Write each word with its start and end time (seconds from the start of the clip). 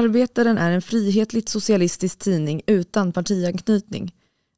Arbetaren 0.00 0.58
är 0.58 0.70
en 0.70 0.82
frihetligt 0.82 1.48
socialistisk 1.48 2.18
tidning 2.18 2.62
utan 2.66 3.12
partianknytning. 3.12 4.14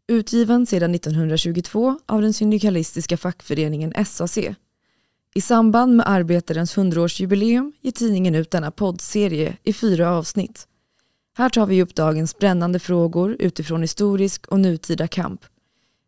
Utgiven 0.07 0.67
sedan 0.67 0.95
1922 0.95 1.99
av 2.07 2.23
den 2.23 2.33
syndikalistiska 2.33 3.17
fackföreningen 3.17 4.05
SAC. 4.07 4.39
I 5.35 5.41
samband 5.41 5.97
med 5.97 6.09
Arbetarens 6.09 6.77
100-årsjubileum 6.77 7.73
ger 7.81 7.93
tidningen 7.93 8.35
ut 8.35 8.51
denna 8.51 8.71
poddserie 8.71 9.57
i 9.63 9.73
fyra 9.73 10.11
avsnitt. 10.11 10.69
Här 11.35 11.49
tar 11.49 11.67
vi 11.67 11.83
upp 11.83 11.95
dagens 11.95 12.39
brännande 12.39 12.79
frågor 12.79 13.37
utifrån 13.39 13.83
historisk 13.83 14.47
och 14.47 14.61
nutida 14.61 15.09
kamp. 15.09 15.45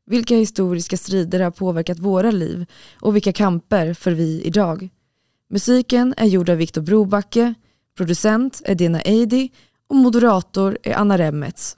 Vilka 0.07 0.35
historiska 0.37 0.97
strider 0.97 1.41
har 1.41 1.51
påverkat 1.51 1.99
våra 1.99 2.31
liv 2.31 2.67
och 3.01 3.17
vilka 3.17 3.33
kamper 3.33 3.95
för 3.95 4.11
vi 4.11 4.43
idag? 4.43 4.89
Musiken 5.51 6.15
är 6.17 6.27
gjord 6.27 6.51
av 6.51 6.57
Viktor 6.57 6.81
Brobacke, 6.81 7.55
producent 7.97 8.63
är 8.65 8.75
Dina 8.75 9.01
Eidi 9.01 9.51
och 9.87 9.97
moderator 9.97 10.79
är 10.83 10.95
Anna 10.95 11.19
Remmets. 11.19 11.77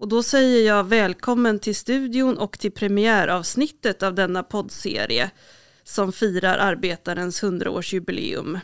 Och 0.00 0.08
då 0.08 0.22
säger 0.22 0.66
jag 0.66 0.84
välkommen 0.84 1.58
till 1.58 1.76
studion 1.76 2.38
och 2.38 2.58
till 2.58 2.72
premiäravsnittet 2.72 4.02
av 4.02 4.14
denna 4.14 4.42
poddserie 4.42 5.30
som 5.84 6.12
firar 6.12 6.58
arbetarens 6.58 7.42
100-årsjubileum. 7.42 8.60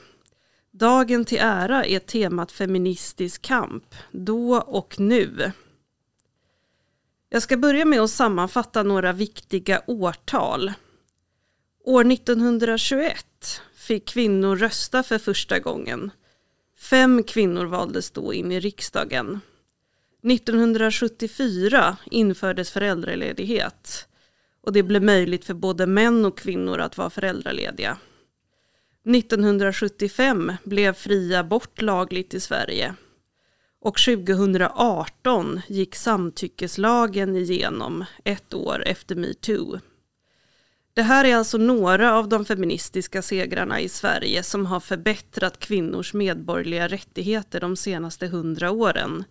Dagen 0.72 1.24
till 1.24 1.38
ära 1.40 1.84
är 1.84 1.98
temat 1.98 2.52
feministisk 2.52 3.42
kamp, 3.42 3.94
då 4.12 4.56
och 4.56 5.00
nu. 5.00 5.52
Jag 7.28 7.42
ska 7.42 7.56
börja 7.56 7.84
med 7.84 8.00
att 8.00 8.10
sammanfatta 8.10 8.82
några 8.82 9.12
viktiga 9.12 9.82
årtal. 9.86 10.72
År 11.84 12.12
1921 12.12 13.26
fick 13.74 14.08
kvinnor 14.08 14.56
rösta 14.56 15.02
för 15.02 15.18
första 15.18 15.58
gången. 15.58 16.10
Fem 16.78 17.22
kvinnor 17.22 17.64
valdes 17.64 18.10
då 18.10 18.34
in 18.34 18.52
i 18.52 18.60
riksdagen. 18.60 19.40
1974 20.22 21.96
infördes 22.10 22.70
föräldraledighet 22.70 24.08
och 24.62 24.72
det 24.72 24.82
blev 24.82 25.02
möjligt 25.02 25.44
för 25.44 25.54
både 25.54 25.86
män 25.86 26.24
och 26.24 26.38
kvinnor 26.38 26.78
att 26.78 26.98
vara 26.98 27.10
föräldralediga. 27.10 27.98
1975 29.06 30.52
blev 30.64 30.92
fri 30.92 31.34
abort 31.34 31.82
lagligt 31.82 32.34
i 32.34 32.40
Sverige 32.40 32.94
och 33.80 33.98
2018 33.98 35.60
gick 35.68 35.94
samtyckeslagen 35.94 37.36
igenom 37.36 38.04
ett 38.24 38.54
år 38.54 38.82
efter 38.86 39.16
metoo. 39.16 39.80
Det 40.94 41.02
här 41.02 41.24
är 41.24 41.36
alltså 41.36 41.58
några 41.58 42.14
av 42.14 42.28
de 42.28 42.44
feministiska 42.44 43.22
segrarna 43.22 43.80
i 43.80 43.88
Sverige 43.88 44.42
som 44.42 44.66
har 44.66 44.80
förbättrat 44.80 45.58
kvinnors 45.58 46.14
medborgerliga 46.14 46.88
rättigheter 46.88 47.60
de 47.60 47.76
senaste 47.76 48.26
hundra 48.26 48.70
åren. 48.70 49.24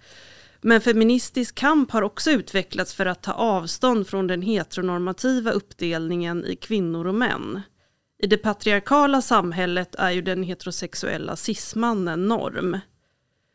Men 0.61 0.81
feministisk 0.81 1.55
kamp 1.55 1.91
har 1.91 2.01
också 2.01 2.31
utvecklats 2.31 2.93
för 2.93 3.05
att 3.05 3.23
ta 3.23 3.31
avstånd 3.31 4.07
från 4.07 4.27
den 4.27 4.41
heteronormativa 4.41 5.51
uppdelningen 5.51 6.45
i 6.45 6.55
kvinnor 6.55 7.07
och 7.07 7.15
män. 7.15 7.61
I 8.21 8.27
det 8.27 8.37
patriarkala 8.37 9.21
samhället 9.21 9.95
är 9.95 10.11
ju 10.11 10.21
den 10.21 10.43
heterosexuella 10.43 11.35
cismannen 11.35 12.27
norm. 12.27 12.77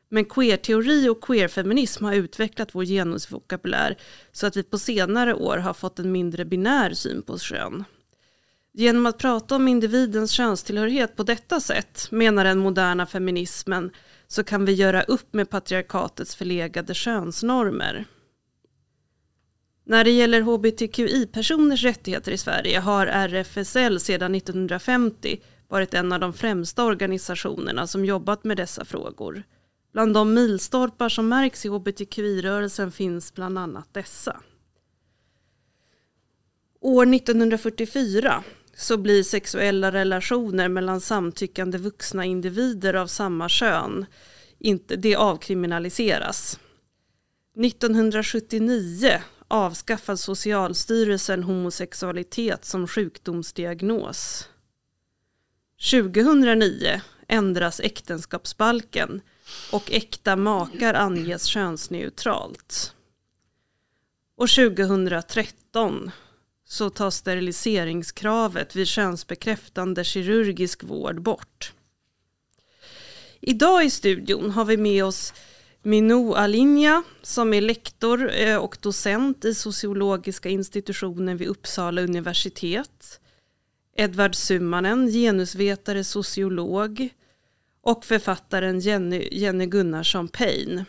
Men 0.09 0.25
queerteori 0.25 1.09
och 1.09 1.25
queerfeminism 1.25 2.05
har 2.05 2.15
utvecklat 2.15 2.75
vår 2.75 2.85
genusvokabulär 2.85 3.97
så 4.33 4.47
att 4.47 4.57
vi 4.57 4.63
på 4.63 4.79
senare 4.79 5.35
år 5.35 5.57
har 5.57 5.75
fått 5.75 5.99
en 5.99 6.13
mindre 6.13 6.45
binär 6.45 6.95
syn 6.95 7.23
på 7.23 7.39
kön. 7.39 7.85
Genom 8.73 9.07
att 9.07 9.19
prata 9.19 9.57
om 9.57 9.69
individens 9.69 10.31
könstillhörighet 10.31 11.17
på 11.17 11.23
detta 11.23 11.61
sätt, 11.61 12.09
menar 12.11 12.45
den 12.45 12.59
moderna 12.59 13.07
feminismen, 13.07 13.91
så 14.27 14.45
kan 14.45 14.65
vi 14.65 14.73
göra 14.73 15.03
upp 15.03 15.35
med 15.35 15.51
patriarkatets 15.51 16.37
förlegade 16.37 16.95
könsnormer. 16.95 18.05
När 19.87 20.05
det 20.05 20.11
gäller 20.11 20.41
hbtqi-personers 20.41 21.83
rättigheter 21.83 22.33
i 22.33 22.39
Sverige 22.39 22.79
har 22.79 23.07
RFSL 23.07 24.01
sedan 24.01 24.35
1950 24.35 25.41
varit 25.69 25.95
en 25.95 26.13
av 26.13 26.21
de 26.21 26.33
främsta 26.33 26.85
organisationerna 26.85 27.87
som 27.87 28.05
jobbat 28.05 28.45
med 28.45 28.57
dessa 28.57 28.85
frågor. 28.85 29.43
Bland 29.93 30.15
de 30.15 30.35
milstolpar 30.35 31.09
som 31.09 31.29
märks 31.29 31.67
i 31.67 31.69
hbtqi-rörelsen 31.69 32.93
finns 32.93 33.35
bland 33.35 33.59
annat 33.59 33.95
dessa. 33.95 34.41
År 36.81 37.15
1944 37.15 38.45
så 38.77 38.97
blir 38.97 39.23
sexuella 39.23 39.93
relationer 39.93 40.69
mellan 40.69 41.01
samtyckande 41.01 41.79
vuxna 41.79 42.25
individer 42.25 42.95
av 42.95 43.07
samma 43.07 43.49
kön 43.49 44.07
inte, 44.59 44.97
det 44.97 45.17
avkriminaliseras. 45.17 46.59
1979 47.65 49.21
avskaffar 49.49 50.17
Socialstyrelsen 50.17 51.43
homosexualitet 51.43 52.65
som 52.65 52.89
sjukdomsdiagnos. 52.89 54.49
2009 55.91 57.01
ändras 57.29 57.81
äktenskapsbalken 57.81 59.21
och 59.73 59.93
äkta 59.93 60.37
makar 60.37 60.95
anges 60.95 61.45
könsneutralt. 61.45 62.95
Och 64.37 64.49
2013 64.49 66.11
så 66.65 66.91
tas 66.91 67.17
steriliseringskravet 67.17 68.77
vid 68.77 68.87
könsbekräftande 68.87 70.05
kirurgisk 70.05 70.85
vård 70.85 71.23
bort. 71.23 71.73
Idag 73.41 73.85
i 73.85 73.91
studion 73.91 74.51
har 74.51 74.65
vi 74.65 74.77
med 74.77 75.05
oss 75.05 75.35
Minou 75.87 76.35
Alinja 76.35 77.03
som 77.23 77.55
är 77.55 77.61
lektor 77.61 78.31
eh, 78.33 78.57
och 78.57 78.77
docent 78.81 79.45
i 79.45 79.55
sociologiska 79.55 80.49
institutionen 80.49 81.37
vid 81.37 81.49
Uppsala 81.49 82.03
universitet. 82.03 83.21
Edvard 83.97 84.35
Summanen, 84.35 85.09
genusvetare, 85.09 86.05
sociolog 86.05 87.09
och 87.83 88.05
författaren 88.05 88.81
Jenny, 88.81 89.29
Jenny 89.33 89.67
Gunnarsson 89.67 90.29
Payne 90.29 90.85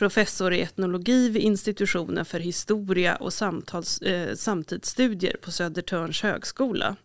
professor 0.00 0.52
i 0.52 0.60
etnologi 0.60 1.28
vid 1.28 1.42
institutionen 1.42 2.24
för 2.24 2.40
historia 2.40 3.16
och 3.16 3.32
samtals, 3.32 4.02
eh, 4.02 4.34
samtidsstudier 4.34 5.36
på 5.42 5.50
Södertörns 5.50 6.22
högskola. 6.22 6.96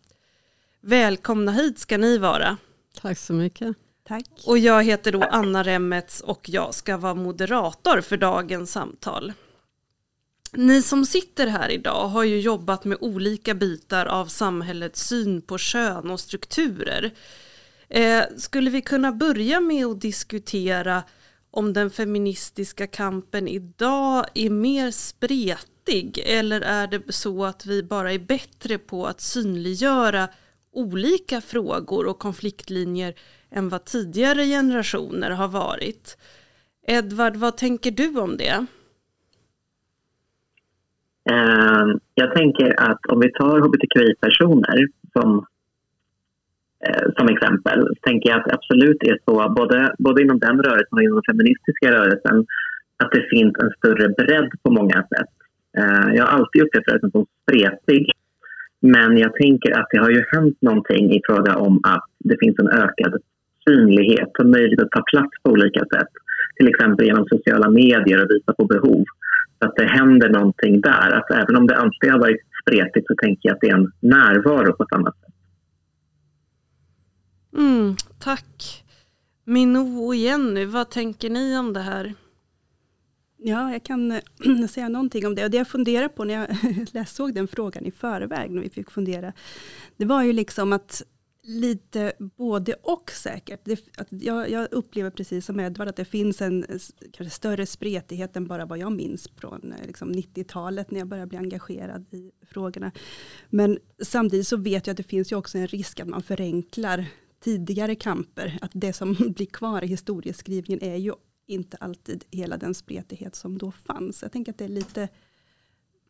Välkomna 0.80 1.52
hit 1.52 1.78
ska 1.78 1.98
ni 1.98 2.18
vara. 2.18 2.56
Tack 3.00 3.18
så 3.18 3.32
mycket. 3.32 3.76
Tack. 4.08 4.26
Och 4.46 4.58
jag 4.58 4.84
heter 4.84 5.12
då 5.12 5.22
Anna 5.22 5.62
Remmets 5.62 6.20
och 6.20 6.48
jag 6.48 6.74
ska 6.74 6.96
vara 6.96 7.14
moderator 7.14 8.00
för 8.00 8.16
dagens 8.16 8.72
samtal. 8.72 9.32
Ni 10.52 10.82
som 10.82 11.06
sitter 11.06 11.46
här 11.46 11.70
idag 11.70 12.08
har 12.08 12.24
ju 12.24 12.40
jobbat 12.40 12.84
med 12.84 12.98
olika 13.00 13.54
bitar 13.54 14.06
av 14.06 14.26
samhällets 14.26 15.08
syn 15.08 15.42
på 15.42 15.58
kön 15.58 16.10
och 16.10 16.20
strukturer. 16.20 17.10
Eh, 17.88 18.22
skulle 18.36 18.70
vi 18.70 18.82
kunna 18.82 19.12
börja 19.12 19.60
med 19.60 19.86
att 19.86 20.00
diskutera 20.00 21.02
om 21.50 21.72
den 21.72 21.90
feministiska 21.90 22.86
kampen 22.86 23.48
idag 23.48 24.26
är 24.34 24.50
mer 24.50 24.90
spretig 24.90 26.22
eller 26.26 26.60
är 26.60 26.86
det 26.86 27.12
så 27.12 27.44
att 27.44 27.66
vi 27.66 27.82
bara 27.82 28.12
är 28.12 28.18
bättre 28.18 28.78
på 28.78 29.06
att 29.06 29.20
synliggöra 29.20 30.28
olika 30.72 31.40
frågor 31.40 32.06
och 32.06 32.18
konfliktlinjer 32.18 33.14
än 33.56 33.68
vad 33.68 33.84
tidigare 33.84 34.44
generationer 34.44 35.30
har 35.30 35.48
varit. 35.48 36.18
Edvard, 36.86 37.36
vad 37.36 37.56
tänker 37.56 37.90
du 37.90 38.20
om 38.20 38.36
det? 38.36 38.66
Ehm, 41.30 42.00
jag 42.14 42.34
tänker 42.34 42.80
att 42.90 43.06
om 43.06 43.20
vi 43.20 43.32
tar 43.32 43.60
hbtqi-personer 43.60 44.88
som 45.12 45.46
eh, 46.86 47.06
som 47.16 47.28
exempel 47.28 47.80
så 47.86 47.94
tänker 48.02 48.28
jag 48.28 48.38
att 48.38 48.46
det 48.46 48.54
absolut 48.54 49.02
är 49.02 49.18
så, 49.24 49.54
både, 49.56 49.94
både 49.98 50.22
inom 50.22 50.38
den 50.38 50.62
rörelsen 50.62 50.96
och 50.96 51.02
inom 51.02 51.14
den 51.14 51.34
feministiska 51.34 51.92
rörelsen, 51.92 52.46
att 52.96 53.10
det 53.12 53.26
finns 53.30 53.54
en 53.62 53.70
större 53.78 54.08
bredd 54.08 54.50
på 54.62 54.70
många 54.70 54.94
sätt. 54.94 55.32
Eh, 55.78 56.14
jag 56.14 56.24
har 56.24 56.38
alltid 56.38 56.62
upplevt 56.62 56.88
rörelsen 56.88 57.10
som 57.10 57.26
spretig, 57.42 58.12
men 58.80 59.18
jag 59.18 59.34
tänker 59.34 59.78
att 59.78 59.88
det 59.90 59.98
har 59.98 60.10
ju 60.10 60.24
hänt 60.32 60.62
någonting 60.62 61.12
i 61.12 61.20
fråga 61.26 61.56
om 61.56 61.80
att 61.82 62.06
det 62.18 62.36
finns 62.40 62.58
en 62.58 62.68
ökad 62.68 63.22
synlighet 63.68 64.30
och 64.38 64.46
möjlighet 64.46 64.82
att 64.82 64.90
ta 64.90 65.02
plats 65.02 65.42
på 65.42 65.50
olika 65.50 65.80
sätt. 65.80 66.12
Till 66.56 66.68
exempel 66.68 67.06
genom 67.06 67.26
sociala 67.28 67.70
medier 67.70 68.22
och 68.22 68.30
visa 68.30 68.52
på 68.52 68.64
behov. 68.64 69.04
Så 69.58 69.68
att 69.68 69.76
det 69.76 69.86
händer 69.86 70.28
någonting 70.28 70.80
där. 70.80 71.10
Att 71.10 71.30
även 71.30 71.56
om 71.56 71.66
det 71.66 71.76
alltid 71.76 72.10
har 72.10 72.18
varit 72.18 72.40
spretigt 72.62 73.06
så 73.06 73.14
tänker 73.14 73.48
jag 73.48 73.54
att 73.54 73.60
det 73.60 73.68
är 73.68 73.74
en 73.74 73.92
närvaro 74.00 74.72
på 74.72 74.86
samma 74.90 75.12
sätt. 75.12 75.34
Mm, 77.56 77.96
tack. 78.18 78.84
Minou 79.44 80.06
och 80.06 80.14
Jenny, 80.14 80.64
vad 80.64 80.90
tänker 80.90 81.30
ni 81.30 81.58
om 81.58 81.72
det 81.72 81.80
här? 81.80 82.14
Ja, 83.36 83.72
jag 83.72 83.82
kan 83.82 84.20
säga 84.70 84.88
någonting 84.88 85.26
om 85.26 85.34
det. 85.34 85.44
Och 85.44 85.50
det 85.50 85.56
jag 85.56 85.68
funderar 85.68 86.08
på 86.08 86.24
när 86.24 86.56
jag 86.92 87.08
såg 87.08 87.34
den 87.34 87.48
frågan 87.48 87.86
i 87.86 87.90
förväg, 87.90 88.50
när 88.50 88.62
vi 88.62 88.70
fick 88.70 88.90
fundera, 88.90 89.32
det 89.96 90.04
var 90.04 90.22
ju 90.22 90.32
liksom 90.32 90.72
att 90.72 91.02
lite 91.46 92.12
både 92.18 92.74
och 92.74 93.10
säkert. 93.10 93.60
Det, 93.64 93.98
att 93.98 94.08
jag, 94.10 94.50
jag, 94.50 94.68
upplever 94.72 95.10
precis 95.10 95.46
som 95.46 95.60
Edvard 95.60 95.88
att 95.88 95.96
det 95.96 96.04
finns 96.04 96.42
en 96.42 96.66
kanske 97.12 97.30
större 97.30 97.66
spretighet 97.66 98.36
än 98.36 98.46
bara 98.46 98.66
vad 98.66 98.78
jag 98.78 98.92
minns 98.92 99.28
från 99.36 99.72
eh, 99.72 99.86
liksom 99.86 100.12
90-talet 100.12 100.90
när 100.90 100.98
jag 100.98 101.08
började 101.08 101.26
bli 101.26 101.38
engagerad 101.38 102.14
i 102.14 102.32
frågorna. 102.42 102.92
Men 103.50 103.78
samtidigt 104.02 104.46
så 104.46 104.56
vet 104.56 104.86
jag 104.86 104.94
att 104.94 104.96
det 104.96 105.02
finns 105.02 105.32
ju 105.32 105.36
också 105.36 105.58
en 105.58 105.66
risk 105.66 106.00
att 106.00 106.08
man 106.08 106.22
förenklar 106.22 107.06
tidigare 107.40 107.94
kamper. 107.94 108.58
Att 108.60 108.70
det 108.74 108.92
som 108.92 109.14
blir 109.36 109.46
kvar 109.46 109.84
i 109.84 109.86
historieskrivningen 109.86 110.84
är 110.84 110.96
ju 110.96 111.12
inte 111.46 111.76
alltid 111.76 112.24
hela 112.30 112.56
den 112.56 112.74
spretighet 112.74 113.34
som 113.34 113.58
då 113.58 113.70
fanns. 113.70 114.22
Jag 114.22 114.32
tänker 114.32 114.52
att 114.52 114.58
det 114.58 114.64
är 114.64 114.68
lite 114.68 115.08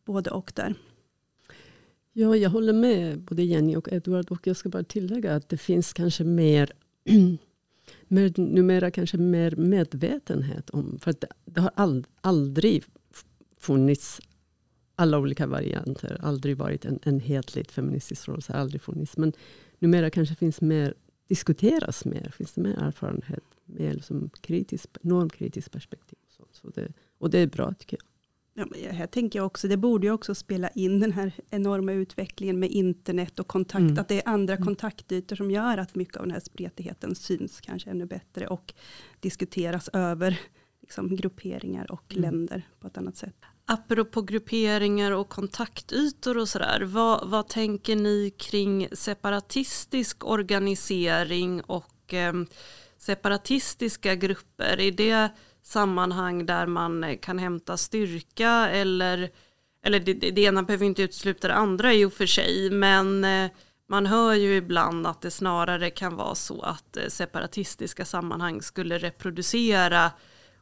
både 0.05 0.31
och 0.31 0.51
där. 0.55 0.75
Ja, 2.19 2.35
jag 2.35 2.49
håller 2.49 2.73
med 2.73 3.19
både 3.19 3.43
Jenny 3.43 3.75
och 3.75 3.93
Edward. 3.93 4.31
Och 4.31 4.47
jag 4.47 4.57
ska 4.57 4.69
bara 4.69 4.83
tillägga 4.83 5.35
att 5.35 5.49
det 5.49 5.57
finns 5.57 5.93
kanske 5.93 6.23
mer, 6.23 6.71
mer 8.07 8.33
numera 8.39 8.91
kanske 8.91 9.17
mer 9.17 9.55
medvetenhet 9.55 10.69
om. 10.69 10.99
För 10.99 11.13
det, 11.19 11.27
det, 11.45 11.61
har 11.61 11.71
all, 11.75 12.07
aldrig 12.21 12.83
funnits 13.59 14.21
alla 14.95 15.19
olika 15.19 15.47
varianter. 15.47 16.17
Aldrig 16.21 16.57
varit 16.57 16.85
en 16.85 16.99
enhetlig 17.03 17.71
feministisk 17.71 18.27
rörelse. 18.27 18.53
Aldrig 18.53 18.81
funnits. 18.81 19.17
Men 19.17 19.33
numera 19.79 20.09
kanske 20.09 20.35
finns 20.35 20.61
mer, 20.61 20.93
diskuteras 21.27 22.05
mer. 22.05 22.33
Finns 22.37 22.53
det 22.53 22.61
mer 22.61 22.77
erfarenhet. 22.77 23.43
Mer 23.65 23.93
liksom 23.93 24.29
kritisk, 24.41 24.89
normkritiskt 25.01 25.71
perspektiv. 25.71 26.19
Så, 26.37 26.43
så 26.51 26.69
det, 26.69 26.93
och 27.17 27.29
det 27.29 27.39
är 27.39 27.47
bra 27.47 27.73
tycker 27.73 27.97
jag. 27.97 28.06
Ja, 28.59 28.65
men 28.65 28.95
här 28.95 29.07
tänker 29.07 29.39
jag 29.39 29.45
också, 29.45 29.67
det 29.67 29.77
borde 29.77 30.07
ju 30.07 30.13
också 30.13 30.35
spela 30.35 30.69
in 30.69 30.99
den 30.99 31.11
här 31.11 31.31
enorma 31.49 31.91
utvecklingen 31.91 32.59
med 32.59 32.69
internet 32.69 33.39
och 33.39 33.47
kontakt, 33.47 33.81
mm. 33.81 33.99
att 33.99 34.07
det 34.07 34.15
är 34.15 34.29
andra 34.29 34.53
mm. 34.53 34.65
kontaktytor 34.65 35.35
som 35.35 35.51
gör 35.51 35.77
att 35.77 35.95
mycket 35.95 36.17
av 36.17 36.23
den 36.23 36.31
här 36.31 36.39
spretigheten 36.39 37.15
syns 37.15 37.61
kanske 37.61 37.89
ännu 37.89 38.05
bättre 38.05 38.47
och 38.47 38.73
diskuteras 39.19 39.89
över 39.93 40.39
liksom, 40.81 41.15
grupperingar 41.15 41.91
och 41.91 42.15
mm. 42.15 42.21
länder 42.21 42.67
på 42.79 42.87
ett 42.87 42.97
annat 42.97 43.15
sätt. 43.15 43.35
Apropå 43.65 44.21
grupperingar 44.21 45.11
och 45.11 45.29
kontaktytor 45.29 46.37
och 46.37 46.49
sådär, 46.49 46.81
vad, 46.81 47.29
vad 47.29 47.47
tänker 47.47 47.95
ni 47.95 48.33
kring 48.37 48.87
separatistisk 48.91 50.25
organisering 50.25 51.61
och 51.61 52.13
eh, 52.13 52.33
separatistiska 52.97 54.15
grupper? 54.15 54.79
Är 54.79 54.91
det 54.91 55.29
sammanhang 55.67 56.45
där 56.45 56.67
man 56.67 57.03
eh, 57.03 57.17
kan 57.17 57.39
hämta 57.39 57.77
styrka 57.77 58.69
eller, 58.69 59.29
eller 59.83 59.99
det, 59.99 60.13
det 60.13 60.41
ena 60.41 60.63
behöver 60.63 60.85
inte 60.85 61.01
utesluta 61.01 61.47
det 61.47 61.53
andra 61.53 61.93
i 61.93 62.05
och 62.05 62.13
för 62.13 62.25
sig, 62.25 62.71
men 62.71 63.23
eh, 63.23 63.51
man 63.87 64.05
hör 64.05 64.33
ju 64.33 64.55
ibland 64.55 65.07
att 65.07 65.21
det 65.21 65.31
snarare 65.31 65.89
kan 65.89 66.15
vara 66.15 66.35
så 66.35 66.61
att 66.61 66.97
eh, 66.97 67.07
separatistiska 67.07 68.05
sammanhang 68.05 68.61
skulle 68.61 68.97
reproducera 68.97 70.11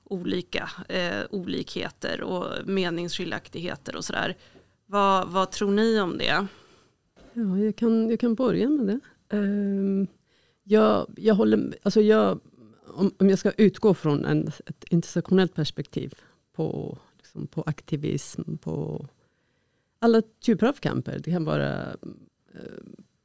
olika 0.03 0.69
eh, 0.89 1.21
olikheter 1.29 2.21
och 2.21 2.67
meningsskiljaktigheter 2.67 3.95
och 3.95 4.05
sådär. 4.05 4.37
Vad, 4.85 5.27
vad 5.27 5.51
tror 5.51 5.71
ni 5.71 5.99
om 5.99 6.17
det? 6.17 6.47
Ja, 7.33 7.57
jag, 7.57 7.75
kan, 7.75 8.09
jag 8.09 8.19
kan 8.19 8.35
börja 8.35 8.69
med 8.69 8.85
det. 8.85 8.99
Um, 9.37 10.07
jag, 10.63 11.13
jag, 11.17 11.35
håller, 11.35 11.73
alltså 11.83 12.01
jag 12.01 12.39
om, 12.87 13.13
om 13.17 13.29
jag 13.29 13.39
ska 13.39 13.51
utgå 13.51 13.93
från 13.93 14.25
en, 14.25 14.47
ett 14.47 14.83
intersektionellt 14.89 15.55
perspektiv 15.55 16.13
på, 16.53 16.97
liksom, 17.17 17.47
på 17.47 17.63
aktivism, 17.65 18.57
på 18.57 19.07
alla 19.99 20.21
typer 20.21 20.67
av 20.67 20.73
kamper. 20.73 21.19
Det 21.19 21.31
kan 21.31 21.45
vara 21.45 21.83
eh, 22.53 22.59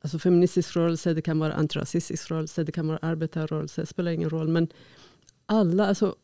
alltså 0.00 0.18
feministisk 0.18 0.76
rörelse, 0.76 1.14
det 1.14 1.22
kan 1.22 1.38
vara 1.38 1.54
antirasistisk 1.54 2.30
rörelse, 2.30 2.64
det 2.64 2.72
kan 2.72 2.88
vara 2.88 2.98
arbetarrörelse, 3.02 3.80
det 3.82 3.86
spelar 3.86 4.12
ingen 4.12 4.30
roll. 4.30 4.48
Men 4.48 4.68
alla, 5.46 5.86
alltså, 5.86 6.16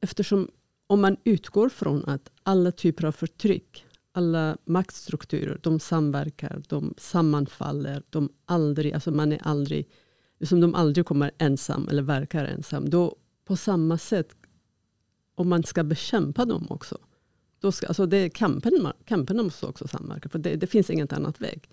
eftersom 0.00 0.50
om 0.86 1.00
man 1.00 1.16
utgår 1.24 1.68
från 1.68 2.04
att 2.04 2.30
alla 2.42 2.72
typer 2.72 3.04
av 3.04 3.12
förtryck, 3.12 3.84
alla 4.12 4.56
maktstrukturer, 4.64 5.58
de 5.62 5.80
samverkar, 5.80 6.62
de 6.68 6.94
sammanfaller, 6.98 8.02
de 8.10 8.28
aldrig, 8.44 8.92
alltså 8.92 9.10
man 9.10 9.32
är 9.32 9.40
aldrig 9.42 9.88
som 10.46 10.60
de 10.60 10.74
aldrig 10.74 11.06
kommer 11.06 11.30
ensam 11.38 11.88
eller 11.88 12.02
verkar 12.02 12.44
ensam. 12.44 12.90
Då 12.90 13.16
på 13.44 13.56
samma 13.56 13.98
sätt, 13.98 14.36
om 15.34 15.48
man 15.48 15.62
ska 15.62 15.84
bekämpa 15.84 16.44
dem 16.44 16.66
också. 16.70 16.98
Då 17.60 17.72
ska, 17.72 17.86
alltså 17.86 18.06
det, 18.06 18.28
kampen, 18.28 18.88
kamperna 19.04 19.42
måste 19.42 19.66
också 19.66 19.88
samverka, 19.88 20.28
för 20.28 20.38
det, 20.38 20.56
det 20.56 20.66
finns 20.66 20.90
inget 20.90 21.12
annat 21.12 21.40
väg. 21.40 21.68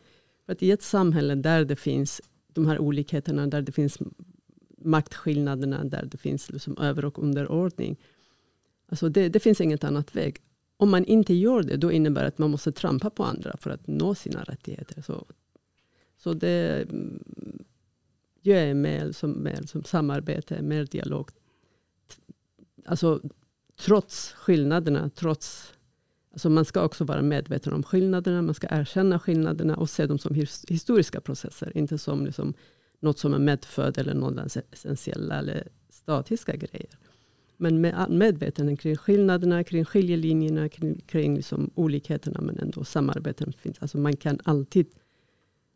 För 0.45 0.53
att 0.53 0.63
I 0.63 0.71
ett 0.71 0.83
samhälle 0.83 1.35
där 1.35 1.65
det 1.65 1.75
finns 1.75 2.21
de 2.47 2.67
här 2.67 2.79
olikheterna, 2.79 3.47
där 3.47 3.61
det 3.61 3.71
finns 3.71 3.97
maktskillnaderna, 4.77 5.83
där 5.83 6.05
det 6.05 6.17
finns 6.17 6.49
liksom 6.49 6.77
över 6.77 7.05
och 7.05 7.19
underordning. 7.19 7.99
Alltså 8.87 9.09
det, 9.09 9.29
det 9.29 9.39
finns 9.39 9.61
inget 9.61 9.83
annat 9.83 10.15
väg. 10.15 10.41
Om 10.77 10.91
man 10.91 11.05
inte 11.05 11.33
gör 11.33 11.63
det, 11.63 11.77
då 11.77 11.91
innebär 11.91 12.21
det 12.21 12.27
att 12.27 12.37
man 12.37 12.51
måste 12.51 12.71
trampa 12.71 13.09
på 13.09 13.23
andra 13.23 13.57
för 13.59 13.69
att 13.69 13.87
nå 13.87 14.15
sina 14.15 14.43
rättigheter. 14.43 15.01
Så, 15.01 15.25
så 16.17 16.33
det, 16.33 16.85
mm, 16.89 17.23
jag 18.41 18.59
är 18.59 18.73
mer 18.73 19.11
som, 19.11 19.43
mer 19.43 19.61
som 19.67 19.83
samarbete, 19.83 20.61
mer 20.61 20.85
dialog. 20.85 21.29
Alltså, 22.85 23.21
trots 23.79 24.31
skillnaderna, 24.31 25.09
trots 25.15 25.73
Alltså 26.33 26.49
man 26.49 26.65
ska 26.65 26.83
också 26.83 27.03
vara 27.03 27.21
medveten 27.21 27.73
om 27.73 27.83
skillnaderna, 27.83 28.41
man 28.41 28.55
ska 28.55 28.67
erkänna 28.69 29.19
skillnaderna 29.19 29.75
och 29.75 29.89
se 29.89 30.05
dem 30.05 30.19
som 30.19 30.35
historiska 30.67 31.21
processer, 31.21 31.77
inte 31.77 31.97
som 31.97 32.25
liksom 32.25 32.53
något 32.99 33.19
som 33.19 33.33
är 33.33 33.39
medfödd 33.39 33.97
eller 33.97 34.13
något 34.13 34.57
essentiella 34.71 35.39
eller 35.39 35.67
statiska 35.89 36.55
grejer. 36.55 36.97
Men 37.57 37.81
med 37.81 38.09
medvetenhet 38.09 38.79
kring 38.79 38.95
skillnaderna, 38.95 39.63
kring 39.63 39.85
skiljelinjerna, 39.85 40.69
kring, 40.69 41.01
kring 41.05 41.35
liksom 41.35 41.71
olikheterna, 41.75 42.41
men 42.41 42.59
ändå 42.59 42.83
samarbeten 42.83 43.53
finns. 43.53 43.77
Alltså 43.79 43.97
man 43.97 44.17
kan 44.17 44.39
alltid 44.43 44.87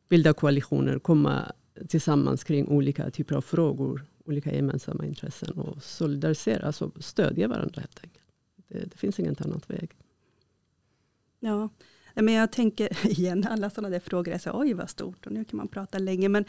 bilda 0.09 0.33
koalitioner, 0.33 0.99
komma 0.99 1.51
tillsammans 1.87 2.43
kring 2.43 2.67
olika 2.67 3.11
typer 3.11 3.35
av 3.35 3.41
frågor, 3.41 4.05
olika 4.25 4.55
gemensamma 4.55 5.05
intressen 5.05 5.51
och 5.59 5.83
solidarisera, 5.83 6.67
alltså 6.67 6.91
stödja 6.99 7.47
varandra 7.47 7.81
helt 7.81 7.99
enkelt. 8.03 8.25
Det, 8.67 8.79
det 8.79 8.97
finns 8.97 9.19
ingen 9.19 9.35
annan 9.39 9.61
väg. 9.67 9.91
Ja, 11.39 11.69
men 12.13 12.33
jag 12.33 12.51
tänker 12.51 13.07
igen, 13.19 13.47
alla 13.49 13.69
sådana 13.69 13.89
där 13.89 13.99
frågor, 13.99 14.33
är 14.33 14.37
så, 14.37 14.51
oj 14.53 14.73
vad 14.73 14.89
stort 14.89 15.25
och 15.25 15.31
nu 15.31 15.45
kan 15.45 15.57
man 15.57 15.67
prata 15.67 15.97
länge, 15.97 16.29
men 16.29 16.45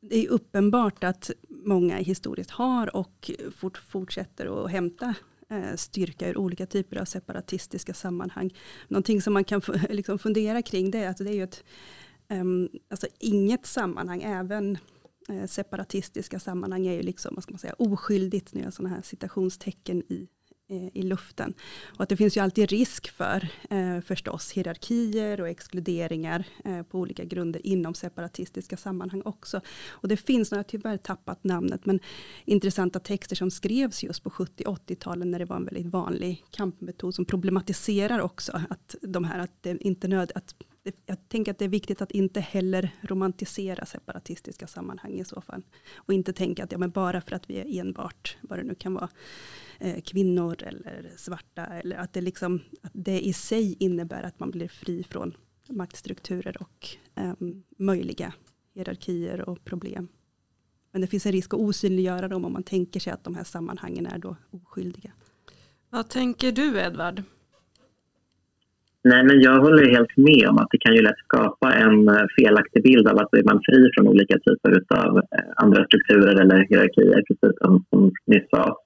det 0.00 0.24
är 0.26 0.28
uppenbart 0.28 1.04
att 1.04 1.30
många 1.48 1.96
historiskt 1.96 2.50
har 2.50 2.96
och 2.96 3.30
fort, 3.56 3.78
fortsätter 3.78 4.64
att 4.64 4.70
hämta 4.70 5.14
eh, 5.48 5.74
styrka 5.76 6.28
ur 6.28 6.38
olika 6.38 6.66
typer 6.66 6.96
av 6.96 7.04
separatistiska 7.04 7.94
sammanhang. 7.94 8.54
Någonting 8.88 9.22
som 9.22 9.32
man 9.32 9.44
kan 9.44 9.60
liksom 9.90 10.18
fundera 10.18 10.62
kring 10.62 10.90
det 10.90 10.98
är 10.98 11.08
att 11.08 11.16
det 11.16 11.30
är 11.30 11.34
ju 11.34 11.42
ett 11.42 11.64
Ehm, 12.28 12.68
alltså 12.88 13.06
inget 13.18 13.66
sammanhang, 13.66 14.22
även 14.22 14.78
eh, 15.28 15.46
separatistiska 15.46 16.40
sammanhang 16.40 16.86
är 16.86 16.92
ju 16.92 17.02
liksom, 17.02 17.34
vad 17.34 17.42
ska 17.42 17.52
man 17.52 17.58
säga, 17.58 17.74
oskyldigt, 17.78 18.54
nu 18.54 18.62
är 18.62 18.70
sådana 18.70 18.94
här 18.94 19.02
citationstecken 19.02 20.02
i, 20.02 20.28
Eh, 20.70 20.88
i 20.94 21.02
luften. 21.02 21.54
Och 21.96 22.00
att 22.00 22.08
det 22.08 22.16
finns 22.16 22.36
ju 22.36 22.40
alltid 22.40 22.70
risk 22.70 23.08
för 23.08 23.48
eh, 23.70 24.00
förstås 24.00 24.52
hierarkier 24.52 25.40
och 25.40 25.48
exkluderingar 25.48 26.44
eh, 26.64 26.82
på 26.82 26.98
olika 26.98 27.24
grunder 27.24 27.66
inom 27.66 27.94
separatistiska 27.94 28.76
sammanhang 28.76 29.22
också. 29.24 29.60
Och 29.88 30.08
det 30.08 30.16
finns, 30.16 30.50
nu 30.50 30.54
har 30.54 30.58
jag 30.58 30.66
tyvärr 30.66 30.96
tappat 30.96 31.44
namnet, 31.44 31.86
men 31.86 32.00
intressanta 32.44 33.00
texter 33.00 33.36
som 33.36 33.50
skrevs 33.50 34.02
just 34.02 34.22
på 34.22 34.30
70-80-talen 34.30 35.30
när 35.30 35.38
det 35.38 35.44
var 35.44 35.56
en 35.56 35.64
väldigt 35.64 35.86
vanlig 35.86 36.44
kampmetod 36.50 37.14
som 37.14 37.24
problematiserar 37.24 38.20
också 38.20 38.60
att 38.70 38.94
de 39.02 39.24
här, 39.24 39.38
att 39.38 39.62
det 39.62 39.84
inte 39.84 40.08
nöd, 40.08 40.32
att 40.34 40.54
jag 41.06 41.28
tänker 41.28 41.52
att 41.52 41.58
det 41.58 41.64
är 41.64 41.68
viktigt 41.68 42.02
att 42.02 42.10
inte 42.10 42.40
heller 42.40 42.90
romantisera 43.00 43.86
separatistiska 43.86 44.66
sammanhang 44.66 45.12
i 45.12 45.24
så 45.24 45.40
fall. 45.40 45.62
Och 45.96 46.12
inte 46.14 46.32
tänka 46.32 46.64
att 46.64 46.72
ja, 46.72 46.78
men 46.78 46.90
bara 46.90 47.20
för 47.20 47.32
att 47.32 47.50
vi 47.50 47.58
är 47.58 47.80
enbart, 47.80 48.36
vad 48.40 48.58
det 48.58 48.62
nu 48.62 48.74
kan 48.74 48.94
vara, 48.94 49.08
kvinnor 50.04 50.56
eller 50.62 51.10
svarta, 51.16 51.66
eller 51.66 51.96
att 51.96 52.12
det, 52.12 52.20
liksom, 52.20 52.60
att 52.82 52.92
det 52.94 53.20
i 53.20 53.32
sig 53.32 53.76
innebär 53.80 54.22
att 54.22 54.40
man 54.40 54.50
blir 54.50 54.68
fri 54.68 55.04
från 55.10 55.36
maktstrukturer 55.68 56.56
och 56.60 56.86
eh, 57.14 57.32
möjliga 57.78 58.32
hierarkier 58.74 59.48
och 59.48 59.64
problem. 59.64 60.08
Men 60.92 61.00
det 61.00 61.06
finns 61.06 61.26
en 61.26 61.32
risk 61.32 61.54
att 61.54 61.60
osynliggöra 61.60 62.28
dem 62.28 62.44
om 62.44 62.52
man 62.52 62.62
tänker 62.62 63.00
sig 63.00 63.12
att 63.12 63.24
de 63.24 63.34
här 63.34 63.44
sammanhangen 63.44 64.06
är 64.06 64.18
då 64.18 64.36
oskyldiga. 64.50 65.10
Vad 65.90 66.08
tänker 66.08 66.52
du 66.52 66.78
Edvard? 66.80 67.22
Nej, 69.04 69.24
men 69.24 69.40
jag 69.40 69.60
håller 69.60 69.90
helt 69.90 70.16
med 70.16 70.48
om 70.48 70.58
att 70.58 70.68
det 70.70 70.78
kan 70.78 70.94
ju 70.94 71.02
lätt 71.02 71.18
skapa 71.18 71.74
en 71.74 72.08
eh, 72.08 72.26
felaktig 72.38 72.82
bild 72.82 73.08
av 73.08 73.18
att 73.18 73.34
är 73.34 73.42
man 73.42 73.60
fri 73.64 73.90
från 73.94 74.08
olika 74.08 74.38
typer 74.38 74.82
av 74.88 75.16
eh, 75.18 75.22
andra 75.56 75.84
strukturer 75.84 76.40
eller 76.40 76.66
hierarkier, 76.68 77.22
precis 77.28 77.58
som, 77.60 77.84
som 77.90 78.12
nyss 78.26 78.50
sa. 78.50 78.76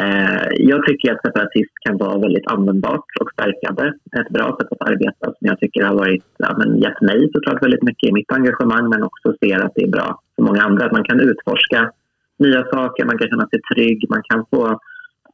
Eh, 0.00 0.46
jag 0.70 0.86
tycker 0.86 1.12
att 1.12 1.26
separatist 1.26 1.74
kan 1.86 1.96
vara 1.96 2.18
väldigt 2.18 2.46
användbart 2.46 3.08
och 3.20 3.30
stärkande. 3.32 3.84
Ett 4.20 4.28
bra 4.28 4.56
sätt 4.58 4.72
att 4.72 4.88
arbeta 4.88 5.24
som 5.24 5.44
jag 5.50 5.60
tycker 5.60 5.84
har 5.84 5.94
varit, 5.94 6.24
ja, 6.38 6.56
men 6.58 6.78
gett 6.78 7.00
mig 7.00 7.30
såklart 7.32 7.62
väldigt 7.62 7.82
mycket 7.82 8.08
i 8.08 8.12
mitt 8.12 8.32
engagemang 8.32 8.88
men 8.88 9.02
också 9.02 9.34
ser 9.40 9.58
att 9.58 9.72
det 9.74 9.84
är 9.84 9.90
bra 9.90 10.20
för 10.36 10.42
många 10.42 10.62
andra. 10.62 10.86
Att 10.86 10.92
man 10.92 11.04
kan 11.04 11.20
utforska 11.20 11.90
nya 12.38 12.64
saker, 12.64 13.04
man 13.04 13.18
kan 13.18 13.28
känna 13.28 13.48
sig 13.48 13.60
trygg, 13.74 14.06
man 14.08 14.22
kan 14.30 14.44
få 14.50 14.80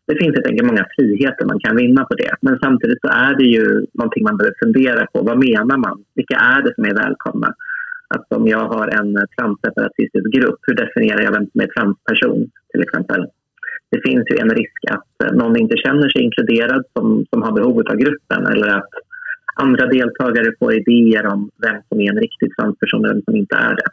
det 0.07 0.17
finns 0.23 0.37
helt 0.37 0.47
enkelt 0.47 0.71
många 0.73 0.87
friheter 0.97 1.45
man 1.47 1.61
kan 1.61 1.76
vinna 1.76 2.05
på 2.05 2.14
det. 2.14 2.33
Men 2.40 2.59
samtidigt 2.62 3.00
så 3.00 3.09
är 3.09 3.35
det 3.40 3.49
ju 3.57 3.87
någonting 3.99 4.25
man 4.25 4.37
behöver 4.37 4.57
fundera 4.64 5.07
på. 5.12 5.23
Vad 5.23 5.38
menar 5.49 5.76
man? 5.87 6.05
Vilka 6.14 6.37
är 6.37 6.62
det 6.62 6.75
som 6.75 6.85
är 6.85 6.95
välkomna? 6.95 7.55
Att 8.14 8.33
om 8.38 8.47
jag 8.47 8.64
har 8.75 8.87
en 8.99 9.11
transseparatistisk 9.37 10.26
grupp, 10.37 10.61
hur 10.67 10.75
definierar 10.75 11.23
jag 11.23 11.33
vem 11.33 11.47
som 11.50 11.61
är 11.61 11.67
transperson 11.67 12.50
till 12.73 12.83
exempel? 12.83 13.26
Det 13.90 14.00
finns 14.09 14.25
ju 14.30 14.37
en 14.38 14.50
risk 14.50 14.80
att 14.90 15.14
eh, 15.25 15.32
någon 15.32 15.61
inte 15.61 15.76
känner 15.76 16.09
sig 16.09 16.23
inkluderad 16.23 16.85
som, 16.92 17.26
som 17.30 17.42
har 17.42 17.52
behov 17.52 17.78
av 17.90 17.97
gruppen 17.97 18.47
eller 18.47 18.68
att 18.68 18.92
andra 19.54 19.87
deltagare 19.87 20.52
får 20.59 20.75
idéer 20.75 21.26
om 21.26 21.50
vem 21.62 21.82
som 21.88 22.00
är 22.00 22.11
en 22.11 22.18
riktig 22.18 22.56
transperson 22.56 23.04
och 23.04 23.11
vem 23.11 23.23
som 23.23 23.37
inte 23.37 23.56
är 23.56 23.75
det. 23.80 23.90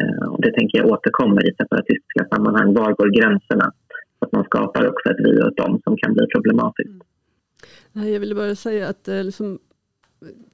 Eh, 0.00 0.28
och 0.28 0.40
det 0.42 0.52
tänker 0.52 0.78
jag 0.78 0.86
återkommer 0.86 1.48
i 1.48 1.54
separatistiska 1.60 2.24
sammanhang. 2.30 2.74
Var 2.74 2.92
går 2.92 3.10
gränserna? 3.20 3.72
Så 4.18 4.24
att 4.24 4.32
man 4.32 4.44
skapar 4.44 4.88
också 4.88 5.10
ett 5.10 5.20
vi 5.24 5.42
och 5.42 5.48
ett 5.48 5.56
dem 5.56 5.80
som 5.84 5.96
kan 5.96 6.12
bli 6.12 6.26
problematiskt. 6.34 6.90
Mm. 7.94 8.12
Jag 8.12 8.20
ville 8.20 8.34
bara 8.34 8.54
säga 8.54 8.88
att 8.88 9.08
eh, 9.08 9.24
liksom, 9.24 9.58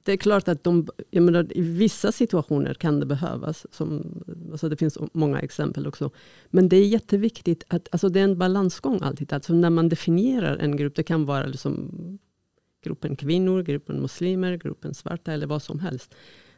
det 0.03 0.11
är 0.11 0.17
klart 0.17 0.47
att 0.47 0.63
de, 0.63 0.87
jag 1.11 1.23
menar, 1.23 1.57
i 1.57 1.61
vissa 1.61 2.11
situationer 2.11 2.73
kan 2.73 2.99
det 2.99 3.05
behövas. 3.05 3.65
Som, 3.71 4.23
alltså 4.51 4.69
det 4.69 4.77
finns 4.77 4.97
många 5.13 5.39
exempel 5.39 5.87
också. 5.87 6.11
Men 6.49 6.69
det 6.69 6.77
är 6.77 6.87
jätteviktigt 6.87 7.63
att 7.67 7.87
alltså 7.91 8.09
det 8.09 8.19
är 8.19 8.23
en 8.23 8.37
balansgång 8.37 8.99
alltid. 9.01 9.33
Alltså 9.33 9.53
när 9.53 9.69
man 9.69 9.89
definierar 9.89 10.57
en 10.57 10.77
grupp, 10.77 10.95
det 10.95 11.03
kan 11.03 11.25
vara 11.25 11.45
liksom 11.45 11.91
gruppen 12.83 13.15
kvinnor, 13.15 13.63
gruppen 13.63 14.01
muslimer, 14.01 14.57
gruppen 14.57 14.93
svarta 14.93 15.33
eller 15.33 15.47
vad 15.47 15.63
som 15.63 15.79
helst. 15.79 16.15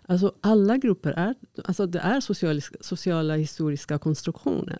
Alltså 0.08 0.34
alla 0.42 0.78
grupper 0.78 1.12
är, 1.12 1.36
alltså 1.64 1.86
det 1.86 2.00
är 2.00 2.20
sociala, 2.20 2.62
sociala 2.82 3.36
historiska 3.36 3.98
konstruktioner. 3.98 4.80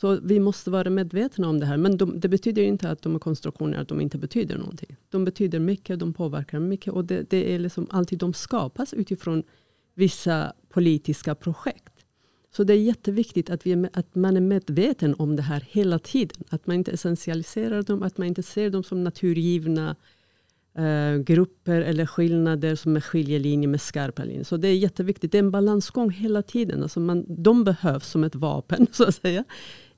Så 0.00 0.20
vi 0.22 0.40
måste 0.40 0.70
vara 0.70 0.90
medvetna 0.90 1.48
om 1.48 1.60
det 1.60 1.66
här. 1.66 1.76
Men 1.76 1.96
de, 1.96 2.20
det 2.20 2.28
betyder 2.28 2.62
inte 2.62 2.90
att 2.90 3.02
de 3.02 3.14
är 3.14 3.18
konstruktioner 3.18 3.78
att 3.78 3.88
de 3.88 4.00
inte 4.00 4.18
betyder 4.18 4.58
någonting. 4.58 4.96
De 5.10 5.24
betyder 5.24 5.58
mycket, 5.58 5.98
de 5.98 6.12
påverkar 6.12 6.58
mycket. 6.60 6.92
Och 6.92 7.04
det, 7.04 7.30
det 7.30 7.54
är 7.54 7.58
liksom 7.58 7.86
alltid, 7.90 8.18
de 8.18 8.34
skapas 8.34 8.94
utifrån 8.94 9.42
vissa 9.94 10.52
politiska 10.68 11.34
projekt. 11.34 11.92
Så 12.56 12.64
det 12.64 12.72
är 12.72 12.78
jätteviktigt 12.78 13.50
att, 13.50 13.66
vi, 13.66 13.88
att 13.92 14.14
man 14.14 14.36
är 14.36 14.40
medveten 14.40 15.14
om 15.18 15.36
det 15.36 15.42
här 15.42 15.64
hela 15.68 15.98
tiden. 15.98 16.44
Att 16.48 16.66
man 16.66 16.76
inte 16.76 16.90
essentialiserar 16.90 17.82
dem, 17.82 18.02
att 18.02 18.18
man 18.18 18.28
inte 18.28 18.42
ser 18.42 18.70
dem 18.70 18.82
som 18.82 19.04
naturgivna 19.04 19.96
eh, 20.74 21.16
grupper 21.16 21.80
eller 21.80 22.06
skillnader 22.06 22.74
som 22.74 22.96
är 22.96 23.00
skiljelinjer 23.00 23.68
med 23.68 23.80
skarpa 23.80 24.24
linjer. 24.24 24.44
Så 24.44 24.56
det 24.56 24.68
är 24.68 24.76
jätteviktigt. 24.76 25.32
Det 25.32 25.38
är 25.38 25.42
en 25.42 25.50
balansgång 25.50 26.10
hela 26.10 26.42
tiden. 26.42 26.82
Alltså 26.82 27.00
man, 27.00 27.24
de 27.28 27.64
behövs 27.64 28.08
som 28.08 28.24
ett 28.24 28.34
vapen 28.34 28.86
så 28.92 29.04
att 29.04 29.14
säga 29.14 29.44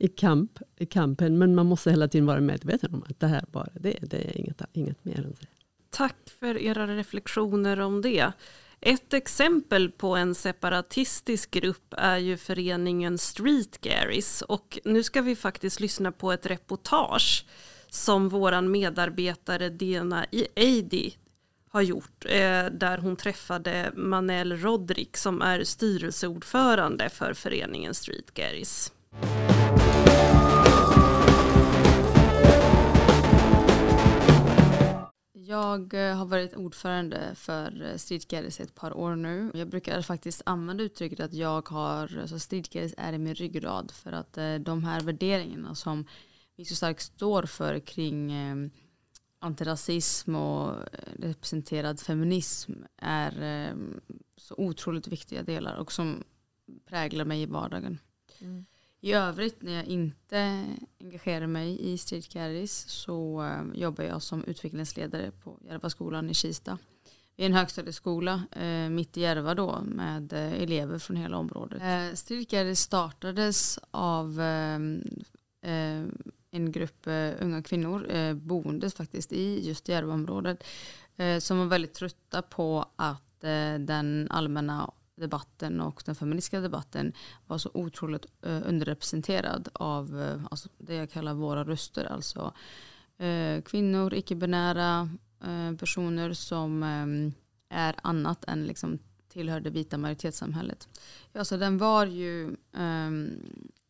i, 0.00 0.08
kamp, 0.08 0.58
i 0.76 0.86
kampen. 0.86 1.38
Men 1.38 1.54
man 1.54 1.66
måste 1.66 1.90
hela 1.90 2.08
tiden 2.08 2.26
vara 2.26 2.40
medveten 2.40 2.94
om 2.94 3.04
att 3.08 3.20
det 3.20 3.26
här 3.26 3.44
bara 3.52 3.68
det, 3.74 3.98
det 4.02 4.16
är 4.16 4.36
inget, 4.36 4.62
inget 4.72 5.04
mer 5.04 5.18
än 5.18 5.36
det. 5.40 5.46
Tack 5.90 6.16
för 6.40 6.58
era 6.58 6.86
reflektioner 6.86 7.80
om 7.80 8.02
det. 8.02 8.32
Ett 8.80 9.14
exempel 9.14 9.90
på 9.90 10.16
en 10.16 10.34
separatistisk 10.34 11.50
grupp 11.50 11.94
är 11.96 12.16
ju 12.16 12.36
föreningen 12.36 13.18
Street 13.18 13.80
Garys 13.80 14.42
och 14.42 14.78
nu 14.84 15.02
ska 15.02 15.22
vi 15.22 15.36
faktiskt 15.36 15.80
lyssna 15.80 16.12
på 16.12 16.32
ett 16.32 16.46
reportage 16.46 17.46
som 17.88 18.28
våran 18.28 18.70
medarbetare 18.70 19.68
Dena 19.68 20.26
e. 20.30 20.46
Eidi 20.54 21.14
har 21.70 21.82
gjort 21.82 22.24
eh, 22.24 22.64
där 22.72 22.98
hon 22.98 23.16
träffade 23.16 23.92
Manel 23.94 24.56
Rodrik 24.56 25.16
som 25.16 25.42
är 25.42 25.64
styrelseordförande 25.64 27.08
för 27.08 27.34
föreningen 27.34 27.94
Street 27.94 28.34
Garys. 28.34 28.92
Jag 35.50 35.94
eh, 35.94 36.16
har 36.16 36.26
varit 36.26 36.56
ordförande 36.56 37.34
för 37.34 37.82
eh, 37.82 37.96
Street 37.96 38.32
ett 38.32 38.74
par 38.74 38.96
år 38.96 39.16
nu. 39.16 39.50
Jag 39.54 39.68
brukar 39.68 40.02
faktiskt 40.02 40.42
använda 40.46 40.84
uttrycket 40.84 41.20
att 41.20 41.32
jag 41.32 41.68
har, 41.68 42.02
alltså 42.02 42.26
så 42.26 42.38
Street 42.38 42.94
är 42.96 43.12
i 43.12 43.18
min 43.18 43.34
ryggrad 43.34 43.90
för 43.90 44.12
att 44.12 44.38
eh, 44.38 44.54
de 44.54 44.84
här 44.84 45.00
värderingarna 45.00 45.74
som 45.74 46.06
vi 46.56 46.64
så 46.64 46.74
starkt 46.74 47.02
står 47.02 47.42
för 47.42 47.78
kring 47.78 48.32
eh, 48.32 48.70
antirasism 49.38 50.34
och 50.34 50.74
representerad 51.18 52.00
feminism 52.00 52.72
är 52.96 53.74
så 54.36 54.54
otroligt 54.58 55.08
viktiga 55.08 55.42
delar 55.42 55.76
och 55.76 55.92
som 55.92 56.24
präglar 56.86 57.24
mig 57.24 57.42
i 57.42 57.46
vardagen. 57.46 57.98
Mm. 58.40 58.66
I 59.00 59.12
övrigt 59.12 59.62
när 59.62 59.72
jag 59.72 59.84
inte 59.84 60.66
engagerar 61.00 61.46
mig 61.46 61.92
i 61.92 61.98
Street 61.98 62.28
Carries 62.28 62.88
så 62.88 63.42
eh, 63.42 63.80
jobbar 63.80 64.04
jag 64.04 64.22
som 64.22 64.44
utvecklingsledare 64.44 65.30
på 65.30 65.58
Järvaskolan 65.64 66.30
i 66.30 66.34
Kista. 66.34 66.78
Vi 67.40 67.44
är 67.44 67.48
en 67.48 67.54
högstadieskola 67.54 68.42
eh, 68.52 68.90
mitt 68.90 69.16
i 69.16 69.20
Järva 69.20 69.54
då 69.54 69.80
med 69.82 70.32
eh, 70.32 70.62
elever 70.62 70.98
från 70.98 71.16
hela 71.16 71.36
området. 71.36 71.82
Eh, 71.82 72.14
Street 72.14 72.50
Carries 72.50 72.80
startades 72.80 73.78
av 73.90 74.40
en 76.50 76.72
grupp 76.72 77.06
unga 77.40 77.62
kvinnor 77.62 78.34
boende 78.34 78.90
faktiskt 78.90 79.32
i 79.32 79.68
just 79.68 79.88
Järvaområdet 79.88 80.64
som 81.38 81.58
var 81.58 81.66
väldigt 81.66 81.94
trötta 81.94 82.42
på 82.42 82.86
att 82.96 83.40
den 83.78 84.28
allmänna 84.30 84.90
debatten 85.20 85.80
och 85.80 86.02
den 86.06 86.14
feministiska 86.14 86.60
debatten 86.60 87.12
var 87.46 87.58
så 87.58 87.70
otroligt 87.74 88.26
eh, 88.42 88.62
underrepresenterad 88.64 89.68
av 89.72 90.20
eh, 90.20 90.46
alltså 90.50 90.68
det 90.78 90.94
jag 90.94 91.10
kallar 91.10 91.34
våra 91.34 91.64
röster. 91.64 92.04
Alltså 92.04 92.52
eh, 93.18 93.62
kvinnor, 93.62 94.14
icke-binära 94.14 95.10
personer 95.78 96.32
som 96.32 96.82
är 97.68 97.94
annat 98.02 98.44
än 98.44 98.66
liksom 98.66 98.98
tillhör 99.28 99.60
det 99.60 99.70
vita 99.70 99.98
majoritetssamhället. 99.98 100.88
Ja, 101.32 101.44
så 101.44 101.56
den 101.56 101.78
var 101.78 102.06
ju 102.06 102.56
um, 102.72 103.42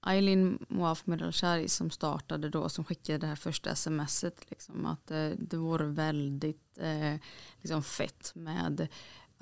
Eileen 0.07 0.59
Moaf 0.69 1.07
Medalshari 1.07 1.69
som 1.69 1.91
startade 1.91 2.49
då, 2.49 2.69
som 2.69 2.85
skickade 2.85 3.19
det 3.19 3.27
här 3.27 3.37
första 3.37 3.75
smset. 3.75 4.51
Liksom, 4.51 4.87
att 4.87 5.07
det 5.37 5.57
vore 5.57 5.87
väldigt 5.87 6.79
liksom 7.61 7.83
fett 7.83 8.33
med 8.35 8.89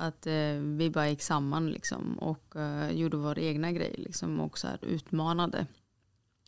att 0.01 0.27
eh, 0.27 0.55
vi 0.61 0.91
bara 0.91 1.09
gick 1.09 1.23
samman 1.23 1.71
liksom, 1.71 2.19
och 2.19 2.57
eh, 2.57 2.91
gjorde 2.91 3.17
vår 3.17 3.39
egna 3.39 3.73
grej 3.73 3.95
liksom, 3.99 4.41
och 4.41 4.59
så 4.59 4.67
här, 4.67 4.85
utmanade 4.85 5.67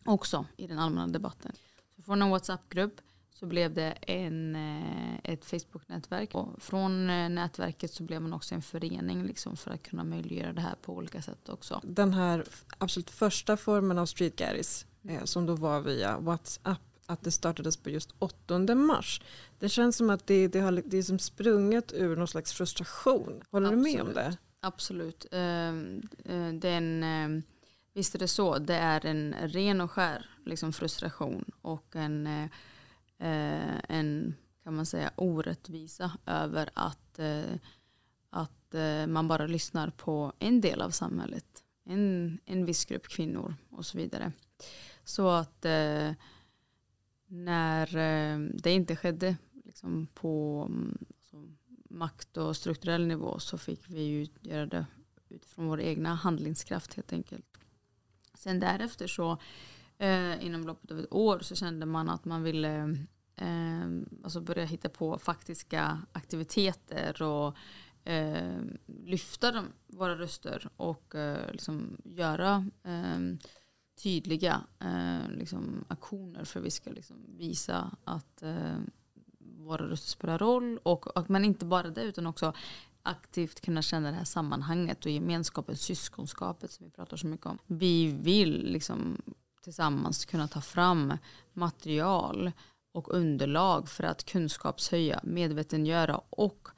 också 0.04 0.47
i 0.57 0.66
den 0.66 0.78
allmänna 0.78 1.07
debatten. 1.07 1.52
Så 1.97 2.02
från 2.02 2.23
en 2.23 2.30
WhatsApp-grupp 2.30 3.00
så 3.40 3.47
blev 3.47 3.75
det 3.75 3.90
en, 3.90 4.57
eh, 4.57 5.33
ett 5.33 5.45
Facebook-nätverk. 5.45 6.35
Och 6.35 6.62
från 6.62 7.11
eh, 7.11 7.28
nätverket 7.28 7.92
så 7.92 8.02
blev 8.02 8.23
man 8.23 8.33
också 8.33 8.54
en 8.54 8.62
förening 8.62 9.25
liksom, 9.25 9.57
för 9.57 9.71
att 9.71 9.83
kunna 9.83 10.04
möjliggöra 10.04 10.52
det 10.52 10.61
här 10.61 10.75
på 10.83 10.97
olika 10.97 11.23
sätt 11.23 11.49
också. 11.49 11.80
Den 11.85 12.14
här 12.14 12.45
absolut 12.78 13.11
första 13.11 13.57
formen 13.57 13.99
av 13.99 14.07
street 14.07 14.37
garris 14.37 14.87
eh, 15.09 15.25
som 15.25 15.47
då 15.47 15.54
var 15.54 15.80
via 15.80 16.19
WhatsApp 16.19 16.89
att 17.10 17.22
det 17.22 17.30
startades 17.30 17.76
på 17.76 17.90
just 17.90 18.14
8 18.18 18.74
mars. 18.74 19.20
Det 19.58 19.68
känns 19.68 19.96
som 19.96 20.10
att 20.10 20.26
det, 20.26 20.48
det, 20.48 20.60
har, 20.60 20.82
det 20.86 20.98
är 20.98 21.02
som 21.02 21.18
sprunget 21.18 21.92
ur 21.92 22.16
någon 22.16 22.28
slags 22.28 22.52
frustration. 22.52 23.42
Håller 23.50 23.66
Absolut. 23.66 23.84
du 23.84 23.92
med 23.92 24.02
om 24.02 24.14
det? 24.14 24.36
Absolut. 24.60 25.26
Ehm, 25.30 26.02
eh, 26.24 26.52
Den, 26.52 27.02
eh, 27.02 27.42
visst 27.94 28.14
är 28.14 28.18
det 28.18 28.28
så. 28.28 28.58
Det 28.58 28.74
är 28.74 29.06
en 29.06 29.34
ren 29.42 29.80
och 29.80 29.90
skär 29.90 30.30
liksom 30.44 30.72
frustration 30.72 31.44
och 31.62 31.96
en, 31.96 32.26
eh, 32.26 32.48
en 33.88 34.34
kan 34.64 34.76
man 34.76 34.86
säga 34.86 35.10
orättvisa 35.16 36.12
över 36.26 36.70
att, 36.74 37.18
att 38.30 38.74
man 39.08 39.28
bara 39.28 39.46
lyssnar 39.46 39.90
på 39.90 40.32
en 40.38 40.60
del 40.60 40.82
av 40.82 40.90
samhället. 40.90 41.44
En, 41.84 42.38
en 42.44 42.64
viss 42.64 42.84
grupp 42.84 43.08
kvinnor 43.08 43.54
och 43.70 43.86
så 43.86 43.98
vidare. 43.98 44.32
Så 45.04 45.28
att 45.28 45.66
när 47.30 47.96
eh, 47.96 48.38
det 48.38 48.70
inte 48.70 48.96
skedde 48.96 49.37
liksom 49.64 50.06
på 50.14 50.66
mm, 50.70 50.99
alltså, 51.08 51.37
makt 51.88 52.37
och 52.37 52.56
strukturell 52.56 53.06
nivå 53.06 53.38
så 53.38 53.58
fick 53.58 53.90
vi 53.90 54.02
ju 54.02 54.26
göra 54.40 54.66
det 54.66 54.87
utifrån 55.28 55.66
vår 55.66 55.80
egna 55.80 56.14
handlingskraft 56.14 56.94
helt 56.94 57.12
enkelt. 57.12 57.58
Sen 58.34 58.60
därefter 58.60 59.06
så 59.06 59.38
eh, 59.99 60.46
inom 60.46 60.66
loppet 60.66 60.90
av 60.90 60.99
ett 60.99 61.12
år 61.12 61.38
så 61.40 61.54
kände 61.54 61.87
man 61.87 62.08
att 62.08 62.25
man 62.25 62.42
ville 62.42 62.96
eh, 63.37 63.88
alltså 64.25 64.40
börja 64.40 64.64
hitta 64.64 64.88
på 64.88 65.18
faktiska 65.18 66.02
aktiviteter 66.12 67.22
och 67.22 67.56
eh, 68.04 68.60
lyfta 68.87 69.52
de, 69.52 69.66
våra 69.87 70.18
röster 70.18 70.68
och 70.76 71.14
eh, 71.14 71.52
liksom 71.52 71.96
göra 72.04 72.70
eh, 72.82 73.18
tydliga 74.02 74.61
eh, 74.80 75.30
liksom, 75.30 75.85
aktioner 75.88 76.45
för 76.45 76.61
att 76.61 76.66
vi 76.66 76.71
ska 76.71 76.90
liksom, 76.90 77.16
visa 77.38 77.90
att 78.04 78.42
eh, 78.42 78.78
våra 79.38 79.88
röster 79.88 80.09
spelar 80.09 80.38
roll. 80.38 80.78
Och, 80.83 81.16
och, 81.16 81.30
men 81.30 81.45
inte 81.45 81.64
bara 81.64 81.88
det 81.88 82.02
utan 82.02 82.26
också 82.26 82.52
aktivt 83.02 83.61
kunna 83.61 83.83
känna 83.83 84.11
det 84.11 84.16
här 84.16 84.25
sammanhanget 84.25 85.04
och 85.04 85.11
gemenskapen, 85.11 85.76
syskonskapet 85.76 86.71
som 86.71 86.87
vi 86.87 86.90
pratar 86.90 87.16
så 87.16 87.26
mycket 87.26 87.47
om. 87.47 87.59
Vi 87.66 88.12
vill 88.12 88.73
liksom 88.73 89.23
tillsammans 89.62 90.25
kunna 90.25 90.49
ta 90.49 90.61
fram 90.61 91.12
material 91.52 92.52
och 92.92 93.14
underlag 93.14 93.88
för 93.88 94.04
att 94.04 94.25
kunskapshöja, 94.25 95.21
medvetengöra 95.23 96.21
och 96.30 96.69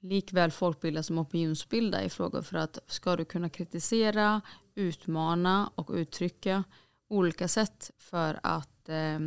likväl 0.00 0.50
folkbilda 0.50 1.02
som 1.02 1.18
opinionsbilda 1.18 2.02
i 2.04 2.08
frågor 2.08 2.42
för 2.42 2.56
att 2.56 2.78
ska 2.86 3.16
du 3.16 3.24
kunna 3.24 3.48
kritisera, 3.48 4.40
utmana 4.74 5.70
och 5.74 5.90
uttrycka 5.94 6.64
olika 7.08 7.48
sätt 7.48 7.90
för 7.98 8.40
att 8.42 8.88
eh, 8.88 9.18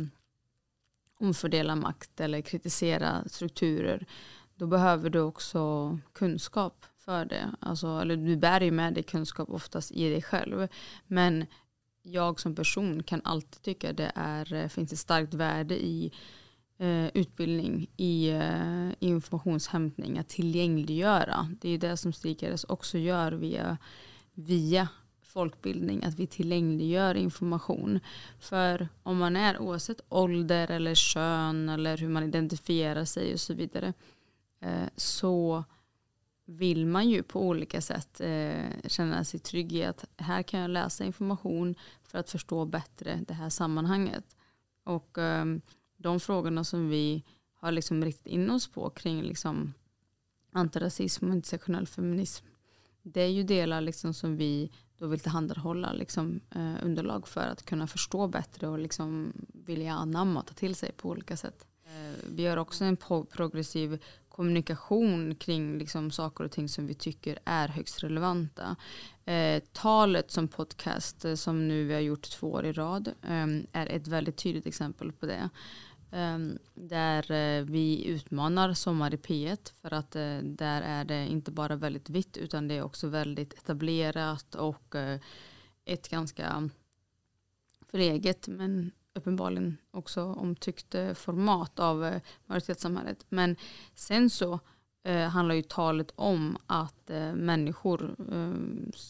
omfördela 1.20 1.76
makt 1.76 2.20
eller 2.20 2.40
kritisera 2.40 3.24
strukturer 3.26 4.06
då 4.56 4.66
behöver 4.66 5.10
du 5.10 5.20
också 5.20 5.98
kunskap 6.12 6.86
för 6.96 7.24
det. 7.24 7.50
Alltså, 7.60 7.86
eller 7.86 8.16
du 8.16 8.36
bär 8.36 8.60
ju 8.60 8.70
med 8.70 8.94
dig 8.94 9.02
kunskap 9.02 9.50
oftast 9.50 9.92
i 9.92 10.10
dig 10.10 10.22
själv. 10.22 10.68
Men 11.06 11.46
jag 12.02 12.40
som 12.40 12.54
person 12.54 13.02
kan 13.02 13.20
alltid 13.24 13.62
tycka 13.62 13.92
det 13.92 14.12
är, 14.14 14.52
eh, 14.52 14.68
finns 14.68 14.92
ett 14.92 14.98
starkt 14.98 15.34
värde 15.34 15.84
i 15.84 16.12
eh, 16.78 17.06
utbildning, 17.06 17.90
i 17.96 18.30
eh, 18.30 18.90
informationshämtning, 18.98 20.18
att 20.18 20.28
tillgängliggöra. 20.28 21.48
Det 21.60 21.68
är 21.68 21.78
det 21.78 21.96
som 21.96 22.12
Strikeres 22.12 22.64
också 22.64 22.98
gör 22.98 23.32
via, 23.32 23.78
via 24.34 24.88
folkbildning, 25.34 26.04
att 26.04 26.18
vi 26.18 26.26
tillgängliggör 26.26 27.14
information. 27.14 28.00
För 28.38 28.88
om 29.02 29.18
man 29.18 29.36
är 29.36 29.58
oavsett 29.58 30.00
ålder 30.08 30.70
eller 30.70 30.94
kön 30.94 31.68
eller 31.68 31.96
hur 31.96 32.08
man 32.08 32.22
identifierar 32.22 33.04
sig 33.04 33.32
och 33.32 33.40
så 33.40 33.54
vidare 33.54 33.92
eh, 34.60 34.88
så 34.96 35.64
vill 36.44 36.86
man 36.86 37.08
ju 37.08 37.22
på 37.22 37.40
olika 37.40 37.80
sätt 37.80 38.20
eh, 38.20 38.64
känna 38.86 39.24
sig 39.24 39.40
trygg 39.40 39.72
i 39.72 39.84
att 39.84 40.04
här 40.16 40.42
kan 40.42 40.60
jag 40.60 40.70
läsa 40.70 41.04
information 41.04 41.74
för 42.02 42.18
att 42.18 42.30
förstå 42.30 42.64
bättre 42.64 43.20
det 43.28 43.34
här 43.34 43.50
sammanhanget. 43.50 44.36
Och 44.84 45.18
ehm, 45.18 45.60
de 45.96 46.20
frågorna 46.20 46.64
som 46.64 46.88
vi 46.88 47.24
har 47.54 47.72
liksom 47.72 48.04
riktat 48.04 48.26
in 48.26 48.50
oss 48.50 48.68
på 48.68 48.90
kring 48.90 49.22
liksom 49.22 49.74
antirasism 50.52 51.28
och 51.28 51.34
intersektionell 51.34 51.86
feminism 51.86 52.46
det 53.04 53.20
är 53.20 53.28
ju 53.28 53.42
delar 53.42 53.80
liksom 53.80 54.14
som 54.14 54.36
vi 54.36 54.70
då 55.04 55.08
vill 55.08 55.20
tillhandahålla 55.20 55.92
liksom, 55.92 56.40
eh, 56.54 56.84
underlag 56.84 57.28
för 57.28 57.40
att 57.40 57.64
kunna 57.64 57.86
förstå 57.86 58.28
bättre 58.28 58.68
och 58.68 58.78
liksom 58.78 59.32
vilja 59.52 59.94
anamma 59.94 60.40
och 60.40 60.46
ta 60.46 60.54
till 60.54 60.74
sig 60.74 60.92
på 60.92 61.08
olika 61.08 61.36
sätt. 61.36 61.66
Eh, 61.86 62.24
vi 62.30 62.46
har 62.46 62.56
också 62.56 62.84
en 62.84 62.96
progressiv 63.30 64.02
kommunikation 64.28 65.34
kring 65.34 65.78
liksom 65.78 66.10
saker 66.10 66.44
och 66.44 66.50
ting 66.50 66.68
som 66.68 66.86
vi 66.86 66.94
tycker 66.94 67.38
är 67.44 67.68
högst 67.68 68.02
relevanta. 68.02 68.76
Eh, 69.24 69.62
talet 69.72 70.30
som 70.30 70.48
podcast 70.48 71.24
eh, 71.24 71.34
som 71.34 71.68
nu 71.68 71.84
vi 71.84 71.94
har 71.94 72.00
gjort 72.00 72.30
två 72.30 72.52
år 72.52 72.64
i 72.64 72.72
rad 72.72 73.08
eh, 73.22 73.46
är 73.72 73.86
ett 73.86 74.08
väldigt 74.08 74.36
tydligt 74.36 74.66
exempel 74.66 75.12
på 75.12 75.26
det. 75.26 75.50
Ehm, 76.14 76.58
där 76.74 77.30
eh, 77.30 77.64
vi 77.64 78.06
utmanar 78.06 78.74
Sommar 78.74 79.14
i 79.14 79.16
P1 79.16 79.72
för 79.80 79.94
att 79.94 80.16
eh, 80.16 80.38
där 80.38 80.82
är 80.82 81.04
det 81.04 81.26
inte 81.26 81.50
bara 81.50 81.76
väldigt 81.76 82.10
vitt 82.10 82.36
utan 82.36 82.68
det 82.68 82.74
är 82.74 82.82
också 82.82 83.08
väldigt 83.08 83.54
etablerat 83.54 84.54
och 84.54 84.94
eh, 84.94 85.20
ett 85.84 86.08
ganska 86.08 86.70
förleget 87.90 88.48
men 88.48 88.90
uppenbarligen 89.14 89.76
också 89.90 90.22
omtyckt 90.22 90.94
format 91.14 91.78
av 91.78 92.20
majoritetssamhället. 92.46 93.26
Men 93.28 93.56
sen 93.94 94.30
så 94.30 94.60
handlar 95.30 95.54
ju 95.54 95.62
talet 95.62 96.12
om 96.14 96.58
att 96.66 97.10
människor 97.34 98.14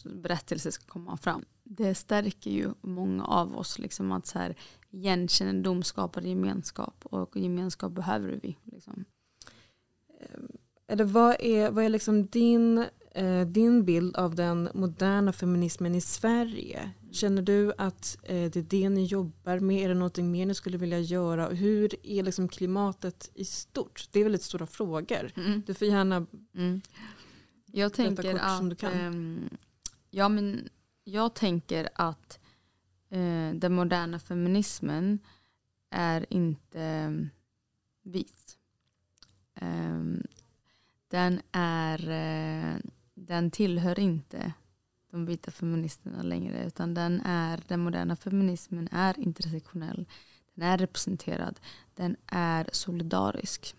berättelser 0.03 0.71
ska 0.71 0.85
komma 0.85 1.17
fram. 1.17 1.45
Det 1.63 1.95
stärker 1.95 2.51
ju 2.51 2.73
många 2.81 3.25
av 3.25 3.57
oss 3.57 3.79
liksom 3.79 4.11
att 4.11 4.27
så 4.27 4.39
här, 4.39 4.55
igenkännedom 4.95 5.83
skapar 5.83 6.21
gemenskap 6.21 7.05
och 7.05 7.37
gemenskap 7.37 7.91
behöver 7.91 8.39
vi. 8.43 8.57
Liksom. 8.63 9.05
Eller 10.87 11.03
vad 11.03 11.35
är, 11.39 11.71
vad 11.71 11.85
är 11.85 11.89
liksom 11.89 12.25
din, 12.25 12.85
eh, 13.11 13.41
din 13.41 13.85
bild 13.85 14.15
av 14.15 14.35
den 14.35 14.69
moderna 14.73 15.33
feminismen 15.33 15.95
i 15.95 16.01
Sverige? 16.01 16.91
Känner 17.11 17.41
du 17.41 17.73
att 17.77 18.17
eh, 18.23 18.51
det 18.51 18.55
är 18.55 18.63
det 18.63 18.89
ni 18.89 19.05
jobbar 19.05 19.59
med? 19.59 19.83
Är 19.83 19.89
det 19.89 19.95
någonting 19.95 20.31
mer 20.31 20.45
ni 20.45 20.53
skulle 20.53 20.77
vilja 20.77 20.99
göra? 20.99 21.47
Hur 21.47 21.95
är 22.03 22.23
liksom 22.23 22.47
klimatet 22.47 23.31
i 23.33 23.45
stort? 23.45 24.09
Det 24.11 24.19
är 24.19 24.23
väldigt 24.23 24.43
stora 24.43 24.67
frågor. 24.67 25.31
Mm. 25.35 25.63
Du 25.67 25.73
får 25.73 25.87
gärna 25.87 26.25
mm. 26.55 26.81
jag 27.65 27.93
tänker 27.93 28.35
att, 28.35 28.57
som 28.57 28.69
du 28.69 28.75
kan. 28.75 28.93
Eh, 28.93 29.49
ja, 30.09 30.29
men 30.29 30.69
jag 31.03 31.33
tänker 31.33 31.89
att 31.95 32.39
eh, 33.09 33.51
den 33.53 33.73
moderna 33.73 34.19
feminismen 34.19 35.19
är 35.89 36.25
inte 36.29 36.81
mm, 36.81 37.29
vit. 38.03 38.57
Eh, 39.55 40.01
den, 41.07 41.41
är, 41.51 42.09
eh, 42.09 42.79
den 43.13 43.51
tillhör 43.51 43.99
inte 43.99 44.53
de 45.11 45.25
vita 45.25 45.51
feministerna 45.51 46.23
längre 46.23 46.65
utan 46.67 46.93
den, 46.93 47.21
är, 47.25 47.63
den 47.67 47.79
moderna 47.79 48.15
feminismen 48.15 48.89
är 48.91 49.19
intersektionell. 49.19 50.05
Den 50.53 50.67
är 50.67 50.77
representerad. 50.77 51.59
Den 51.93 52.15
är 52.27 52.69
solidarisk. 52.71 53.75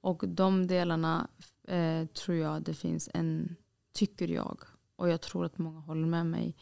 Och 0.00 0.28
de 0.28 0.66
delarna 0.66 1.28
eh, 1.68 2.06
tror 2.06 2.36
jag 2.36 2.62
det 2.62 2.74
finns 2.74 3.08
en, 3.14 3.56
tycker 3.92 4.28
jag, 4.28 4.60
och 4.96 5.08
jag 5.08 5.20
tror 5.20 5.44
att 5.44 5.58
många 5.58 5.80
håller 5.80 6.06
med 6.06 6.26
mig, 6.26 6.56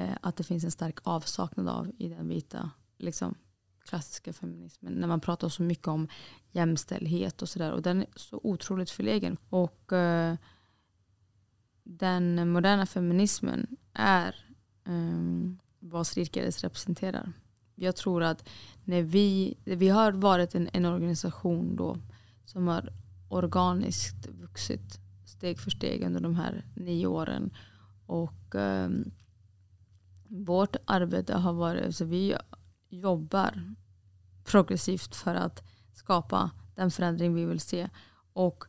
eh, 0.00 0.16
att 0.20 0.36
det 0.36 0.44
finns 0.44 0.64
en 0.64 0.70
stark 0.70 0.98
avsaknad 1.02 1.68
av 1.68 1.90
i 1.98 2.08
den 2.08 2.28
vita 2.28 2.70
liksom, 2.98 3.34
klassiska 3.84 4.32
feminismen. 4.32 4.92
När 4.92 5.08
man 5.08 5.20
pratar 5.20 5.48
så 5.48 5.62
mycket 5.62 5.88
om 5.88 6.08
jämställdhet 6.52 7.42
och 7.42 7.48
sådär. 7.48 7.72
Och 7.72 7.82
den 7.82 8.02
är 8.02 8.08
så 8.16 8.40
otroligt 8.42 8.90
förlegen. 8.90 9.36
Och 9.48 9.92
eh, 9.92 10.36
den 11.82 12.50
moderna 12.50 12.86
feminismen 12.86 13.76
är 13.92 14.34
eh, 14.86 15.52
vad 15.78 16.06
Strikeres 16.06 16.62
representerar. 16.62 17.32
Jag 17.74 17.96
tror 17.96 18.22
att 18.22 18.48
när 18.84 19.02
vi, 19.02 19.56
vi 19.64 19.88
har 19.88 20.12
varit 20.12 20.54
en, 20.54 20.68
en 20.72 20.84
organisation 20.84 21.76
då 21.76 21.96
som 22.44 22.68
har 22.68 22.92
organiskt 23.28 24.26
vuxit 24.26 25.00
steg 25.24 25.58
för 25.58 25.70
steg 25.70 26.02
under 26.02 26.20
de 26.20 26.36
här 26.36 26.64
nio 26.74 27.06
åren. 27.06 27.50
Och 28.06 28.54
um, 28.54 29.10
vårt 30.30 30.76
arbete 30.84 31.34
har 31.34 31.52
varit, 31.52 31.80
så 31.80 31.86
alltså 31.86 32.04
vi 32.04 32.36
jobbar 32.88 33.74
progressivt 34.44 35.16
för 35.16 35.34
att 35.34 35.62
skapa 35.92 36.50
den 36.74 36.90
förändring 36.90 37.34
vi 37.34 37.44
vill 37.44 37.60
se. 37.60 37.88
Och 38.32 38.64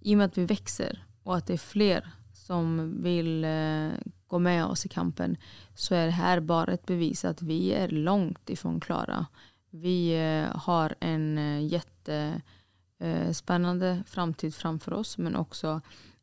i 0.00 0.14
och 0.14 0.18
med 0.18 0.26
att 0.26 0.38
vi 0.38 0.44
växer 0.44 1.04
och 1.22 1.36
att 1.36 1.46
det 1.46 1.52
är 1.52 1.58
fler 1.58 2.12
som 2.32 2.94
vill 3.02 3.44
eh, 3.44 3.90
gå 4.26 4.38
med 4.38 4.64
oss 4.64 4.86
i 4.86 4.88
kampen 4.88 5.36
så 5.74 5.94
är 5.94 6.06
det 6.06 6.12
här 6.12 6.40
bara 6.40 6.72
ett 6.72 6.86
bevis 6.86 7.24
att 7.24 7.42
vi 7.42 7.72
är 7.72 7.88
långt 7.88 8.50
ifrån 8.50 8.80
klara. 8.80 9.26
Vi 9.70 10.12
eh, 10.12 10.56
har 10.56 10.94
en 11.00 11.38
eh, 11.38 11.66
jättespännande 11.66 14.02
framtid 14.06 14.54
framför 14.54 14.92
oss 14.92 15.18
men 15.18 15.36
också 15.36 15.80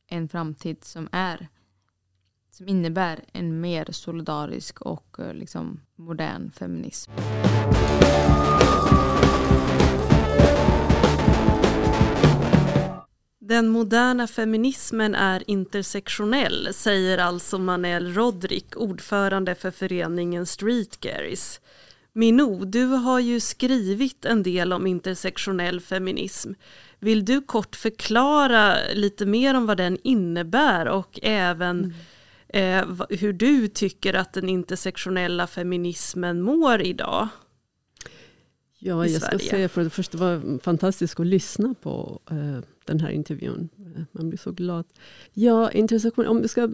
en 0.08 0.30
framtid 0.30 0.84
som 0.84 1.10
är 1.12 1.48
som 2.58 2.68
innebär 2.68 3.20
en 3.34 3.62
mer 3.62 3.88
solidarisk 3.92 4.82
och 4.82 5.18
liksom 5.34 5.82
modern 5.96 6.52
feminism. 6.52 7.12
Den 13.40 13.68
moderna 13.68 14.28
feminismen 14.28 15.16
är 15.16 15.44
intersektionell, 15.48 16.70
säger 16.74 17.18
alltså 17.18 17.60
Manel 17.60 18.14
Rodrik, 18.14 18.78
ordförande 18.78 19.56
för 19.56 19.72
föreningen 19.72 20.46
Street 20.46 21.00
Garies. 21.00 21.62
Minou, 22.14 22.66
du 22.66 22.86
har 22.86 23.20
ju 23.20 23.40
skrivit 23.40 24.26
en 24.26 24.44
del 24.44 24.74
om 24.74 24.88
intersektionell 24.88 25.82
feminism. 25.82 26.54
Vill 27.00 27.26
du 27.26 27.42
kort 27.42 27.76
förklara 27.76 28.76
lite 28.94 29.26
mer 29.26 29.54
om 29.54 29.66
vad 29.66 29.78
den 29.78 29.98
innebär 30.04 30.88
och 30.88 31.20
även 31.22 31.80
mm. 31.80 31.94
Eh, 32.50 32.86
hur 33.10 33.34
du 33.34 33.68
tycker 33.68 34.14
att 34.14 34.34
den 34.34 34.50
intersektionella 34.50 35.48
feminismen 35.48 36.42
mår 36.42 36.82
idag? 36.82 37.28
Ja, 38.80 39.06
jag 39.08 39.22
ska 39.22 39.30
Sverige? 39.30 39.50
säga 39.50 39.70
för 39.70 39.84
det 39.84 39.90
första 39.90 40.18
var 40.18 40.36
det 40.38 40.60
fantastiskt 40.60 41.20
att 41.20 41.28
lyssna 41.28 41.76
på 41.82 42.20
eh, 42.32 42.60
den 42.86 43.00
här 43.00 43.10
intervjun. 43.10 43.70
Eh, 43.80 44.02
Man 44.12 44.30
blir 44.30 44.40
så 44.40 44.52
glad. 44.52 44.86
Ja, 45.34 45.72
intersektion, 45.72 46.28
om 46.28 46.42
vi 46.42 46.48
ska 46.48 46.70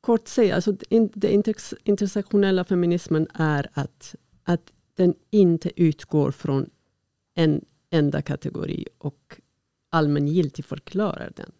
kort 0.00 0.28
säga, 0.28 0.54
alltså 0.54 0.72
den 0.72 1.10
interse- 1.10 1.76
intersektionella 1.84 2.64
feminismen 2.64 3.26
är 3.34 3.68
att, 3.72 4.14
att 4.44 4.72
den 4.96 5.14
inte 5.30 5.70
utgår 5.82 6.30
från 6.30 6.70
en 7.34 7.64
enda 7.90 8.22
kategori 8.22 8.86
och 8.98 9.40
allmängiltigt 9.90 10.68
förklarar 10.68 11.32
den. 11.36 11.52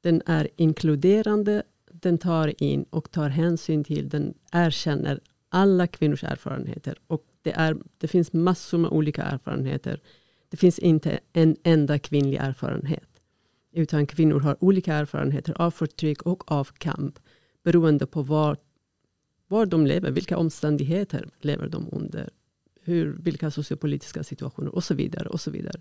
Den 0.00 0.22
är 0.26 0.48
inkluderande, 0.56 1.62
den 2.02 2.18
tar 2.18 2.62
in 2.62 2.82
och 2.90 3.10
tar 3.10 3.28
hänsyn 3.28 3.84
till, 3.84 4.08
den 4.08 4.34
erkänner 4.52 5.20
alla 5.48 5.86
kvinnors 5.86 6.24
erfarenheter. 6.24 6.98
Och 7.06 7.24
det, 7.42 7.52
är, 7.52 7.76
det 7.98 8.08
finns 8.08 8.32
massor 8.32 8.78
med 8.78 8.90
olika 8.90 9.22
erfarenheter. 9.22 10.00
Det 10.48 10.56
finns 10.56 10.78
inte 10.78 11.20
en 11.32 11.56
enda 11.62 11.98
kvinnlig 11.98 12.38
erfarenhet. 12.38 13.08
Utan 13.72 14.06
kvinnor 14.06 14.40
har 14.40 14.64
olika 14.64 14.94
erfarenheter 14.94 15.54
av 15.62 15.70
förtryck 15.70 16.22
och 16.22 16.52
av 16.52 16.64
kamp. 16.64 17.18
Beroende 17.64 18.06
på 18.06 18.22
var, 18.22 18.56
var 19.48 19.66
de 19.66 19.86
lever, 19.86 20.10
vilka 20.10 20.36
omständigheter 20.36 21.28
lever 21.40 21.68
de 21.68 21.88
under. 21.92 22.30
Hur, 22.84 23.16
vilka 23.20 23.50
sociopolitiska 23.50 24.24
situationer 24.24 24.74
och 24.74 24.84
så 24.84 24.94
vidare. 24.94 25.28
och 25.28 25.40
så 25.40 25.50
vidare. 25.50 25.80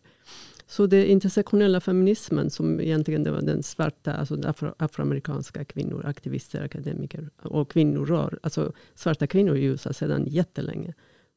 Så 0.68 0.86
det 0.86 1.06
intersektionella 1.06 1.80
feminismen 1.80 2.50
som 2.50 2.80
egentligen 2.80 3.24
det 3.24 3.32
var 3.32 3.42
den 3.42 3.64
svarta, 3.64 4.14
alltså 4.14 4.48
afro, 4.48 4.74
afroamerikanska 4.78 5.66
kvinnor, 5.66 6.06
aktivister, 6.06 6.64
akademiker 6.64 7.30
och 7.42 7.72
kvinnorör, 7.72 8.40
alltså 8.44 8.74
svarta 8.96 9.28
kvinnor 9.28 9.58
i 9.58 9.64
USA 9.64 9.94
sedan 9.94 10.26
jättelänge 10.28 10.94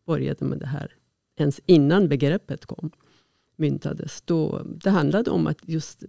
började 0.06 0.44
med 0.44 0.58
det 0.58 0.66
här, 0.66 0.96
ens 1.36 1.60
innan 1.66 2.08
begreppet 2.08 2.66
kom, 2.66 2.90
myntades. 3.56 4.22
Då, 4.22 4.62
det 4.64 4.90
handlade 4.90 5.30
om 5.30 5.46
att 5.46 5.58
just 5.68 6.04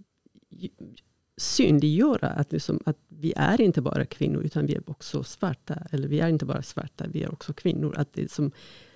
synliggöra 1.36 2.28
att, 2.28 2.52
liksom, 2.52 2.80
att 2.86 2.98
vi 3.08 3.32
är 3.36 3.60
inte 3.60 3.82
bara 3.82 4.04
kvinnor, 4.04 4.42
utan 4.42 4.66
vi 4.66 4.74
är 4.74 4.90
också 4.90 5.22
svarta. 5.22 5.82
Eller 5.90 6.08
vi 6.08 6.20
är 6.20 6.28
inte 6.28 6.44
bara 6.44 6.62
svarta, 6.62 7.06
vi 7.12 7.22
är 7.22 7.32
också 7.32 7.52
kvinnor. 7.52 7.94
Att, 7.96 8.12
det 8.12 8.22
är 8.22 8.28
som, 8.28 8.50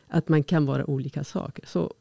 att 0.09 0.29
man 0.29 0.43
kan 0.43 0.67
vara 0.67 0.91
olika 0.91 1.25
saker. 1.25 1.67
Så, 1.67 1.95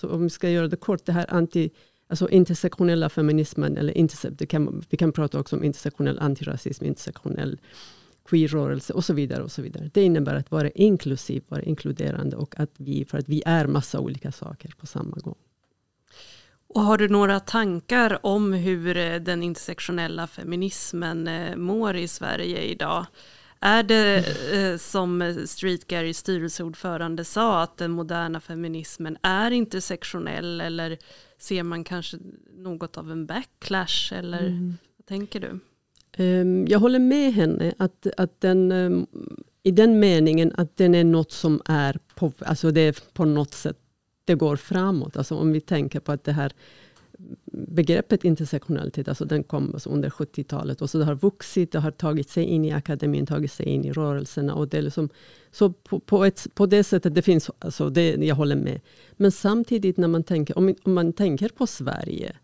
så 0.00 0.08
om 0.10 0.22
vi 0.22 0.30
ska 0.30 0.50
göra 0.50 0.68
det 0.68 0.76
kort, 0.76 1.04
det 1.06 1.12
här 1.12 1.26
anti, 1.28 1.70
alltså 2.08 2.28
intersektionella 2.28 3.08
feminismen, 3.08 3.76
eller 3.76 3.98
interse, 3.98 4.30
det 4.30 4.46
kan, 4.46 4.84
vi 4.90 4.96
kan 4.96 5.12
prata 5.12 5.40
också 5.40 5.56
om 5.56 5.64
intersektionell 5.64 6.18
antirasism, 6.18 6.84
intersektionell 6.84 7.60
queer-rörelse 8.28 8.92
och 8.92 9.04
så 9.04 9.12
vidare. 9.14 9.42
och 9.42 9.52
så 9.52 9.62
vidare. 9.62 9.90
Det 9.94 10.02
innebär 10.02 10.34
att 10.34 10.50
vara 10.50 10.70
inklusiv, 10.70 11.42
vara 11.48 11.62
inkluderande 11.62 12.36
och 12.36 12.60
att 12.60 12.70
vi, 12.76 13.04
för 13.04 13.18
att 13.18 13.28
vi 13.28 13.42
är 13.46 13.66
massa 13.66 14.00
olika 14.00 14.32
saker 14.32 14.72
på 14.78 14.86
samma 14.86 15.16
gång. 15.16 15.36
Och 16.68 16.80
har 16.80 16.98
du 16.98 17.08
några 17.08 17.40
tankar 17.40 18.26
om 18.26 18.52
hur 18.52 18.96
eh, 18.96 19.16
den 19.16 19.42
intersektionella 19.42 20.26
feminismen 20.26 21.28
eh, 21.28 21.56
mår 21.56 21.96
i 21.96 22.08
Sverige 22.08 22.62
idag? 22.62 23.06
Är 23.60 23.82
det 23.82 24.24
eh, 24.52 24.76
som 24.78 25.44
Street 25.46 25.86
Garys 25.86 26.18
styrelseordförande 26.18 27.24
sa 27.24 27.62
att 27.62 27.76
den 27.76 27.90
moderna 27.90 28.40
feminismen 28.40 29.16
är 29.22 29.50
intersektionell 29.50 30.60
eller 30.60 30.98
ser 31.38 31.62
man 31.62 31.84
kanske 31.84 32.16
något 32.56 32.98
av 32.98 33.10
en 33.12 33.26
backlash 33.26 34.12
eller 34.12 34.46
Mm. 34.46 34.76
vad 34.96 35.06
tänker 35.06 35.40
du? 35.40 35.60
Um, 36.24 36.66
jag 36.66 36.78
håller 36.78 36.98
med 36.98 37.32
henne 37.32 37.74
att, 37.78 38.06
att 38.16 38.40
den, 38.40 38.72
um, 38.72 39.06
i 39.62 39.70
den 39.70 39.98
meningen 40.00 40.52
att 40.56 40.76
den 40.76 40.94
är 40.94 41.04
något 41.04 41.32
som 41.32 41.62
är 41.64 41.98
på, 42.14 42.32
alltså 42.38 42.70
det 42.70 42.80
är 42.80 42.96
på 43.12 43.24
något 43.24 43.54
sätt, 43.54 43.78
det 44.24 44.34
går 44.34 44.56
framåt. 44.56 45.16
Alltså 45.16 45.34
om 45.34 45.52
vi 45.52 45.60
tänker 45.60 46.00
på 46.00 46.12
att 46.12 46.24
det 46.24 46.32
här 46.32 46.52
begreppet 47.52 48.24
intersektionalitet, 48.24 49.08
alltså 49.08 49.24
den 49.24 49.44
kom 49.44 49.74
alltså 49.74 49.90
under 49.90 50.10
70-talet 50.10 50.82
och 50.82 50.90
så 50.90 50.98
det 50.98 51.04
har 51.04 51.14
vuxit, 51.14 51.72
det 51.72 51.78
har 51.78 51.90
tagit 51.90 52.30
sig 52.30 52.44
in 52.44 52.64
i 52.64 52.72
akademin, 52.72 53.26
tagit 53.26 53.52
sig 53.52 53.66
in 53.66 53.84
i 53.84 53.92
rörelserna. 53.92 54.54
Och 54.54 54.68
det 54.68 54.78
är 54.78 54.82
liksom, 54.82 55.08
så 55.50 55.72
på, 55.72 56.00
på, 56.00 56.24
ett, 56.24 56.46
på 56.54 56.66
det 56.66 56.84
sättet, 56.84 57.14
det 57.14 57.22
finns, 57.22 57.50
alltså 57.58 57.90
det, 57.90 58.16
jag 58.16 58.34
håller 58.34 58.56
med. 58.56 58.80
Men 59.12 59.32
samtidigt 59.32 59.96
när 59.96 60.08
man 60.08 60.22
tänker, 60.22 60.58
om, 60.58 60.74
om 60.82 60.94
man 60.94 61.12
tänker 61.12 61.48
på 61.48 61.66
Sverige, 61.66 62.36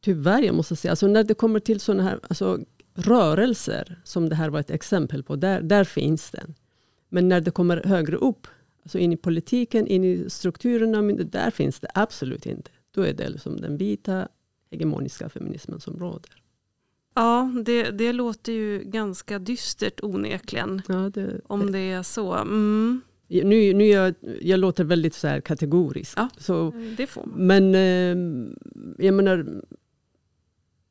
tyvärr, 0.00 0.42
jag 0.42 0.54
måste 0.54 0.76
säga, 0.76 0.92
alltså 0.92 1.06
när 1.06 1.24
det 1.24 1.34
kommer 1.34 1.60
till 1.60 1.80
sådana 1.80 2.02
här 2.02 2.20
alltså, 2.22 2.58
rörelser, 2.94 4.00
som 4.04 4.28
det 4.28 4.34
här 4.34 4.50
var 4.50 4.60
ett 4.60 4.70
exempel 4.70 5.22
på, 5.22 5.36
där, 5.36 5.62
där 5.62 5.84
finns 5.84 6.30
den. 6.30 6.54
Men 7.08 7.28
när 7.28 7.40
det 7.40 7.50
kommer 7.50 7.82
högre 7.84 8.16
upp, 8.16 8.46
alltså 8.82 8.98
in 8.98 9.12
i 9.12 9.16
politiken, 9.16 9.86
in 9.86 10.04
i 10.04 10.30
strukturerna, 10.30 11.02
där 11.24 11.50
finns 11.50 11.80
det 11.80 11.88
absolut 11.94 12.46
inte. 12.46 12.70
Då 12.94 13.02
är 13.02 13.12
det 13.12 13.28
liksom 13.28 13.56
den 13.56 13.76
vita 13.76 14.28
hegemoniska 14.70 15.28
feminismen 15.28 15.80
som 15.80 15.98
råder. 15.98 16.42
Ja, 17.14 17.52
det, 17.64 17.90
det 17.90 18.12
låter 18.12 18.52
ju 18.52 18.82
ganska 18.84 19.38
dystert 19.38 20.02
onekligen. 20.02 20.82
Ja, 20.88 21.10
det, 21.14 21.40
Om 21.44 21.72
det 21.72 21.78
är 21.78 22.02
så. 22.02 22.34
Mm, 22.34 23.00
nu, 23.28 23.74
nu 23.74 23.84
jag, 23.84 24.14
jag 24.40 24.60
låter 24.60 24.84
väldigt 24.84 25.14
så 25.14 25.40
kategorisk. 25.44 26.18
Ja. 26.18 26.28
Så, 26.38 26.72
det 26.96 27.06
får 27.06 27.26
man. 27.26 27.46
men 27.46 27.74
eh, 27.74 29.04
jag 29.06 29.14
menar, 29.14 29.62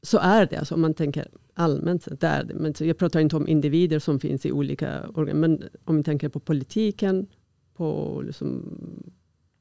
så 0.01 0.17
är 0.17 0.45
det. 0.45 0.57
Alltså, 0.57 0.75
om 0.75 0.81
man 0.81 0.93
tänker 0.93 1.27
allmänt 1.53 2.03
sett, 2.03 2.19
det 2.19 2.27
är 2.27 2.43
det. 2.43 2.53
Men 2.53 2.73
jag 2.79 2.97
pratar 2.97 3.19
inte 3.19 3.35
om 3.35 3.47
individer 3.47 3.99
som 3.99 4.19
finns 4.19 4.45
i 4.45 4.51
olika 4.51 5.09
organ. 5.09 5.39
Men 5.39 5.63
om 5.83 5.97
vi 5.97 6.03
tänker 6.03 6.29
på 6.29 6.39
politiken, 6.39 7.27
på 7.73 8.21
liksom, 8.25 8.77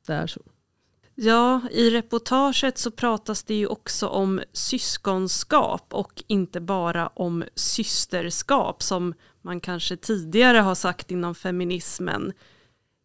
där 0.06 0.26
så. 0.26 0.40
Ja, 1.22 1.60
i 1.70 1.90
reportaget 1.90 2.78
så 2.78 2.90
pratas 2.90 3.42
det 3.42 3.54
ju 3.54 3.66
också 3.66 4.06
om 4.06 4.40
syskonskap 4.52 5.94
och 5.94 6.22
inte 6.26 6.60
bara 6.60 7.06
om 7.06 7.44
systerskap 7.54 8.82
som 8.82 9.14
man 9.42 9.60
kanske 9.60 9.96
tidigare 9.96 10.58
har 10.58 10.74
sagt 10.74 11.10
inom 11.10 11.34
feminismen. 11.34 12.32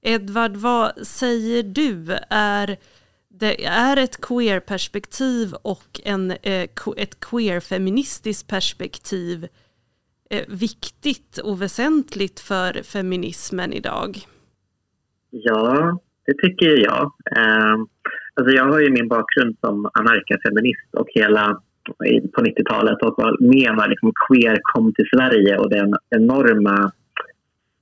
Edvard, 0.02 0.56
vad 0.56 1.08
säger 1.08 1.64
du? 1.64 2.18
Är 2.30 2.78
det 3.28 3.66
är 3.66 3.98
ett 3.98 4.22
queer-perspektiv 4.22 5.54
och 5.54 6.02
en, 6.04 6.32
eh, 6.32 6.70
ett 6.98 7.20
queer-feministiskt 7.20 8.48
perspektiv 8.48 9.48
eh, 10.30 10.46
viktigt 10.48 11.38
och 11.38 11.62
väsentligt 11.62 12.40
för 12.40 12.84
feminismen 12.84 13.74
idag? 13.74 14.28
Ja, 15.30 16.00
det 16.26 16.34
tycker 16.34 16.84
jag. 16.84 17.04
Eh, 17.38 17.76
alltså 18.34 18.56
jag 18.56 18.66
har 18.66 18.80
ju 18.80 18.92
min 18.92 19.08
bakgrund 19.08 19.56
som 19.62 19.90
anarkafeminist 19.94 20.90
och 20.94 21.08
hela 21.10 21.62
på 22.34 22.42
90-talet 22.42 23.02
och 23.02 23.14
var 23.18 23.38
med 23.40 23.76
när 23.76 23.88
liksom 23.88 24.14
queer 24.28 24.60
kom 24.62 24.94
till 24.94 25.06
Sverige 25.14 25.58
och 25.58 25.70
den 25.70 25.96
enorma 26.10 26.92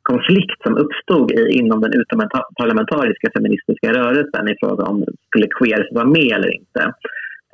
konflikt 0.01 0.61
som 0.63 0.77
uppstod 0.77 1.31
i, 1.31 1.51
inom 1.51 1.81
den 1.81 1.93
utomparlamentariska 1.93 3.29
feministiska 3.35 3.93
rörelsen 3.93 4.49
i 4.49 4.55
fråga 4.59 4.83
om 4.83 5.05
skulle 5.27 5.47
queer 5.47 5.87
vara 5.91 6.05
med 6.05 6.31
eller 6.31 6.55
inte. 6.55 6.93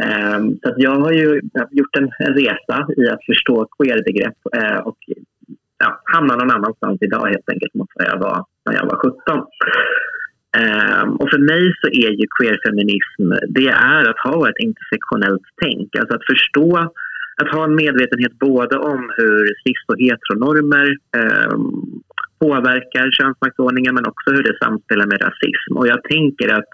Eh, 0.03 0.39
så 0.61 0.69
att 0.69 0.77
jag 0.77 0.95
har 0.95 1.11
ju 1.11 1.41
gjort 1.71 1.95
en, 1.97 2.09
en 2.19 2.33
resa 2.33 2.87
i 2.97 3.09
att 3.09 3.25
förstå 3.25 3.67
queerbegrepp 3.77 4.37
eh, 4.57 4.77
och 4.77 4.97
ja, 5.77 6.01
hamnar 6.03 6.37
någon 6.37 6.51
annanstans 6.51 6.97
idag 7.01 7.27
helt 7.27 7.49
enkelt 7.49 7.73
mot 7.73 7.89
vad 7.95 8.07
jag 8.07 8.19
var 8.19 8.45
när 8.65 8.73
jag 8.73 8.85
var 8.85 8.95
17. 8.95 9.45
Ehm, 10.57 11.09
och 11.15 11.29
för 11.29 11.41
mig 11.51 11.73
så 11.81 11.87
är 11.87 12.11
ju 12.19 12.25
queerfeminism, 12.37 13.25
det 13.49 13.67
är 13.67 14.03
att 14.09 14.19
ha 14.19 14.49
ett 14.49 14.59
intersektionellt 14.59 15.47
tänk. 15.61 15.95
Alltså 15.95 16.15
att 16.15 16.25
förstå, 16.25 16.77
att 17.41 17.51
ha 17.55 17.63
en 17.63 17.75
medvetenhet 17.75 18.39
både 18.39 18.77
om 18.77 19.11
hur 19.17 19.45
cis 19.63 19.81
och 19.87 19.99
heteronormer 19.99 20.97
ehm, 21.17 21.71
påverkar 22.39 23.11
könsmaktsordningen 23.11 23.95
men 23.95 24.07
också 24.11 24.29
hur 24.35 24.43
det 24.43 24.57
samspelar 24.63 25.05
med 25.05 25.21
rasism. 25.21 25.77
Och 25.77 25.87
jag 25.87 26.03
tänker 26.03 26.47
att 26.57 26.69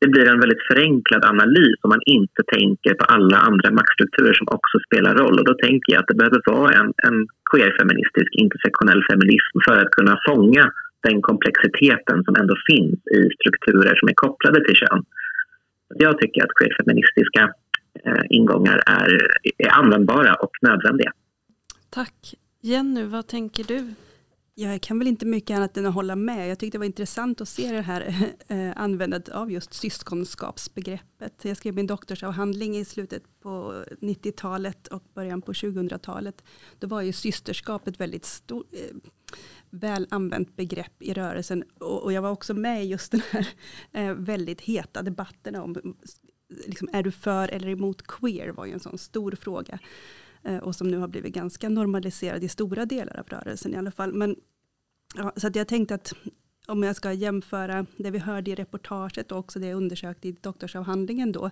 det 0.00 0.08
blir 0.08 0.28
en 0.28 0.40
väldigt 0.40 0.66
förenklad 0.70 1.24
analys 1.24 1.78
om 1.82 1.88
man 1.88 2.04
inte 2.06 2.42
tänker 2.56 2.94
på 2.94 3.04
alla 3.04 3.36
andra 3.36 3.70
maktstrukturer 3.70 4.34
som 4.34 4.48
också 4.56 4.76
spelar 4.86 5.14
roll. 5.14 5.38
Och 5.38 5.48
då 5.50 5.54
tänker 5.54 5.92
jag 5.92 6.00
att 6.00 6.10
det 6.10 6.20
behöver 6.20 6.42
vara 6.46 6.72
en, 6.80 6.92
en 7.08 7.16
queerfeministisk 7.50 8.30
intersektionell 8.44 9.02
feminism 9.10 9.56
för 9.66 9.76
att 9.78 9.90
kunna 9.90 10.16
fånga 10.28 10.64
den 11.08 11.22
komplexiteten 11.22 12.24
som 12.24 12.34
ändå 12.40 12.54
finns 12.70 12.98
i 13.18 13.20
strukturer 13.38 13.94
som 13.96 14.08
är 14.08 14.14
kopplade 14.14 14.64
till 14.64 14.74
kön. 14.74 15.04
Jag 15.94 16.18
tycker 16.18 16.44
att 16.44 16.54
queer-feministiska 16.58 17.42
eh, 18.04 18.24
ingångar 18.28 18.82
är, 18.86 19.10
är 19.58 19.70
användbara 19.80 20.34
och 20.34 20.50
nödvändiga. 20.62 21.12
Tack. 21.90 22.34
Jenny, 22.60 23.02
vad 23.02 23.26
tänker 23.26 23.64
du? 23.64 23.94
Jag 24.56 24.80
kan 24.80 24.98
väl 24.98 25.08
inte 25.08 25.26
mycket 25.26 25.56
annat 25.56 25.76
än 25.76 25.86
att 25.86 25.94
hålla 25.94 26.16
med. 26.16 26.50
Jag 26.50 26.58
tyckte 26.58 26.74
det 26.74 26.80
var 26.80 26.86
intressant 26.86 27.40
att 27.40 27.48
se 27.48 27.72
det 27.72 27.80
här 27.80 28.14
eh, 28.48 28.72
användandet 28.76 29.28
av 29.28 29.52
just 29.52 29.74
syskonskapsbegreppet. 29.74 31.44
Jag 31.44 31.56
skrev 31.56 31.74
min 31.74 31.86
doktorsavhandling 31.86 32.76
i 32.76 32.84
slutet 32.84 33.22
på 33.42 33.84
90-talet 34.00 34.86
och 34.86 35.02
början 35.14 35.42
på 35.42 35.52
2000-talet. 35.52 36.44
Då 36.78 36.86
var 36.86 37.02
ju 37.02 37.12
systerskap 37.12 37.88
ett 37.88 38.00
väldigt 38.00 38.24
stort, 38.24 38.66
eh, 38.72 38.96
väl 39.74 40.06
använt 40.10 40.56
begrepp 40.56 41.02
i 41.02 41.12
rörelsen. 41.12 41.64
Och, 41.78 42.02
och, 42.02 42.12
jag 42.12 42.22
var 42.22 42.30
också 42.30 42.54
med 42.54 42.84
i 42.84 42.88
just 42.88 43.12
den 43.12 43.20
här 43.30 43.48
eh, 43.92 44.14
väldigt 44.14 44.60
heta 44.60 45.02
debatten 45.02 45.56
om 45.56 45.94
liksom, 46.66 46.88
är 46.92 47.02
du 47.02 47.10
för 47.10 47.48
eller 47.48 47.68
emot 47.68 48.06
queer 48.06 48.48
var 48.48 48.66
ju 48.66 48.72
en 48.72 48.80
sån 48.80 48.98
stor 48.98 49.32
fråga. 49.40 49.78
Eh, 50.42 50.58
och 50.58 50.76
som 50.76 50.88
nu 50.88 50.98
har 50.98 51.08
blivit 51.08 51.34
ganska 51.34 51.68
normaliserad 51.68 52.44
i 52.44 52.48
stora 52.48 52.86
delar 52.86 53.20
av 53.20 53.26
rörelsen 53.26 53.74
i 53.74 53.76
alla 53.76 53.90
fall. 53.90 54.12
Men, 54.12 54.36
ja, 55.14 55.32
så 55.36 55.46
att 55.46 55.56
jag 55.56 55.68
tänkte 55.68 55.94
att 55.94 56.14
om 56.66 56.82
jag 56.82 56.96
ska 56.96 57.12
jämföra 57.12 57.86
det 57.96 58.10
vi 58.10 58.18
hörde 58.18 58.50
i 58.50 58.54
reportaget 58.54 59.32
och 59.32 59.38
också 59.38 59.58
det 59.58 59.66
jag 59.66 59.76
undersökte 59.76 60.28
i 60.28 60.32
doktorsavhandlingen 60.32 61.32
då, 61.32 61.50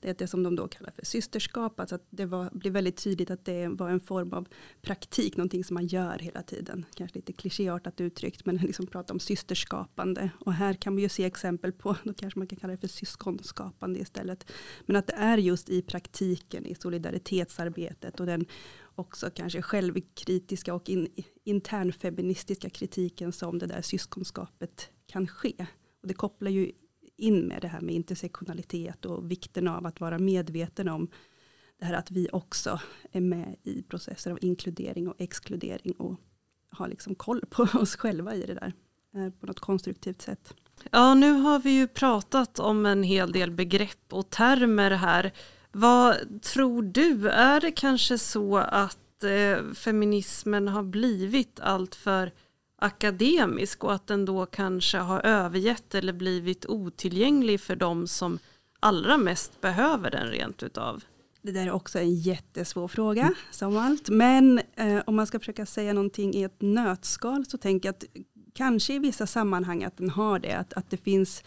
det 0.00 0.08
är 0.08 0.14
det 0.14 0.26
som 0.26 0.42
de 0.42 0.56
då 0.56 0.68
kallar 0.68 0.90
för 0.90 1.04
systerskap, 1.06 1.80
alltså 1.80 1.94
att 1.94 2.06
det 2.10 2.26
var, 2.26 2.50
blir 2.52 2.70
väldigt 2.70 2.96
tydligt 2.96 3.30
att 3.30 3.44
det 3.44 3.68
var 3.68 3.90
en 3.90 4.00
form 4.00 4.32
av 4.32 4.48
praktik, 4.82 5.36
någonting 5.36 5.64
som 5.64 5.74
man 5.74 5.86
gör 5.86 6.18
hela 6.18 6.42
tiden. 6.42 6.86
Kanske 6.94 7.18
lite 7.18 7.32
klichéartat 7.32 8.00
uttryckt, 8.00 8.46
men 8.46 8.56
liksom 8.62 8.86
prata 8.86 9.12
om 9.12 9.20
systerskapande. 9.20 10.30
Och 10.40 10.52
här 10.52 10.74
kan 10.74 10.96
vi 10.96 11.02
ju 11.02 11.08
se 11.08 11.24
exempel 11.24 11.72
på, 11.72 11.96
då 12.04 12.14
kanske 12.14 12.38
man 12.38 12.46
kan 12.46 12.58
kalla 12.58 12.70
det 12.70 12.80
för 12.80 12.88
syskonskapande 12.88 14.00
istället. 14.00 14.50
Men 14.86 14.96
att 14.96 15.06
det 15.06 15.14
är 15.14 15.38
just 15.38 15.70
i 15.70 15.82
praktiken, 15.82 16.66
i 16.66 16.74
solidaritetsarbetet 16.74 18.20
och 18.20 18.26
den 18.26 18.46
också 18.94 19.30
kanske 19.34 19.62
självkritiska 19.62 20.74
och 20.74 20.88
in, 20.88 21.08
internfeministiska 21.44 22.70
kritiken 22.70 23.32
som 23.32 23.58
det 23.58 23.66
där 23.66 23.82
syskonskapet 23.82 24.90
kan 25.06 25.26
ske. 25.28 25.66
Och 26.02 26.08
det 26.08 26.14
kopplar 26.14 26.50
ju 26.50 26.72
in 27.20 27.40
med 27.40 27.62
det 27.62 27.68
här 27.68 27.80
med 27.80 27.94
intersektionalitet 27.94 29.04
och 29.04 29.30
vikten 29.30 29.68
av 29.68 29.86
att 29.86 30.00
vara 30.00 30.18
medveten 30.18 30.88
om 30.88 31.08
det 31.78 31.86
här 31.86 31.94
att 31.94 32.10
vi 32.10 32.28
också 32.32 32.80
är 33.12 33.20
med 33.20 33.56
i 33.62 33.82
processer 33.82 34.30
av 34.30 34.38
inkludering 34.40 35.08
och 35.08 35.14
exkludering 35.18 35.92
och 35.92 36.20
har 36.70 36.88
liksom 36.88 37.14
koll 37.14 37.40
på 37.50 37.62
oss 37.74 37.96
själva 37.96 38.34
i 38.34 38.46
det 38.46 38.54
där 38.54 38.72
eh, 39.14 39.30
på 39.30 39.46
något 39.46 39.60
konstruktivt 39.60 40.22
sätt. 40.22 40.54
Ja, 40.90 41.14
nu 41.14 41.32
har 41.32 41.58
vi 41.58 41.70
ju 41.70 41.88
pratat 41.88 42.58
om 42.58 42.86
en 42.86 43.02
hel 43.02 43.32
del 43.32 43.50
begrepp 43.50 44.12
och 44.12 44.30
termer 44.30 44.90
här. 44.90 45.32
Vad 45.72 46.42
tror 46.42 46.82
du, 46.82 47.28
är 47.28 47.60
det 47.60 47.72
kanske 47.72 48.18
så 48.18 48.56
att 48.56 49.24
eh, 49.24 49.72
feminismen 49.74 50.68
har 50.68 50.82
blivit 50.82 51.60
alltför 51.60 52.32
akademisk 52.80 53.84
och 53.84 53.92
att 53.92 54.06
den 54.06 54.24
då 54.24 54.46
kanske 54.46 54.98
har 54.98 55.20
övergett 55.26 55.94
eller 55.94 56.12
blivit 56.12 56.66
otillgänglig 56.66 57.60
för 57.60 57.76
de 57.76 58.06
som 58.06 58.38
allra 58.80 59.18
mest 59.18 59.60
behöver 59.60 60.10
den 60.10 60.26
rent 60.26 60.62
utav? 60.62 61.04
Det 61.42 61.52
där 61.52 61.66
är 61.66 61.70
också 61.70 61.98
en 61.98 62.14
jättesvår 62.14 62.88
fråga, 62.88 63.34
som 63.50 63.76
allt. 63.76 64.08
Men 64.08 64.60
eh, 64.76 65.02
om 65.06 65.16
man 65.16 65.26
ska 65.26 65.38
försöka 65.38 65.66
säga 65.66 65.92
någonting 65.92 66.34
i 66.34 66.42
ett 66.42 66.60
nötskal 66.60 67.46
så 67.46 67.58
tänker 67.58 67.88
jag 67.88 67.94
att 67.94 68.04
kanske 68.54 68.94
i 68.94 68.98
vissa 68.98 69.26
sammanhang 69.26 69.84
att 69.84 69.96
den 69.96 70.10
har 70.10 70.38
det. 70.38 70.52
Att, 70.52 70.72
att 70.72 70.90
det 70.90 70.96
finns 70.96 71.44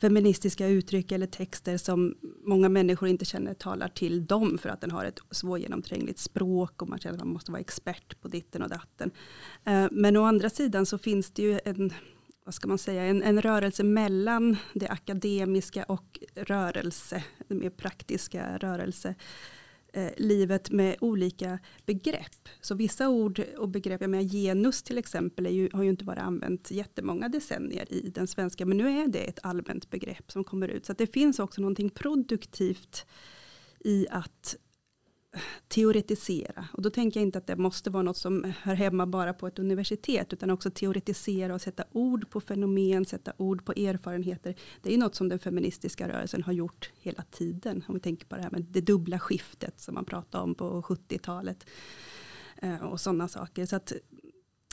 feministiska 0.00 0.66
uttryck 0.66 1.12
eller 1.12 1.26
texter 1.26 1.76
som 1.76 2.14
många 2.44 2.68
människor 2.68 3.08
inte 3.08 3.24
känner 3.24 3.54
talar 3.54 3.88
till 3.88 4.26
dem 4.26 4.58
för 4.58 4.68
att 4.68 4.80
den 4.80 4.90
har 4.90 5.04
ett 5.04 5.20
svårgenomträngligt 5.30 6.18
språk 6.18 6.82
och 6.82 6.88
man 6.88 6.98
känner 6.98 7.14
att 7.14 7.24
man 7.24 7.32
måste 7.32 7.52
vara 7.52 7.60
expert 7.60 8.20
på 8.20 8.28
ditten 8.28 8.62
och 8.62 8.68
datten. 8.68 9.10
Eh, 9.64 9.86
men 9.90 10.16
å 10.16 10.24
andra 10.24 10.50
sidan 10.50 10.86
så 10.86 10.98
finns 10.98 11.30
det 11.30 11.42
ju 11.42 11.60
en, 11.64 11.92
vad 12.44 12.54
ska 12.54 12.68
man 12.68 12.78
säga, 12.78 13.04
en, 13.04 13.22
en 13.22 13.42
rörelse 13.42 13.84
mellan 13.84 14.56
det 14.74 14.88
akademiska 14.88 15.84
och 15.84 16.18
rörelse, 16.34 17.24
det 17.48 17.54
mer 17.54 17.70
praktiska 17.70 18.58
rörelse 18.58 19.14
eh, 19.92 20.10
livet 20.16 20.70
med 20.70 20.96
olika 21.00 21.58
begrepp. 21.86 22.48
Så 22.60 22.74
vissa 22.74 23.08
ord 23.08 23.40
och 23.58 23.68
begrepp, 23.68 24.00
jag 24.00 24.10
menar 24.10 24.24
genus 24.24 24.82
till 24.82 24.98
exempel, 24.98 25.46
ju, 25.46 25.68
har 25.72 25.82
ju 25.82 25.90
inte 25.90 26.04
varit 26.04 26.22
använt 26.22 26.70
jättemånga 26.70 27.28
decennier 27.28 27.92
i 27.92 28.10
den 28.14 28.26
svenska, 28.26 28.66
men 28.66 28.76
nu 28.76 28.88
är 29.02 29.08
det 29.08 29.24
ett 29.24 29.38
allmänt 29.42 29.90
begrepp 29.90 30.32
som 30.32 30.44
kommer 30.44 30.68
ut. 30.68 30.86
Så 30.86 30.92
det 30.92 31.06
finns 31.06 31.38
också 31.38 31.60
någonting 31.60 31.90
produktivt 31.90 33.06
i 33.80 34.06
att 34.10 34.56
teoretisera. 35.68 36.68
Och 36.72 36.82
då 36.82 36.90
tänker 36.90 37.20
jag 37.20 37.26
inte 37.26 37.38
att 37.38 37.46
det 37.46 37.56
måste 37.56 37.90
vara 37.90 38.02
något 38.02 38.16
som 38.16 38.52
hör 38.62 38.74
hemma 38.74 39.06
bara 39.06 39.34
på 39.34 39.46
ett 39.46 39.58
universitet, 39.58 40.32
utan 40.32 40.50
också 40.50 40.70
teoretisera 40.70 41.54
och 41.54 41.60
sätta 41.60 41.84
ord 41.92 42.30
på 42.30 42.40
fenomen, 42.40 43.04
sätta 43.04 43.32
ord 43.36 43.64
på 43.64 43.72
erfarenheter. 43.72 44.54
Det 44.82 44.94
är 44.94 44.98
något 44.98 45.14
som 45.14 45.28
den 45.28 45.38
feministiska 45.38 46.08
rörelsen 46.08 46.42
har 46.42 46.52
gjort 46.52 46.90
hela 47.00 47.22
tiden. 47.22 47.84
Om 47.88 47.94
vi 47.94 48.00
tänker 48.00 48.26
på 48.26 48.36
det 48.36 48.42
här 48.42 48.50
med 48.50 48.62
det 48.62 48.80
dubbla 48.80 49.18
skiftet 49.18 49.80
som 49.80 49.94
man 49.94 50.04
pratade 50.04 50.44
om 50.44 50.54
på 50.54 50.82
70-talet. 50.82 51.66
Eh, 52.62 52.84
och 52.84 53.00
sådana 53.00 53.28
saker. 53.28 53.66
Så 53.66 53.76
att 53.76 53.92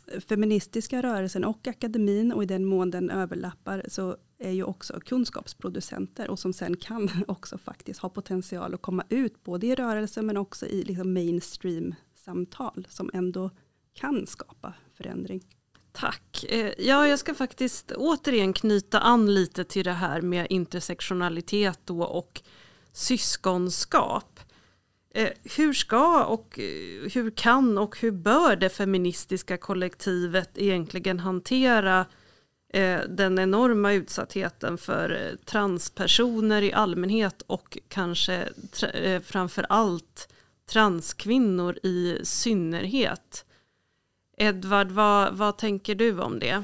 eh, 0.08 0.20
feministiska 0.20 1.04
rörelsen 1.04 1.46
och 1.46 1.68
akademin 1.68 2.32
och 2.32 2.44
i 2.44 2.46
den 2.46 2.66
mån 2.66 2.92
den 2.92 3.10
överlappar 3.10 3.86
så 3.88 4.18
är 4.40 4.52
ju 4.52 4.64
också 4.64 5.00
kunskapsproducenter 5.00 6.30
och 6.30 6.40
som 6.40 6.54
sen 6.54 6.78
kan 6.78 7.10
också 7.28 7.58
faktiskt 7.58 8.00
ha 8.00 8.10
potential 8.10 8.74
att 8.74 8.82
komma 8.82 9.04
ut 9.10 9.44
både 9.44 9.68
i 9.68 9.76
rörelse 9.76 10.22
men 10.22 10.38
också 10.38 10.66
i 10.66 10.84
liksom 10.84 11.14
mainstream 11.14 11.96
samtal 12.16 12.88
som 12.90 13.10
ändå 13.14 13.52
kan 13.94 14.28
skapa 14.28 14.74
förändring. 14.94 15.44
Tack. 15.92 16.46
Eh, 16.50 16.74
ja, 16.78 17.08
jag 17.08 17.20
ska 17.20 17.34
faktiskt 17.34 17.92
återigen 17.92 18.54
knyta 18.54 19.00
an 19.00 19.34
lite 19.34 19.64
till 19.64 19.86
det 19.86 19.94
här 19.94 20.22
med 20.22 20.48
intersektionalitet 20.50 21.80
då 21.86 22.04
och 22.04 22.42
syskonskap. 22.92 24.40
Eh, 25.14 25.30
hur 25.58 25.74
ska 25.74 26.26
och 26.26 26.60
eh, 26.60 27.12
hur 27.14 27.32
kan 27.32 27.78
och 27.78 28.00
hur 28.00 28.12
bör 28.12 28.56
det 28.56 28.70
feministiska 28.70 29.58
kollektivet 29.58 30.50
egentligen 30.56 31.20
hantera 31.20 32.06
Eh, 32.78 33.00
den 33.10 33.40
enorma 33.40 33.94
utsattheten 33.94 34.78
för 34.78 35.12
eh, 35.12 35.36
transpersoner 35.46 36.62
i 36.62 36.74
allmänhet 36.74 37.42
och 37.48 37.78
kanske 37.90 38.34
eh, 38.94 39.22
framför 39.22 39.66
allt 39.70 40.34
transkvinnor 40.74 41.76
i 41.84 42.20
synnerhet. 42.24 43.46
Edvard, 44.38 44.92
vad, 44.92 45.38
vad 45.38 45.58
tänker 45.58 45.96
du 45.96 46.20
om 46.20 46.40
det? 46.40 46.64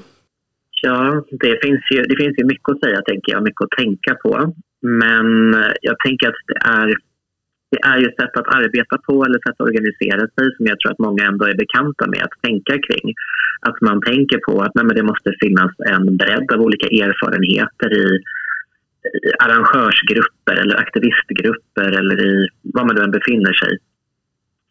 Ja, 0.82 1.24
det 1.30 1.58
finns, 1.62 1.80
ju, 1.90 2.02
det 2.02 2.16
finns 2.16 2.38
ju 2.38 2.44
mycket 2.44 2.68
att 2.68 2.80
säga, 2.80 3.02
tänker 3.02 3.32
jag, 3.32 3.42
mycket 3.42 3.64
att 3.64 3.78
tänka 3.78 4.14
på. 4.14 4.54
Men 4.80 5.54
jag 5.80 5.96
tänker 5.98 6.28
att 6.28 6.34
det 6.46 6.58
är 6.58 6.94
det 7.74 7.82
är 7.92 7.98
ju 8.04 8.08
sätt 8.18 8.34
att 8.40 8.54
arbeta 8.58 8.96
på 9.08 9.14
eller 9.24 9.38
sätt 9.38 9.58
att 9.58 9.68
organisera 9.70 10.24
sig 10.34 10.46
som 10.56 10.66
jag 10.70 10.78
tror 10.78 10.92
att 10.92 11.06
många 11.06 11.22
ändå 11.30 11.44
är 11.44 11.62
bekanta 11.64 12.04
med 12.06 12.22
att 12.22 12.42
tänka 12.46 12.74
kring. 12.86 13.06
Att 13.68 13.78
man 13.88 13.98
tänker 14.10 14.38
på 14.46 14.54
att 14.62 14.74
nej, 14.74 14.96
det 14.98 15.10
måste 15.10 15.30
finnas 15.44 15.72
en 15.94 16.16
bredd 16.16 16.48
av 16.54 16.60
olika 16.66 16.88
erfarenheter 17.06 17.90
i, 18.02 18.06
i 19.26 19.30
arrangörsgrupper 19.44 20.56
eller 20.62 20.76
aktivistgrupper 20.84 21.90
eller 22.00 22.18
i 22.30 22.48
var 22.74 22.84
man 22.84 22.94
nu 22.96 23.02
än 23.02 23.18
befinner 23.18 23.52
sig. 23.52 23.72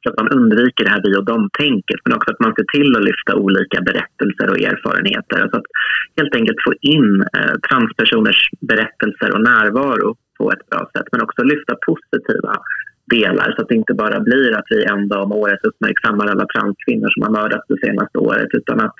Så 0.02 0.10
att 0.10 0.20
man 0.22 0.30
undviker 0.38 0.84
det 0.84 0.94
här 0.94 1.04
vi 1.04 1.18
och 1.18 1.26
dem-tänket 1.26 2.00
men 2.04 2.16
också 2.18 2.32
att 2.32 2.40
man 2.46 2.56
ser 2.56 2.68
till 2.76 2.96
att 2.96 3.08
lyfta 3.10 3.36
olika 3.36 3.82
berättelser 3.90 4.48
och 4.52 4.60
erfarenheter. 4.72 5.38
Alltså 5.42 5.58
att 5.58 5.70
helt 6.18 6.36
enkelt 6.36 6.60
få 6.68 6.74
in 6.96 7.12
eh, 7.38 7.56
transpersoners 7.70 8.42
berättelser 8.72 9.30
och 9.36 9.44
närvaro 9.52 10.10
på 10.38 10.52
ett 10.52 10.70
bra 10.70 10.90
sätt 10.94 11.08
men 11.12 11.22
också 11.22 11.44
lyfta 11.44 11.74
positiva 11.90 12.54
delar 13.06 13.52
så 13.52 13.62
att 13.62 13.70
det 13.70 13.76
inte 13.76 13.94
bara 13.94 14.20
blir 14.20 14.58
att 14.58 14.68
vi 14.70 14.86
en 14.86 15.08
dag 15.08 15.24
om 15.24 15.32
året 15.32 15.60
uppmärksammar 15.64 16.28
alla 16.28 16.46
transkvinnor 16.46 17.10
som 17.12 17.24
har 17.24 17.34
mördats 17.40 17.66
det 17.68 17.80
senaste 17.86 18.18
året 18.18 18.48
utan 18.54 18.80
att, 18.80 18.96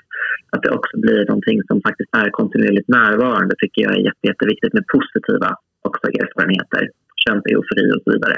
att 0.50 0.62
det 0.62 0.70
också 0.70 0.94
blir 1.04 1.26
någonting 1.26 1.62
som 1.68 1.80
faktiskt 1.86 2.10
är 2.16 2.30
kontinuerligt 2.30 2.88
närvarande 2.88 3.54
tycker 3.58 3.82
jag 3.82 3.92
är 3.96 4.02
jätte, 4.08 4.24
jätteviktigt 4.30 4.74
med 4.74 4.84
positiva 4.96 5.50
också 5.88 6.06
erfarenheter, 6.22 6.82
könseufori 7.24 7.86
och 7.94 8.02
så 8.04 8.10
vidare. 8.12 8.36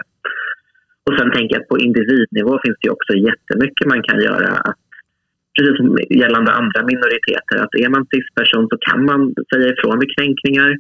Och 1.07 1.15
sen 1.19 1.31
tänker 1.31 1.53
jag 1.55 1.63
att 1.63 1.73
på 1.73 1.79
individnivå 1.79 2.53
finns 2.65 2.79
det 2.83 2.91
också 2.97 3.13
jättemycket 3.29 3.87
man 3.93 4.03
kan 4.03 4.21
göra 4.29 4.51
att 4.69 4.81
precis 5.57 5.77
som 5.77 5.89
gällande 6.23 6.51
andra 6.61 6.81
minoriteter 6.91 7.57
att 7.63 7.75
är 7.85 7.91
man 7.95 8.07
cisperson 8.13 8.69
så 8.71 8.77
kan 8.89 9.01
man 9.11 9.21
säga 9.53 9.69
ifrån 9.75 9.99
vid 10.01 10.15
kränkningar 10.17 10.71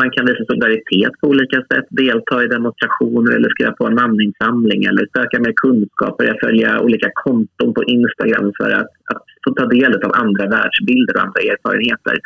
man 0.00 0.10
kan 0.10 0.26
visa 0.26 0.44
solidaritet 0.44 1.12
på 1.20 1.26
olika 1.28 1.58
sätt, 1.70 1.86
delta 1.90 2.44
i 2.44 2.46
demonstrationer 2.46 3.32
eller 3.36 3.50
skriva 3.50 3.72
på 3.72 3.86
en 3.86 3.94
namninsamling 3.94 4.84
eller 4.84 5.04
söka 5.16 5.40
mer 5.40 5.54
kunskap 5.64 6.20
eller 6.20 6.38
följa 6.44 6.80
olika 6.80 7.10
konton 7.14 7.74
på 7.74 7.82
Instagram 7.84 8.52
för 8.58 8.70
att, 8.70 8.92
att 9.12 9.24
få 9.44 9.54
ta 9.54 9.66
del 9.66 9.92
av 10.06 10.12
andra 10.14 10.44
världsbilder 10.56 11.14
och 11.16 11.24
andra 11.26 11.40
erfarenheter. 11.52 12.16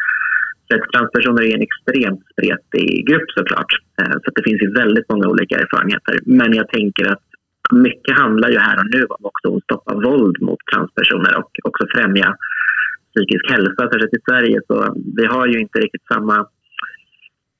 För 0.67 0.75
att 0.79 0.91
transpersoner 0.95 1.43
är 1.43 1.55
en 1.55 1.69
extremt 1.69 2.23
spretig 2.33 3.07
grupp 3.09 3.31
såklart. 3.31 3.73
Eh, 4.01 4.17
så 4.23 4.29
det 4.35 4.43
finns 4.47 4.63
ju 4.63 4.73
väldigt 4.73 5.09
många 5.13 5.29
olika 5.29 5.55
erfarenheter. 5.63 6.19
Men 6.27 6.53
jag 6.53 6.69
tänker 6.69 7.05
att 7.13 7.25
mycket 7.73 8.19
handlar 8.19 8.49
ju 8.51 8.59
här 8.59 8.79
och 8.81 8.91
nu 8.95 9.05
om 9.05 9.25
också 9.31 9.57
att 9.57 9.63
stoppa 9.63 9.95
våld 9.95 10.37
mot 10.43 10.59
transpersoner 10.73 11.39
och 11.39 11.51
också 11.63 11.87
främja 11.95 12.37
psykisk 13.15 13.51
hälsa, 13.51 13.83
särskilt 13.91 14.19
i 14.19 14.25
Sverige. 14.29 14.61
Så 14.67 14.75
vi 15.17 15.25
har 15.27 15.47
ju 15.47 15.59
inte 15.59 15.79
riktigt 15.79 16.07
samma 16.13 16.47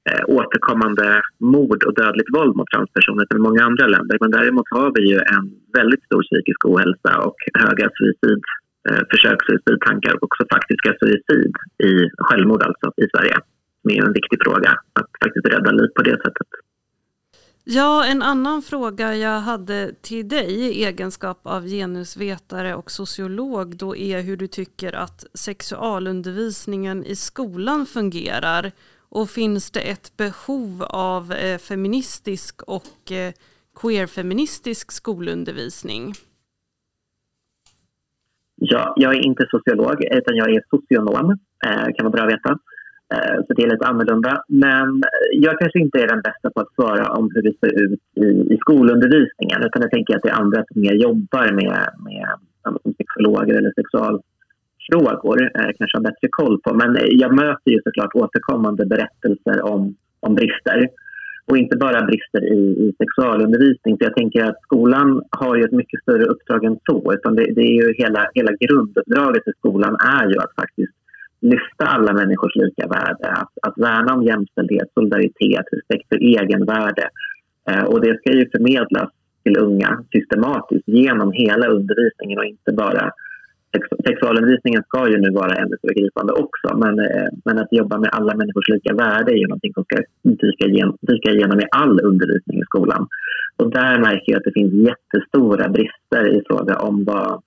eh, 0.09 0.23
återkommande 0.39 1.23
mord 1.55 1.81
och 1.87 1.95
dödligt 1.95 2.35
våld 2.37 2.57
mot 2.57 2.71
transpersoner 2.75 3.25
som 3.27 3.37
i 3.41 3.47
många 3.49 3.63
andra 3.69 3.87
länder. 3.95 4.17
Men 4.21 4.31
däremot 4.31 4.69
har 4.77 4.91
vi 4.97 5.03
ju 5.13 5.19
en 5.37 5.45
väldigt 5.79 6.05
stor 6.09 6.23
psykisk 6.29 6.61
ohälsa 6.71 7.13
och 7.29 7.39
höga 7.65 7.87
suicid, 7.97 8.43
eh, 8.89 9.03
försökssuicidtankar 9.13 10.13
och 10.15 10.23
också 10.29 10.43
faktiska 10.55 10.91
suicid 11.01 11.53
i 11.91 11.93
självmord 12.27 12.63
alltså 12.63 12.89
i 13.03 13.07
Sverige. 13.13 13.37
Det 13.85 13.99
är 13.99 14.05
en 14.05 14.19
viktig 14.21 14.39
fråga 14.47 14.71
att 14.99 15.11
faktiskt 15.25 15.47
rädda 15.55 15.71
liv 15.71 15.89
på 15.97 16.03
det 16.03 16.17
sättet. 16.25 16.51
Ja, 17.71 18.05
en 18.05 18.23
annan 18.23 18.63
fråga 18.63 19.17
jag 19.17 19.41
hade 19.41 19.93
till 20.03 20.29
dig 20.29 20.51
i 20.51 20.85
egenskap 20.85 21.41
av 21.43 21.67
genusvetare 21.67 22.75
och 22.75 22.91
sociolog 22.91 23.77
då 23.77 23.97
är 23.97 24.23
hur 24.23 24.37
du 24.37 24.47
tycker 24.47 24.93
att 24.93 25.27
sexualundervisningen 25.35 27.05
i 27.05 27.17
skolan 27.17 27.87
fungerar 27.87 28.73
och 29.11 29.29
finns 29.29 29.71
det 29.71 29.81
ett 29.81 30.17
behov 30.17 30.83
av 30.83 31.33
eh, 31.33 31.59
feministisk 31.59 32.63
och 32.63 33.13
eh, 33.13 33.33
queerfeministisk 33.81 34.93
skolundervisning? 34.93 36.13
Ja, 38.55 38.95
jag 38.97 39.15
är 39.15 39.27
inte 39.27 39.47
sociolog 39.51 40.05
utan 40.05 40.37
jag 40.37 40.51
är 40.51 40.63
socionom, 40.71 41.31
eh, 41.67 41.87
kan 41.95 42.05
vara 42.05 42.11
bra 42.11 42.23
att 42.23 42.33
veta. 42.33 42.59
Eh, 43.15 43.37
så 43.47 43.55
det 43.55 43.63
är 43.63 43.71
lite 43.71 43.87
annorlunda. 43.87 44.43
Men 44.49 45.03
jag 45.33 45.59
kanske 45.59 45.79
inte 45.79 45.99
är 46.03 46.09
den 46.09 46.21
bästa 46.21 46.51
på 46.51 46.61
att 46.61 46.75
svara 46.75 47.13
om 47.13 47.31
hur 47.35 47.43
det 47.43 47.55
ser 47.61 47.85
ut 47.85 48.01
i, 48.15 48.55
i 48.55 48.57
skolundervisningen. 48.61 49.63
Utan 49.63 49.83
jag 49.83 49.91
tänker 49.91 50.17
att 50.17 50.23
det 50.23 50.29
är 50.29 50.43
andra 50.43 50.65
som 50.73 50.81
mer 50.81 50.95
jobbar 50.95 51.53
med, 51.53 51.89
med 52.05 52.29
som 52.63 52.93
sexologer 52.99 53.55
eller 53.55 53.73
frågor 54.93 55.39
Eh, 55.43 55.71
kanske 55.79 55.97
har 55.99 56.03
bättre 56.03 56.29
koll 56.31 56.61
på. 56.61 56.75
Men 56.75 56.97
jag 57.11 57.35
möter 57.35 57.71
ju 57.71 57.81
såklart 57.85 58.15
återkommande 58.15 58.87
berättelser 58.87 59.63
om, 59.63 59.97
om 60.21 60.35
brister. 60.35 60.89
Och 61.47 61.59
inte 61.59 61.77
bara 61.77 62.07
brister 62.07 62.43
i, 62.45 62.61
i 62.85 62.95
sexualundervisning. 62.99 63.99
För 63.99 64.05
jag 64.05 64.15
tänker 64.15 64.45
att 64.45 64.63
skolan 64.63 65.23
har 65.31 65.57
ju 65.57 65.65
ett 65.65 65.73
mycket 65.73 66.03
större 66.03 66.25
uppdrag 66.25 66.65
än 66.65 66.79
så. 66.87 67.13
Utan 67.13 67.37
det, 67.37 67.45
det 67.55 67.61
är 67.61 67.77
ju 67.83 67.95
hela, 67.99 68.31
hela 68.35 68.53
grunduppdraget 68.61 69.49
i 69.49 69.53
skolan 69.59 69.97
är 70.19 70.27
ju 70.31 70.39
att 70.39 70.55
faktiskt 70.61 70.93
lyfta 71.41 71.85
alla 71.85 72.13
människors 72.13 72.57
lika 72.57 72.87
värde, 72.87 73.29
att, 73.29 73.53
att 73.63 73.79
värna 73.79 74.15
om 74.15 74.23
jämställdhet, 74.23 74.89
solidaritet, 74.95 75.67
respekt 75.73 76.09
för 76.09 76.17
egenvärde. 76.17 77.09
Eh, 77.71 77.85
och 77.85 78.01
det 78.01 78.19
ska 78.19 78.33
ju 78.33 78.51
förmedlas 78.51 79.11
till 79.45 79.59
unga 79.59 80.05
systematiskt 80.13 80.89
genom 80.89 81.33
hela 81.33 81.67
undervisningen 81.67 82.39
och 82.39 82.45
inte 82.45 82.73
bara 82.73 83.13
Sexualundervisningen 84.07 84.83
ska 84.83 85.09
ju 85.09 85.19
nu 85.19 85.31
vara 85.31 85.55
ämnesövergripande 85.55 86.33
också 86.33 86.69
men, 86.77 86.99
eh, 86.99 87.29
men 87.45 87.59
att 87.59 87.73
jobba 87.73 87.99
med 87.99 88.11
alla 88.13 88.35
människors 88.35 88.69
lika 88.69 88.95
värde 88.95 89.33
är 89.33 89.37
ju 89.37 89.47
någonting 89.47 89.75
som 89.75 89.85
ska 89.85 89.97
dyka 90.23 90.65
igenom, 90.67 90.97
dyka 91.01 91.31
igenom 91.31 91.61
i 91.61 91.67
all 91.71 92.01
undervisning 92.01 92.59
i 92.61 92.65
skolan. 92.65 93.07
Och 93.57 93.71
där 93.71 93.99
märker 93.99 94.33
jag 94.33 94.39
att 94.39 94.45
det 94.45 94.59
finns 94.61 94.73
jättestora 94.91 95.69
brister 95.69 96.25
i 96.37 96.43
fråga 96.49 96.75
om 96.77 97.05
vad, 97.05 97.43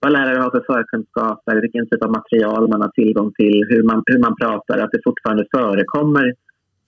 vad 0.00 0.12
lärare 0.12 0.38
har 0.38 0.50
för 0.50 0.64
förkunskaper, 0.72 1.60
vilken 1.60 1.86
typ 1.88 2.02
av 2.04 2.10
material 2.10 2.68
man 2.68 2.82
har 2.82 2.88
tillgång 2.88 3.32
till, 3.32 3.66
hur 3.68 3.82
man, 3.82 4.02
hur 4.06 4.18
man 4.18 4.36
pratar, 4.36 4.78
att 4.78 4.92
det 4.92 5.00
fortfarande 5.04 5.44
förekommer 5.56 6.34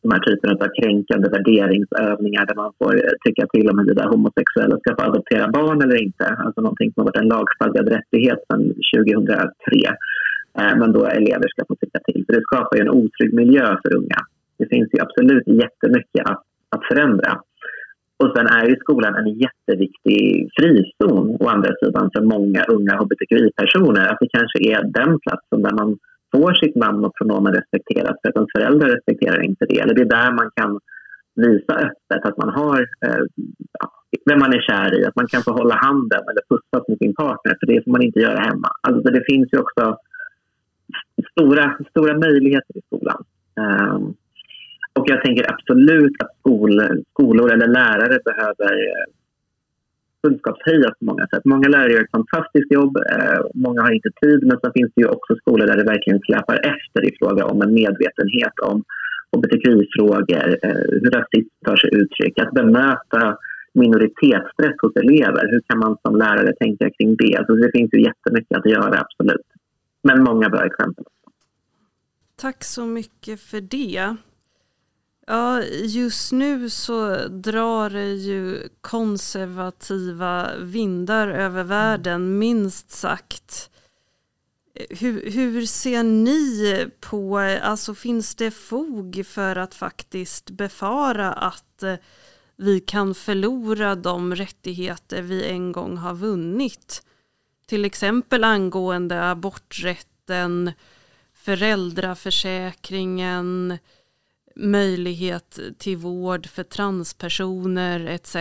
de 0.03 0.11
här 0.13 0.23
typen 0.29 0.51
av 0.51 0.69
kränkande 0.81 1.29
värderingsövningar 1.29 2.47
där 2.47 2.55
man 2.63 2.73
får 2.79 2.93
tycka 3.25 3.47
till 3.47 3.71
om 3.71 3.79
huruvida 3.79 4.09
homosexuella 4.09 4.79
ska 4.79 4.97
få 4.97 5.03
adoptera 5.03 5.49
barn 5.49 5.83
eller 5.83 6.03
inte. 6.07 6.27
Alltså 6.45 6.61
någonting 6.61 6.93
som 6.93 7.01
har 7.01 7.09
varit 7.11 7.23
en 7.23 7.33
lagstadgad 7.35 7.89
rättighet 7.97 8.41
sedan 8.47 8.63
2003. 8.97 9.41
Eh, 10.59 10.75
men 10.81 10.93
då 10.93 11.03
elever 11.07 11.49
ska 11.49 11.65
få 11.69 11.75
tycka 11.75 12.01
till. 12.09 12.25
För 12.27 12.33
det 12.33 12.43
skapar 12.43 12.77
ju 12.77 12.83
en 12.83 12.97
otrygg 13.01 13.33
miljö 13.35 13.67
för 13.83 13.97
unga. 13.97 14.21
Det 14.59 14.67
finns 14.73 14.89
ju 14.95 14.99
absolut 15.01 15.47
jättemycket 15.47 16.23
att, 16.31 16.43
att 16.75 16.85
förändra. 16.91 17.33
Och 18.23 18.33
sen 18.37 18.47
är 18.47 18.65
ju 18.71 18.77
skolan 18.77 19.15
en 19.15 19.31
jätteviktig 19.45 20.23
frizon 20.57 21.37
å 21.41 21.49
andra 21.49 21.73
sidan 21.81 22.11
för 22.15 22.23
många 22.35 22.63
unga 22.65 22.95
hbtqi-personer. 23.01 24.05
Att 24.09 24.21
det 24.21 24.29
kanske 24.39 24.59
är 24.73 24.81
den 24.99 25.21
platsen 25.25 25.63
där 25.63 25.75
man 25.81 25.99
får 26.33 26.55
sitt 26.55 26.77
namn 26.77 27.05
och 27.05 27.15
pronomen 27.15 27.55
respekterat 27.55 28.17
för 28.23 28.29
att 28.29 28.37
ens 28.37 28.53
föräldrar 28.57 28.89
respekterar 28.89 29.41
inte 29.43 29.67
det. 29.67 29.79
Eller 29.81 29.95
det 29.95 30.01
är 30.01 30.17
där 30.21 30.33
man 30.33 30.51
kan 30.55 30.81
visa 31.35 31.75
öppet 31.75 32.25
att 32.25 32.37
man 32.37 32.49
har 32.49 32.81
eh, 33.07 33.25
vem 34.27 34.39
man 34.39 34.55
är 34.55 34.61
kär 34.61 35.01
i, 35.01 35.05
att 35.05 35.17
man 35.17 35.27
kan 35.27 35.43
få 35.43 35.53
hålla 35.53 35.75
handen 35.75 36.23
eller 36.31 36.43
pussas 36.51 36.89
med 36.89 36.99
sin 36.99 37.15
partner, 37.15 37.57
för 37.61 37.67
det 37.67 37.85
får 37.85 37.91
man 37.91 38.03
inte 38.03 38.21
göra 38.21 38.41
hemma. 38.41 38.71
Alltså 38.81 39.11
det 39.11 39.25
finns 39.31 39.49
ju 39.53 39.59
också 39.59 39.97
stora, 41.31 41.79
stora 41.91 42.19
möjligheter 42.19 42.77
i 42.77 42.81
skolan. 42.87 43.25
Um, 43.57 44.15
och 44.93 45.05
jag 45.07 45.23
tänker 45.23 45.53
absolut 45.53 46.23
att 46.23 46.37
skol, 46.39 47.05
skolor 47.11 47.53
eller 47.53 47.67
lärare 47.67 48.19
behöver 48.25 48.73
eh, 48.73 49.07
kunskapshöjas 50.23 50.95
på 50.99 51.05
många 51.05 51.27
sätt. 51.27 51.45
Många 51.45 51.69
lärare 51.69 51.93
gör 51.93 52.05
ett 52.05 52.19
fantastiskt 52.19 52.73
jobb, 52.73 52.97
eh, 52.97 53.41
många 53.55 53.81
har 53.83 53.93
inte 53.93 54.11
tid 54.23 54.41
men 54.49 54.57
sen 54.61 54.73
finns 54.73 54.93
det 54.95 55.01
ju 55.03 55.09
också 55.09 55.37
skolor 55.37 55.67
där 55.67 55.77
det 55.77 55.93
verkligen 55.95 56.21
släpar 56.21 56.57
efter 56.75 57.01
i 57.09 57.17
fråga 57.19 57.45
om 57.45 57.63
en 57.63 57.75
medvetenhet 57.75 58.57
om 58.71 58.85
hbtqi-frågor, 59.33 60.49
eh, 60.63 60.85
hur 61.03 61.11
rasism 61.11 61.55
tar 61.67 61.77
sig 61.77 61.91
uttryck, 62.01 62.39
att 62.39 62.53
bemöta 62.53 63.37
minoritetsstress 63.75 64.77
hos 64.83 64.97
elever. 64.97 65.49
Hur 65.51 65.63
kan 65.69 65.79
man 65.79 65.97
som 66.03 66.17
lärare 66.17 66.53
tänka 66.61 66.91
kring 66.91 67.17
det? 67.17 67.37
Alltså 67.37 67.55
det 67.55 67.71
finns 67.73 67.91
ju 67.93 68.03
jättemycket 68.03 68.59
att 68.59 68.67
göra, 68.67 69.01
absolut. 69.01 69.47
Men 70.03 70.23
många 70.23 70.49
bra 70.49 70.65
exempel. 70.65 71.05
Tack 72.37 72.65
så 72.65 72.87
mycket 72.87 73.41
för 73.41 73.61
det. 73.61 74.17
Ja, 75.31 75.63
just 75.65 76.33
nu 76.33 76.71
så 76.71 77.29
drar 77.29 77.91
det 77.91 78.15
ju 78.15 78.69
konservativa 78.81 80.57
vindar 80.57 81.29
över 81.29 81.65
världen, 81.65 82.39
minst 82.39 82.91
sagt. 82.91 83.71
Hur, 84.91 85.31
hur, 85.31 85.67
ser 85.67 86.03
ni 86.03 86.87
på, 87.01 87.39
alltså 87.63 87.95
finns 87.95 88.35
det 88.35 88.51
fog 88.51 89.23
för 89.27 89.57
att 89.57 89.75
faktiskt 89.75 90.51
befara 90.51 91.33
att 91.33 91.85
vi 92.57 92.81
kan 92.81 93.15
förlora 93.15 93.95
de 93.95 94.35
rättigheter 94.35 95.23
vi 95.23 95.45
en 95.45 95.73
gång 95.73 95.97
har 95.97 96.15
vunnit? 96.15 97.03
Till 97.67 97.85
exempel 97.85 98.45
angående 98.45 99.31
aborträtten, 99.31 100.73
föräldraförsäkringen, 101.35 103.79
möjlighet 104.61 105.59
till 105.79 105.97
vård 105.97 106.47
för 106.47 106.63
transpersoner 106.63 108.07
etc. 108.07 108.37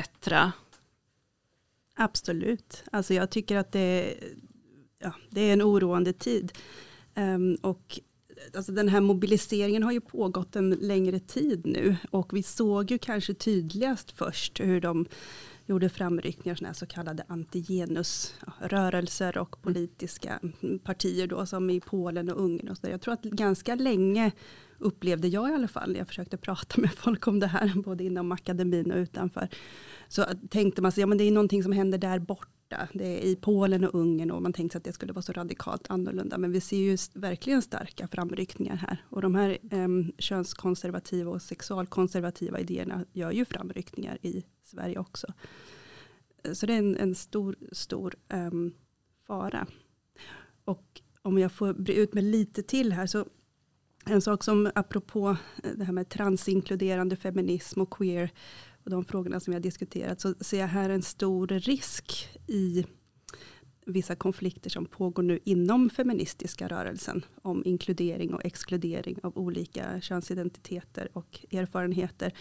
Absolut. 1.95 2.83
Alltså 2.91 3.13
jag 3.13 3.29
tycker 3.29 3.57
att 3.57 3.71
det, 3.71 4.15
ja, 4.99 5.13
det 5.29 5.41
är 5.41 5.53
en 5.53 5.61
oroande 5.61 6.13
tid. 6.13 6.51
Um, 7.15 7.55
och 7.55 7.99
alltså 8.55 8.71
den 8.71 8.89
här 8.89 9.01
mobiliseringen 9.01 9.83
har 9.83 9.91
ju 9.91 10.01
pågått 10.01 10.55
en 10.55 10.69
längre 10.69 11.19
tid 11.19 11.65
nu. 11.65 11.95
Och 12.11 12.33
vi 12.33 12.43
såg 12.43 12.91
ju 12.91 12.97
kanske 12.97 13.33
tydligast 13.33 14.11
först 14.11 14.59
hur 14.59 14.81
de 14.81 15.05
gjorde 15.69 15.89
framryckningar, 15.89 16.55
såna 16.55 16.73
så 16.73 16.85
kallade 16.85 17.23
antigenusrörelser 17.27 19.37
och 19.37 19.61
politiska 19.61 20.39
partier 20.83 21.27
då, 21.27 21.45
som 21.45 21.69
i 21.69 21.79
Polen 21.79 22.29
och 22.29 22.41
Ungern. 22.41 22.69
Och 22.69 22.77
så 22.77 22.87
Jag 22.87 23.01
tror 23.01 23.13
att 23.13 23.23
ganska 23.23 23.75
länge 23.75 24.31
upplevde 24.77 25.27
jag 25.27 25.49
i 25.49 25.53
alla 25.53 25.67
fall, 25.67 25.95
jag 25.95 26.07
försökte 26.07 26.37
prata 26.37 26.81
med 26.81 26.93
folk 26.93 27.27
om 27.27 27.39
det 27.39 27.47
här, 27.47 27.73
både 27.83 28.03
inom 28.03 28.31
akademin 28.31 28.91
och 28.91 28.97
utanför, 28.97 29.49
så 30.07 30.25
tänkte 30.49 30.81
man 30.81 30.91
sig, 30.91 31.01
ja 31.01 31.07
men 31.07 31.17
det 31.17 31.23
är 31.23 31.31
någonting 31.31 31.63
som 31.63 31.71
händer 31.71 31.97
där 31.97 32.19
borta, 32.19 32.47
det 32.93 33.05
är 33.05 33.21
i 33.21 33.35
Polen 33.35 33.83
och 33.83 33.95
Ungern 33.95 34.31
och 34.31 34.41
man 34.41 34.53
tänkte 34.53 34.77
att 34.77 34.83
det 34.83 34.93
skulle 34.93 35.13
vara 35.13 35.21
så 35.21 35.33
radikalt 35.33 35.89
annorlunda, 35.89 36.37
men 36.37 36.51
vi 36.51 36.61
ser 36.61 36.77
ju 36.77 36.97
verkligen 37.13 37.61
starka 37.61 38.07
framryckningar 38.07 38.75
här. 38.75 39.03
Och 39.09 39.21
de 39.21 39.35
här 39.35 39.57
eh, 39.71 39.87
könskonservativa 40.17 41.31
och 41.31 41.41
sexualkonservativa 41.41 42.59
idéerna 42.59 43.05
gör 43.13 43.31
ju 43.31 43.45
framryckningar 43.45 44.17
i 44.21 44.45
Sverige 44.63 44.99
också. 44.99 45.27
Eh, 46.43 46.53
så 46.53 46.65
det 46.65 46.73
är 46.73 46.77
en, 46.77 46.97
en 46.97 47.15
stor, 47.15 47.55
stor 47.71 48.15
eh, 48.29 48.51
fara. 49.27 49.67
Och 50.65 51.01
om 51.21 51.37
jag 51.37 51.51
får 51.51 51.73
bre 51.73 51.93
ut 51.93 52.13
mig 52.13 52.23
lite 52.23 52.63
till 52.63 52.93
här, 52.93 53.05
så 53.05 53.25
en 54.05 54.21
sak 54.21 54.43
som 54.43 54.71
apropå 54.75 55.37
eh, 55.63 55.71
det 55.75 55.85
här 55.85 55.93
med 55.93 56.09
transinkluderande 56.09 57.15
feminism 57.15 57.81
och 57.81 57.89
queer 57.89 58.31
och 58.83 58.89
de 58.89 59.05
frågorna 59.05 59.39
som 59.39 59.51
vi 59.51 59.55
har 59.55 59.61
diskuterat 59.61 60.21
så 60.21 60.33
ser 60.39 60.59
jag 60.59 60.67
här 60.67 60.89
en 60.89 61.01
stor 61.01 61.47
risk 61.47 62.29
i 62.47 62.85
vissa 63.85 64.15
konflikter 64.15 64.69
som 64.69 64.85
pågår 64.85 65.23
nu 65.23 65.39
inom 65.43 65.89
feministiska 65.89 66.67
rörelsen 66.67 67.25
om 67.41 67.65
inkludering 67.65 68.33
och 68.33 68.45
exkludering 68.45 69.19
av 69.23 69.37
olika 69.37 70.01
könsidentiteter 70.01 71.09
och 71.13 71.45
erfarenheter. 71.51 72.33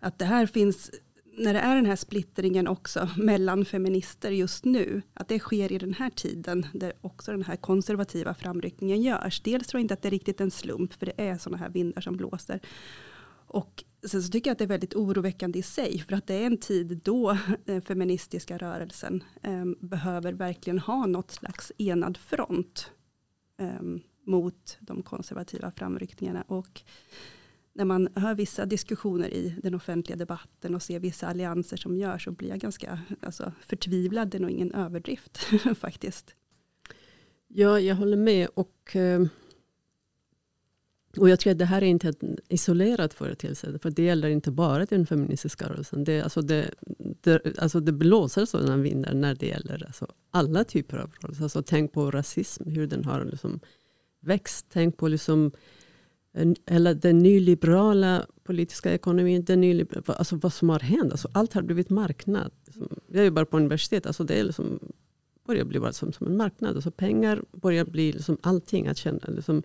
Att 0.00 0.18
det 0.18 0.24
här 0.24 0.46
finns 0.46 0.90
när 1.38 1.54
det 1.54 1.60
är 1.60 1.76
den 1.76 1.86
här 1.86 1.96
splittringen 1.96 2.68
också 2.68 3.08
mellan 3.16 3.64
feminister 3.64 4.30
just 4.30 4.64
nu, 4.64 5.02
att 5.14 5.28
det 5.28 5.38
sker 5.38 5.72
i 5.72 5.78
den 5.78 5.94
här 5.94 6.10
tiden 6.10 6.66
där 6.74 6.92
också 7.00 7.30
den 7.30 7.42
här 7.42 7.56
konservativa 7.56 8.34
framryckningen 8.34 9.02
görs. 9.02 9.40
Dels 9.40 9.66
tror 9.66 9.78
jag 9.78 9.84
inte 9.84 9.94
att 9.94 10.02
det 10.02 10.08
är 10.08 10.10
riktigt 10.10 10.40
en 10.40 10.50
slump, 10.50 10.94
för 10.94 11.06
det 11.06 11.12
är 11.16 11.38
sådana 11.38 11.58
här 11.58 11.68
vindar 11.68 12.00
som 12.00 12.16
blåser. 12.16 12.60
Och 13.46 13.84
sen 14.06 14.22
så 14.22 14.30
tycker 14.30 14.50
jag 14.50 14.52
att 14.52 14.58
det 14.58 14.64
är 14.64 14.68
väldigt 14.68 14.94
oroväckande 14.94 15.58
i 15.58 15.62
sig, 15.62 15.98
för 15.98 16.12
att 16.16 16.26
det 16.26 16.34
är 16.34 16.46
en 16.46 16.58
tid 16.58 17.00
då 17.04 17.38
den 17.64 17.76
eh, 17.76 17.82
feministiska 17.82 18.58
rörelsen 18.58 19.24
um, 19.42 19.76
behöver 19.80 20.32
verkligen 20.32 20.78
ha 20.78 21.06
något 21.06 21.30
slags 21.30 21.72
enad 21.78 22.16
front 22.16 22.90
um, 23.58 24.02
mot 24.26 24.76
de 24.80 25.02
konservativa 25.02 25.70
framryckningarna. 25.70 26.42
Och 26.42 26.82
när 27.72 27.84
man 27.84 28.08
hör 28.14 28.34
vissa 28.34 28.66
diskussioner 28.66 29.34
i 29.34 29.56
den 29.62 29.74
offentliga 29.74 30.16
debatten 30.16 30.74
och 30.74 30.82
ser 30.82 31.00
vissa 31.00 31.26
allianser 31.26 31.76
som 31.76 31.96
görs 31.96 32.24
så 32.24 32.30
blir 32.30 32.48
jag 32.48 32.58
ganska 32.58 32.98
alltså, 33.22 33.52
förtvivlad. 33.60 34.28
Det 34.28 34.38
är 34.38 34.40
nog 34.40 34.50
ingen 34.50 34.72
överdrift 34.72 35.38
faktiskt. 35.78 36.34
Ja, 37.48 37.80
jag 37.80 37.96
håller 37.96 38.16
med. 38.16 38.48
Och, 38.54 38.96
eh, 38.96 39.26
och 41.18 41.28
jag 41.28 41.40
tror 41.40 41.50
att 41.50 41.58
det 41.58 41.64
här 41.64 41.82
är 41.82 41.86
inte 41.86 42.08
en 42.08 42.36
isolerad 42.48 43.12
företeelse. 43.12 43.78
För 43.82 43.90
det 43.90 44.02
gäller 44.02 44.28
inte 44.28 44.50
bara 44.50 44.84
den 44.84 45.06
feministiska 45.06 45.68
rörelsen. 45.68 46.04
Det, 46.04 46.22
alltså 46.22 46.42
det, 46.42 46.70
det, 47.20 47.58
alltså 47.58 47.80
det 47.80 47.92
blåser 47.92 48.44
sådana 48.44 48.76
vindar 48.76 49.14
när 49.14 49.34
det 49.34 49.46
gäller 49.46 49.84
alltså 49.86 50.06
alla 50.30 50.64
typer 50.64 50.98
av 50.98 51.10
rörelser. 51.20 51.42
Alltså 51.42 51.62
tänk 51.62 51.92
på 51.92 52.10
rasism, 52.10 52.70
hur 52.70 52.86
den 52.86 53.04
har 53.04 53.24
liksom 53.24 53.60
växt. 54.20 54.66
Tänk 54.72 54.96
på 54.96 55.08
liksom 55.08 55.52
eh, 56.34 56.52
eller 56.66 56.94
den 56.94 57.18
nyliberala 57.18 58.26
politiska 58.44 58.92
ekonomin, 58.92 59.44
den 59.44 59.60
nyliberala, 59.60 60.14
alltså 60.14 60.36
vad 60.36 60.52
som 60.52 60.68
har 60.68 60.80
hänt. 60.80 61.12
Alltså 61.12 61.28
allt 61.32 61.52
har 61.52 61.62
blivit 61.62 61.90
marknad. 61.90 62.50
Jag 63.08 63.24
jobbar 63.24 63.44
på 63.44 63.56
universitet, 63.56 64.06
alltså 64.06 64.24
det 64.24 64.34
är 64.34 64.44
liksom, 64.44 64.78
börjar 65.46 65.64
bli 65.64 65.80
bara 65.80 65.92
som, 65.92 66.12
som 66.12 66.26
en 66.26 66.36
marknad. 66.36 66.76
Alltså 66.76 66.90
pengar 66.90 67.42
börjar 67.52 67.84
bli 67.84 68.12
liksom 68.12 68.38
allting. 68.40 68.86
Att 68.86 68.96
känna, 68.96 69.20
liksom, 69.28 69.62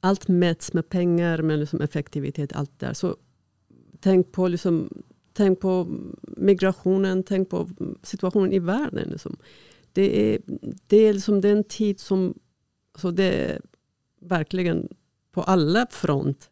allt 0.00 0.28
mäts 0.28 0.72
med 0.72 0.88
pengar, 0.88 1.42
med 1.42 1.58
liksom 1.58 1.80
effektivitet, 1.80 2.52
allt 2.52 2.78
där. 2.78 2.92
Så 2.92 3.16
tänk 4.00 4.32
på, 4.32 4.48
liksom, 4.48 5.02
tänk 5.32 5.60
på 5.60 5.86
migrationen, 6.22 7.22
tänk 7.22 7.48
på 7.48 7.68
situationen 8.02 8.52
i 8.52 8.58
världen. 8.58 9.08
Liksom. 9.08 9.36
Det, 9.92 10.34
är, 10.34 10.40
det 10.86 10.96
är 10.96 11.12
liksom 11.12 11.40
den 11.40 11.64
tid 11.64 12.00
som, 12.00 12.34
så 12.94 13.10
det 13.10 13.24
är 13.24 13.60
verkligen 14.20 14.88
på 15.32 15.42
alla 15.42 15.86
front. 15.90 16.50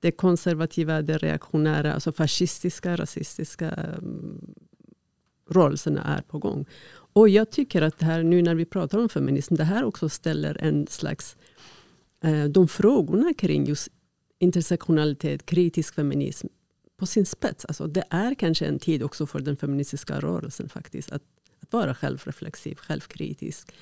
Det 0.00 0.12
konservativa, 0.12 1.02
det 1.02 1.18
reaktionära, 1.18 1.94
alltså 1.94 2.12
fascistiska, 2.12 2.96
rasistiska 2.96 3.70
mm, 3.70 4.54
rörelserna 5.50 6.04
är 6.04 6.22
på 6.22 6.38
gång. 6.38 6.66
Och 7.12 7.28
jag 7.28 7.50
tycker 7.50 7.82
att 7.82 7.98
det 7.98 8.06
här, 8.06 8.22
nu 8.22 8.42
när 8.42 8.54
vi 8.54 8.64
pratar 8.64 8.98
om 8.98 9.08
feminism, 9.08 9.54
det 9.54 9.64
här 9.64 9.84
också 9.84 10.08
ställer 10.08 10.56
en 10.60 10.86
slags, 10.86 11.36
eh, 11.36 11.49
Eh, 12.20 12.44
de 12.44 12.68
frågorna 12.68 13.34
kring 13.34 13.64
just 13.64 13.88
intersektionalitet, 14.38 15.46
kritisk 15.46 15.94
feminism 15.94 16.46
på 16.96 17.06
sin 17.06 17.26
spets. 17.26 17.64
Alltså 17.64 17.86
det 17.86 18.04
är 18.10 18.34
kanske 18.34 18.66
en 18.66 18.78
tid 18.78 19.02
också 19.02 19.26
för 19.26 19.40
den 19.40 19.56
feministiska 19.56 20.20
rörelsen 20.20 20.68
faktiskt. 20.68 21.12
Att, 21.12 21.22
att 21.60 21.72
vara 21.72 21.94
självreflexiv, 21.94 22.74
självkritisk. 22.74 23.72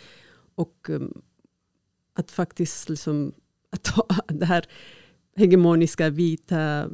Och 0.54 0.88
um, 0.90 1.22
att 2.12 2.30
faktiskt 2.30 2.88
liksom 2.88 3.32
att 3.70 3.94
det 4.28 4.46
här 4.46 4.66
hegemoniska 5.36 6.10
vita 6.10 6.90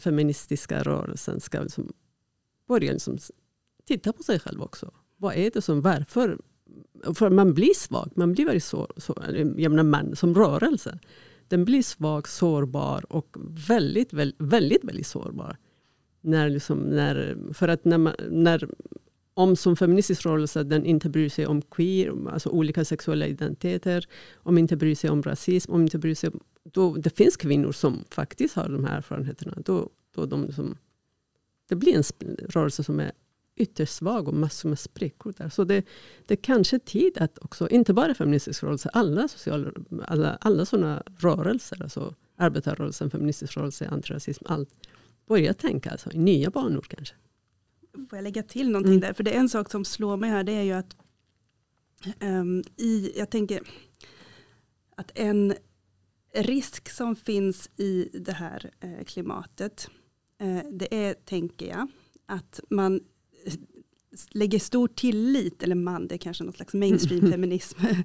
feministiska 0.00 0.82
rörelsen 0.82 1.40
ska 1.40 1.60
liksom 1.60 1.92
börja 2.68 2.92
liksom 2.92 3.18
titta 3.84 4.12
på 4.12 4.22
sig 4.22 4.40
själv 4.40 4.62
också. 4.62 4.92
Vad 5.16 5.34
är 5.34 5.50
det 5.50 5.62
som, 5.62 5.80
varför? 5.80 6.38
För 7.14 7.30
man 7.30 7.54
blir 7.54 7.74
svag, 7.74 8.10
man 8.14 8.32
blir 8.32 8.44
väldigt 8.44 8.64
sår, 8.64 8.92
så, 8.96 9.22
jag 9.56 9.70
menar 9.70 9.82
man 9.82 10.16
som 10.16 10.34
rörelse. 10.34 10.98
Den 11.48 11.64
blir 11.64 11.82
svag, 11.82 12.28
sårbar 12.28 13.04
och 13.12 13.36
väldigt, 13.68 14.12
väldigt, 14.12 14.40
väldigt, 14.40 14.84
väldigt 14.84 15.06
sårbar. 15.06 15.56
När 16.20 16.50
liksom, 16.50 16.78
när, 16.78 17.36
för 17.52 17.68
att 17.68 17.84
när, 17.84 17.98
man, 17.98 18.14
när 18.30 18.68
om 19.34 19.56
som 19.56 19.76
feministisk 19.76 20.26
rörelse 20.26 20.62
den 20.62 20.84
inte 20.84 21.08
bryr 21.08 21.28
sig 21.28 21.46
om 21.46 21.62
queer, 21.62 22.30
alltså 22.30 22.48
olika 22.48 22.84
sexuella 22.84 23.26
identiteter, 23.26 24.06
om 24.34 24.58
inte 24.58 24.76
bryr 24.76 24.94
sig 24.94 25.10
om 25.10 25.22
rasism, 25.22 25.72
om 25.72 25.82
inte 25.82 25.98
bryr 25.98 26.14
sig 26.14 26.30
om, 26.30 26.40
då, 26.64 26.94
det 26.94 27.16
finns 27.16 27.36
kvinnor 27.36 27.72
som 27.72 28.04
faktiskt 28.10 28.54
har 28.54 28.68
de 28.68 28.84
här 28.84 28.96
erfarenheterna. 28.96 29.54
Då, 29.64 29.90
då 30.14 30.26
de 30.26 30.52
som, 30.52 30.76
det 31.68 31.76
blir 31.76 31.96
en 31.96 32.36
rörelse 32.48 32.84
som 32.84 33.00
är 33.00 33.12
ytterst 33.56 33.94
svag 33.94 34.28
och 34.28 34.34
massor 34.34 34.68
med 34.68 34.78
sprickor 34.78 35.34
där. 35.36 35.48
Så 35.48 35.64
det, 35.64 35.86
det 36.26 36.34
är 36.34 36.42
kanske 36.42 36.78
tid 36.78 37.18
att 37.18 37.38
också, 37.38 37.68
inte 37.68 37.94
bara 37.94 38.14
feministisk 38.14 38.62
rörelse, 38.62 38.90
alla, 38.92 39.28
social, 39.28 39.86
alla, 40.06 40.38
alla 40.40 40.64
sådana 40.64 41.02
rörelser, 41.18 41.82
alltså 41.82 42.14
arbetarrörelsen, 42.36 43.10
feministisk 43.10 43.56
rörelse, 43.56 43.88
antirasism, 43.88 44.44
allt, 44.48 44.70
börja 45.28 45.54
tänka 45.54 45.90
alltså, 45.90 46.12
i 46.12 46.18
nya 46.18 46.50
banor 46.50 46.86
kanske. 46.88 47.14
Får 48.10 48.18
jag 48.18 48.22
lägga 48.22 48.42
till 48.42 48.70
någonting 48.70 48.92
mm. 48.92 49.00
där? 49.00 49.12
För 49.12 49.24
det 49.24 49.34
är 49.34 49.38
en 49.38 49.48
sak 49.48 49.70
som 49.70 49.84
slår 49.84 50.16
mig 50.16 50.30
här, 50.30 50.44
det 50.44 50.52
är 50.52 50.62
ju 50.62 50.72
att 50.72 50.96
um, 52.20 52.64
i, 52.76 53.12
jag 53.16 53.30
tänker 53.30 53.62
att 54.96 55.10
en 55.14 55.54
risk 56.34 56.88
som 56.88 57.16
finns 57.16 57.70
i 57.76 58.08
det 58.12 58.32
här 58.32 58.70
eh, 58.80 59.04
klimatet, 59.04 59.90
eh, 60.40 60.70
det 60.70 60.94
är, 60.94 61.14
tänker 61.14 61.68
jag, 61.68 61.88
att 62.26 62.60
man 62.70 63.00
lägger 64.30 64.58
stor 64.58 64.88
tillit, 64.88 65.62
eller 65.62 65.74
man, 65.74 66.08
det 66.08 66.14
är 66.14 66.18
kanske 66.18 66.44
något 66.44 66.56
slags 66.56 66.74
mainstream 66.74 67.30
feminism, 67.32 67.80
mm. 67.80 68.02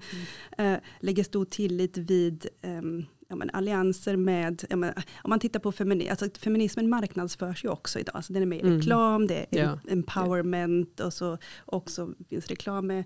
eh, 0.73 0.79
lägger 0.99 1.23
stor 1.23 1.45
tillit 1.45 1.97
vid 1.97 2.47
um, 2.63 3.05
ja, 3.27 3.35
men, 3.35 3.49
allianser 3.49 4.15
med, 4.15 4.63
ja, 4.69 4.75
men, 4.75 4.93
om 5.23 5.29
man 5.29 5.39
tittar 5.39 5.59
på 5.59 5.71
feminism, 5.71 6.09
alltså, 6.11 6.39
feminismen 6.39 6.89
marknadsförs 6.89 7.65
ju 7.65 7.69
också 7.69 7.99
idag. 7.99 8.15
Alltså, 8.15 8.33
den 8.33 8.41
är 8.41 8.45
med 8.45 8.57
i 8.57 8.61
mm. 8.61 8.77
reklam, 8.77 9.27
det 9.27 9.45
är 9.51 9.63
ja. 9.63 9.79
empowerment 9.88 10.99
och 10.99 11.13
så 11.13 11.38
också 11.65 12.13
finns 12.29 12.47
reklam 12.47 12.88
med 12.88 13.03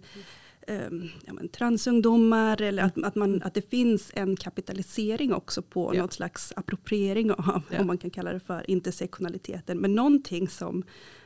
um, 0.68 1.10
ja, 1.26 1.34
men, 1.34 1.50
transungdomar. 1.50 2.62
Eller 2.62 2.84
att, 2.84 3.04
att, 3.04 3.16
man, 3.16 3.42
att 3.44 3.54
det 3.54 3.70
finns 3.70 4.12
en 4.16 4.36
kapitalisering 4.36 5.34
också 5.34 5.62
på 5.62 5.96
ja. 5.96 6.02
något 6.02 6.14
slags 6.14 6.54
appropriering 6.56 7.32
av, 7.32 7.62
om 7.80 7.88
man 7.88 7.98
kan 7.98 8.10
kalla 8.10 8.34
det 8.34 8.40
för, 8.40 8.70
intersektionaliteten. 8.70 9.78
Men 9.78 9.96
någonting 9.96 10.48
som 10.48 10.84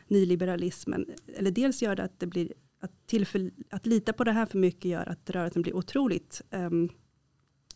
nyliberalismen, 0.07 1.05
eller 1.35 1.51
dels 1.51 1.81
gör 1.81 1.95
det 1.95 2.03
att 2.03 2.19
det 2.19 2.27
blir 2.27 2.53
att, 2.79 3.07
tillför, 3.07 3.51
att 3.69 3.85
lita 3.85 4.13
på 4.13 4.23
det 4.23 4.31
här 4.31 4.45
för 4.45 4.57
mycket 4.57 4.85
gör 4.85 5.09
att 5.09 5.29
rörelsen 5.29 5.61
blir 5.61 5.75
otroligt 5.75 6.41
um, 6.51 6.89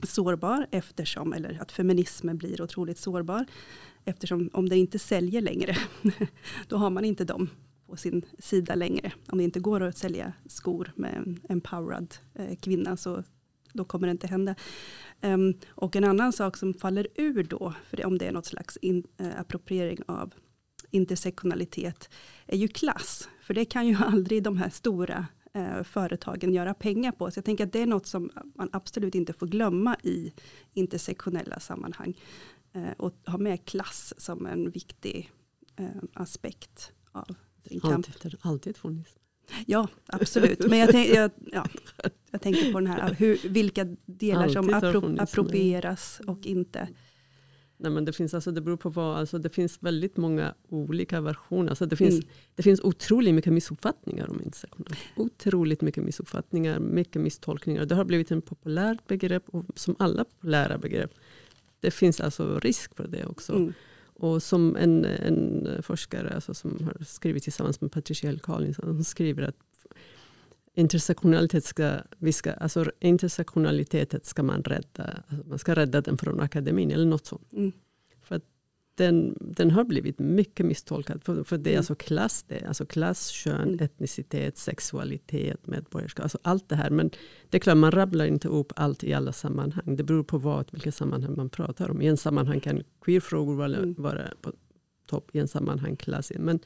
sårbar 0.04 0.68
eftersom, 0.72 1.34
eller 1.34 1.62
att 1.62 1.72
feminismen 1.72 2.38
blir 2.38 2.62
otroligt 2.62 2.98
sårbar. 2.98 3.46
Eftersom 4.06 4.50
om 4.54 4.70
det 4.70 4.78
inte 4.78 5.00
säljer 5.00 5.42
längre, 5.42 5.78
då 6.68 6.78
har 6.78 6.90
man 6.90 7.06
inte 7.06 7.26
dem 7.26 7.50
på 7.88 7.98
sin 7.98 8.26
sida 8.40 8.76
längre. 8.76 9.12
Om 9.28 9.38
det 9.38 9.44
inte 9.44 9.60
går 9.60 9.82
att 9.82 9.98
sälja 9.98 10.34
skor 10.46 10.92
med 10.96 11.14
en 11.14 11.40
empowerad 11.50 12.16
eh, 12.34 12.56
kvinna 12.56 12.98
så 12.98 13.24
då 13.74 13.86
kommer 13.86 14.08
det 14.08 14.12
inte 14.12 14.28
hända. 14.28 14.56
Um, 15.22 15.54
och 15.70 15.96
en 15.96 16.04
annan 16.04 16.34
sak 16.34 16.58
som 16.58 16.74
faller 16.74 17.08
ur 17.16 17.44
då, 17.44 17.74
för 17.90 17.98
det, 17.98 18.06
om 18.06 18.18
det 18.18 18.26
är 18.26 18.32
något 18.32 18.46
slags 18.46 18.78
in, 18.78 19.04
eh, 19.18 19.40
appropriering 19.40 20.00
av 20.08 20.34
intersektionalitet, 20.92 22.10
är 22.48 22.58
ju 22.58 22.68
klass. 22.68 23.30
För 23.42 23.54
det 23.54 23.66
kan 23.66 23.88
ju 23.88 23.96
aldrig 24.00 24.44
de 24.44 24.58
här 24.58 24.70
stora 24.70 25.28
eh, 25.54 25.84
företagen 25.84 26.54
göra 26.54 26.74
pengar 26.74 27.12
på. 27.12 27.32
Så 27.32 27.38
jag 27.38 27.46
tänker 27.46 27.66
att 27.66 27.74
det 27.74 27.82
är 27.82 27.88
något 27.88 28.08
som 28.08 28.32
man 28.56 28.70
absolut 28.72 29.16
inte 29.16 29.34
får 29.34 29.48
glömma 29.48 29.96
i 30.04 30.34
intersektionella 30.74 31.60
sammanhang. 31.60 32.18
Eh, 32.74 32.92
och 32.98 33.14
ha 33.26 33.38
med 33.38 33.66
klass 33.66 34.14
som 34.18 34.46
en 34.46 34.72
viktig 34.72 35.32
eh, 35.76 35.86
aspekt 36.14 36.92
av 37.12 37.36
sin 37.68 37.80
kamp. 37.80 38.08
Alltid, 38.08 38.36
alltid 38.42 38.78
funnits. 38.78 39.16
Ja, 39.66 39.88
absolut. 40.06 40.70
Men 40.70 40.80
jag, 40.80 40.90
tänk, 40.90 41.10
jag, 41.10 41.32
ja, 41.52 41.66
jag 42.32 42.42
tänker 42.42 42.72
på 42.72 42.80
den 42.80 42.88
här, 42.88 43.14
hur, 43.14 43.50
vilka 43.50 43.86
delar 44.06 44.42
alltid 44.42 44.54
som 44.54 44.74
appro, 44.74 45.22
approprieras 45.22 46.22
och 46.28 46.46
inte. 46.46 46.90
Nej, 47.82 47.92
men 47.92 48.06
det, 48.06 48.14
finns, 48.14 48.34
alltså, 48.34 48.52
det 48.52 48.62
beror 48.62 48.78
på 48.78 48.90
vad, 48.90 49.18
alltså, 49.18 49.38
det 49.38 49.50
finns 49.50 49.78
väldigt 49.80 50.18
många 50.18 50.54
olika 50.70 51.22
versioner. 51.22 51.70
Alltså, 51.70 51.86
det, 51.86 51.96
finns, 51.96 52.14
mm. 52.14 52.28
det 52.56 52.64
finns 52.64 52.82
otroligt 52.82 53.36
mycket 53.36 53.54
missuppfattningar 53.54 54.30
om 54.30 54.42
intersektioner. 54.46 55.00
Otroligt 55.16 55.82
mycket 55.82 56.04
missuppfattningar, 56.04 56.80
mycket 56.80 57.22
misstolkningar. 57.22 57.86
Det 57.86 57.96
har 57.96 58.06
blivit 58.06 58.32
ett 58.32 58.46
populärt 58.46 59.08
begrepp, 59.08 59.50
och 59.50 59.66
som 59.76 59.96
alla 60.00 60.24
populära 60.24 60.78
begrepp. 60.78 61.12
Det 61.80 61.92
finns 61.92 62.22
alltså 62.22 62.60
risk 62.60 62.96
för 62.96 63.08
det 63.08 63.26
också. 63.26 63.54
Mm. 63.54 63.74
Och 64.14 64.44
som 64.44 64.76
en, 64.76 65.06
en 65.06 65.68
forskare 65.84 66.30
alltså, 66.36 66.54
som 66.54 66.80
har 66.84 67.06
skrivit 67.06 67.44
tillsammans 67.44 67.82
med 67.82 67.92
Patricia 67.92 68.30
L. 68.30 68.40
Collins, 68.40 68.78
hon 68.78 69.04
skriver 69.04 69.44
att 69.44 69.56
intersektionalitet 70.74 71.66
ska, 71.66 71.98
vi 72.18 72.34
ska, 72.34 72.52
alltså 72.54 72.92
intersektionaliteten 73.00 74.20
ska 74.24 74.44
man 74.44 74.64
rädda. 74.64 75.24
Alltså 75.28 75.48
man 75.50 75.60
ska 75.60 75.76
rädda 75.76 76.02
den 76.02 76.18
från 76.18 76.40
akademin 76.40 76.92
eller 76.92 77.06
något 77.06 77.26
sånt. 77.26 77.54
Mm. 77.54 77.72
För 78.22 78.42
den, 78.96 79.38
den 79.40 79.72
har 79.72 79.84
blivit 79.84 80.20
mycket 80.20 80.66
misstolkad. 80.66 81.24
För, 81.24 81.44
för 81.44 81.58
det 81.58 81.70
är 81.70 81.72
Mm. 81.72 81.80
alltså 81.80 81.96
klass, 81.96 82.46
det 82.48 82.66
alltså 82.68 82.86
klass, 82.86 83.28
kön, 83.30 83.62
Mm. 83.68 83.80
etnicitet, 83.80 84.58
sexualitet, 84.58 85.68
medborgarskap. 85.68 86.24
Alltså 86.24 86.38
allt 86.42 86.70
det 86.70 86.76
här. 86.76 86.90
Men 86.90 87.10
det 87.50 87.58
är 87.58 87.60
klart, 87.60 87.78
man 87.78 87.92
rabblar 87.92 88.26
inte 88.26 88.48
upp 88.48 88.74
allt 88.76 89.04
i 89.04 89.14
alla 89.14 89.32
sammanhang. 89.34 89.96
Det 89.96 90.04
beror 90.04 90.24
på 90.24 90.38
vad, 90.38 90.66
vilka 90.72 90.92
sammanhang 90.92 91.36
man 91.38 91.50
pratar 91.50 91.92
om. 91.92 92.02
I 92.02 92.08
en 92.08 92.18
sammanhang 92.18 92.60
kan 92.60 92.84
queerfrågor 93.02 93.56
vara, 93.56 93.78
Mm. 93.78 93.96
vara 93.98 94.22
på 94.42 94.54
topp, 95.08 95.30
i 95.36 95.40
en 95.40 95.48
sammanhang 95.48 95.96
klass. 95.96 96.32
Men 96.40 96.60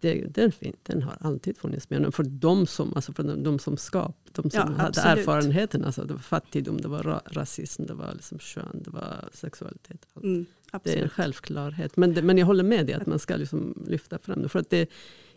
det, 0.00 0.34
den, 0.34 0.52
den 0.82 1.02
har 1.02 1.16
alltid 1.20 1.58
funnits 1.58 1.90
med. 1.90 2.14
För 2.14 2.22
de 2.24 2.66
som, 2.66 2.92
alltså 2.94 3.12
för 3.12 3.22
de, 3.22 3.42
de 3.42 3.58
som 3.58 3.76
skap, 3.76 4.16
de 4.32 4.50
som 4.50 4.60
Ja, 4.78 4.82
hade 4.82 5.00
erfarenheten. 5.00 5.84
Alltså 5.84 6.04
det 6.04 6.12
var 6.14 6.20
fattigdom, 6.20 6.80
det 6.80 6.88
var 6.88 7.02
ra, 7.02 7.22
rasism, 7.26 7.86
det 7.86 7.94
var 7.94 8.12
liksom 8.14 8.38
kön, 8.38 8.82
det 8.84 8.90
var 8.90 9.28
sexualitet. 9.32 10.06
Allt. 10.14 10.24
Mm, 10.24 10.46
Det 10.82 10.98
är 10.98 11.02
en 11.02 11.08
självklarhet. 11.08 11.96
Men, 11.96 12.14
det, 12.14 12.22
men 12.22 12.38
jag 12.38 12.46
håller 12.46 12.64
med 12.64 12.86
dig 12.86 12.94
att 12.94 13.06
man 13.06 13.18
ska 13.18 13.36
liksom 13.36 13.84
lyfta 13.86 14.18
fram 14.18 14.42
det. 14.42 14.48
För 14.48 14.58
att 14.58 14.70
det, 14.70 14.90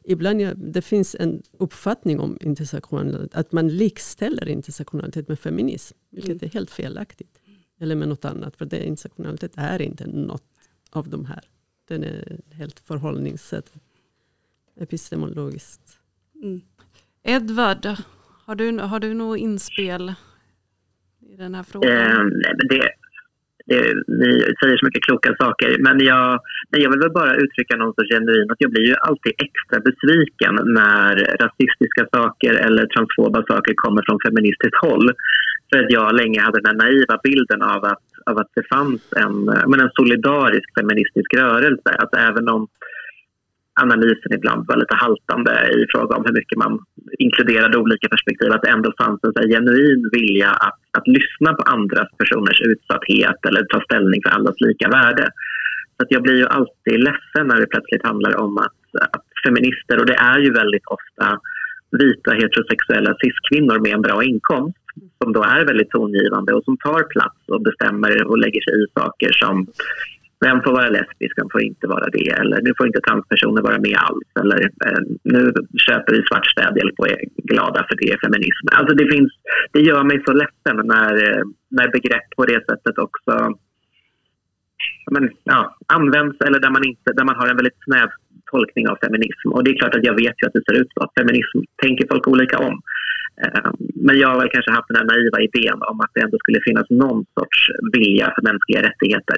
ibland 0.04 0.42
jag, 0.42 0.58
det 0.58 0.82
finns 0.82 1.16
en 1.20 1.44
uppfattning 1.58 2.20
om 2.20 2.38
intersektionalitet, 2.42 3.36
att 3.36 3.52
man 3.52 3.68
likställer 3.68 4.50
intersektionalitet 4.50 5.28
med 5.28 5.40
feminism. 5.40 5.98
Vilket 6.10 6.32
Mm. 6.32 6.40
är 6.44 6.50
helt 6.50 6.72
felaktigt. 6.72 7.40
Eller 7.80 7.96
med 7.96 8.08
något 8.08 8.26
annat. 8.26 8.56
För 8.56 8.66
det, 8.66 8.86
intersektionalitet 8.86 9.52
är 9.56 9.82
inte 9.82 10.08
något 10.08 10.44
av 10.90 11.10
de 11.10 11.26
här. 11.26 11.44
Den 11.88 12.04
är 12.04 12.40
helt 12.52 12.80
förhållningssätt. 12.80 13.72
Epistemologiskt. 14.82 16.00
Mm. 16.44 16.62
Edvard, 17.24 17.86
har 18.46 18.56
du, 18.56 18.80
har 18.80 19.00
du 19.00 19.14
något 19.14 19.40
inspel 19.40 20.14
i 21.32 21.36
den 21.36 21.56
här 21.56 21.64
frågan? 21.64 21.92
Eh, 21.92 22.24
nej, 22.44 22.54
men 22.58 22.68
det, 22.68 22.90
det, 23.66 23.94
ni 24.08 24.32
säger 24.60 24.78
så 24.78 24.86
mycket 24.86 25.04
kloka 25.04 25.36
saker, 25.40 25.78
men 25.80 26.00
jag, 26.00 26.40
jag 26.70 26.90
vill 26.92 27.00
väl 27.00 27.18
bara 27.22 27.36
uttrycka 27.36 27.76
någon 27.78 27.94
sorts 27.94 28.12
genuin 28.14 28.52
att 28.52 28.62
jag 28.66 28.72
blir 28.72 28.88
ju 28.92 28.96
alltid 28.96 29.34
extra 29.48 29.80
besviken 29.88 30.56
när 30.80 31.14
rasistiska 31.44 32.04
saker 32.18 32.54
eller 32.54 32.86
transfoba 32.86 33.44
saker 33.52 33.74
kommer 33.76 34.02
från 34.06 34.20
feministiskt 34.26 34.82
håll. 34.82 35.12
För 35.70 35.78
att 35.84 35.92
jag 35.92 36.16
länge 36.16 36.42
hade 36.42 36.62
den 36.62 36.70
här 36.70 36.82
naiva 36.84 37.16
bilden 37.24 37.62
av 37.62 37.86
att, 37.86 38.06
av 38.26 38.38
att 38.38 38.52
det 38.56 38.66
fanns 38.70 39.02
en, 39.24 39.36
men 39.70 39.80
en 39.80 39.96
solidarisk 40.00 40.70
feministisk 40.80 41.34
rörelse. 41.34 41.90
Att 42.04 42.14
även 42.16 42.50
om 42.50 42.68
analysen 43.86 44.34
ibland 44.38 44.68
var 44.68 44.78
lite 44.78 44.96
haltande 44.96 45.54
i 45.80 45.86
fråga 45.94 46.16
om 46.16 46.24
hur 46.26 46.34
mycket 46.40 46.58
man 46.58 46.80
inkluderade 47.26 47.78
olika 47.78 48.08
perspektiv, 48.10 48.52
att 48.52 48.62
det 48.62 48.76
ändå 48.78 48.94
fanns 49.02 49.20
en 49.24 49.34
så 49.34 49.40
här 49.40 49.50
genuin 49.56 50.10
vilja 50.12 50.52
att, 50.68 50.80
att 50.98 51.08
lyssna 51.08 51.54
på 51.54 51.64
andras 51.76 52.10
personers 52.18 52.62
utsatthet 52.62 53.40
eller 53.48 53.64
ta 53.64 53.80
ställning 53.82 54.22
för 54.24 54.30
allas 54.30 54.56
lika 54.68 54.88
värde. 54.90 55.26
Så 55.96 56.04
att 56.04 56.12
jag 56.12 56.24
blir 56.24 56.38
ju 56.38 56.48
alltid 56.58 56.98
ledsen 57.10 57.48
när 57.48 57.60
det 57.60 57.68
plötsligt 57.74 58.06
handlar 58.06 58.34
om 58.44 58.58
att, 58.58 58.82
att 59.16 59.28
feminister, 59.46 60.00
och 60.00 60.06
det 60.06 60.18
är 60.32 60.40
ju 60.40 60.52
väldigt 60.54 60.88
ofta 60.98 61.40
vita 61.92 62.32
heterosexuella 62.32 63.16
cis-kvinnor 63.22 63.80
med 63.80 63.94
en 63.94 64.02
bra 64.02 64.24
inkomst 64.24 64.78
som 65.24 65.34
då 65.34 65.44
är 65.44 65.66
väldigt 65.66 65.90
tongivande 65.90 66.54
och 66.54 66.64
som 66.64 66.78
tar 66.78 67.04
plats 67.04 67.40
och 67.48 67.62
bestämmer 67.62 68.28
och 68.28 68.38
lägger 68.38 68.62
sig 68.62 68.74
i 68.84 68.86
saker 69.00 69.32
som 69.32 69.68
vem 70.46 70.62
får 70.64 70.72
vara 70.72 70.90
lesbisk, 70.90 71.34
vem 71.38 71.50
får 71.52 71.62
inte 71.62 71.88
vara 71.88 72.08
det? 72.18 72.30
Eller 72.42 72.62
nu 72.62 72.74
får 72.78 72.88
inte 72.88 73.02
transpersoner 73.02 73.62
vara 73.62 73.80
med 73.80 73.98
alls. 74.08 74.30
Eller 74.42 74.60
eh, 74.86 75.02
nu 75.24 75.54
köper 75.88 76.12
vi 76.14 76.22
svart 76.28 76.52
städhjälp 76.54 76.96
och 76.98 77.10
är 77.10 77.20
glada 77.52 77.86
för 77.88 77.96
det 78.04 78.22
feminism. 78.24 78.66
Alltså 78.72 78.94
det, 78.96 79.08
finns, 79.14 79.32
det 79.72 79.82
gör 79.82 80.04
mig 80.04 80.24
så 80.26 80.34
ledsen 80.34 80.78
när, 80.94 81.14
eh, 81.28 81.44
när 81.70 81.92
begrepp 81.92 82.30
på 82.38 82.46
det 82.46 82.66
sättet 82.70 82.98
också 82.98 83.34
men, 85.12 85.30
ja, 85.44 85.78
används 85.88 86.38
eller 86.46 86.60
där 86.60 86.70
man, 86.70 86.88
inte, 86.88 87.14
där 87.14 87.26
man 87.26 87.36
har 87.36 87.48
en 87.48 87.56
väldigt 87.56 87.84
snäv 87.84 88.10
tolkning 88.52 88.88
av 88.88 88.98
feminism. 89.04 89.48
Och 89.54 89.64
det 89.64 89.72
är 89.72 89.80
klart 89.80 89.96
att 89.96 90.10
jag 90.10 90.16
vet 90.24 90.36
ju 90.40 90.48
att 90.48 90.54
det 90.54 90.66
ser 90.66 90.82
ut 90.82 90.92
så. 90.94 91.12
Feminism 91.20 91.58
tänker 91.84 92.08
folk 92.12 92.28
olika 92.28 92.58
om. 92.58 92.76
Eh, 93.44 93.72
men 94.06 94.20
jag 94.20 94.28
har 94.28 94.40
väl 94.40 94.54
kanske 94.56 94.72
haft 94.72 94.88
den 94.88 94.98
här 94.98 95.10
naiva 95.12 95.40
idén 95.48 95.80
om 95.92 96.00
att 96.00 96.12
det 96.14 96.22
ändå 96.22 96.38
skulle 96.40 96.62
finnas 96.68 96.88
någon 96.90 97.26
sorts 97.38 97.60
vilja 97.94 98.28
för 98.36 98.42
mänskliga 98.50 98.82
rättigheter 98.88 99.38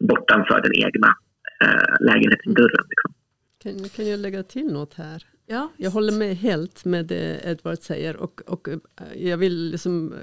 bortanför 0.00 0.62
den 0.62 0.74
egna 0.74 1.16
eh, 1.64 2.06
lägenhetsdörren. 2.06 2.86
Liksom. 2.88 3.14
Kan, 3.62 3.88
kan 3.88 4.08
jag 4.08 4.20
lägga 4.20 4.42
till 4.42 4.66
något 4.66 4.94
här? 4.94 5.26
Ja, 5.46 5.72
Jag 5.76 5.90
håller 5.90 6.12
med 6.12 6.36
helt 6.36 6.84
med 6.84 7.06
det 7.06 7.40
Edward 7.44 7.78
säger. 7.78 8.16
Och, 8.16 8.42
och 8.46 8.68
eh, 8.68 8.78
jag 9.16 9.36
vill 9.36 9.70
liksom 9.70 10.12
eh, 10.12 10.18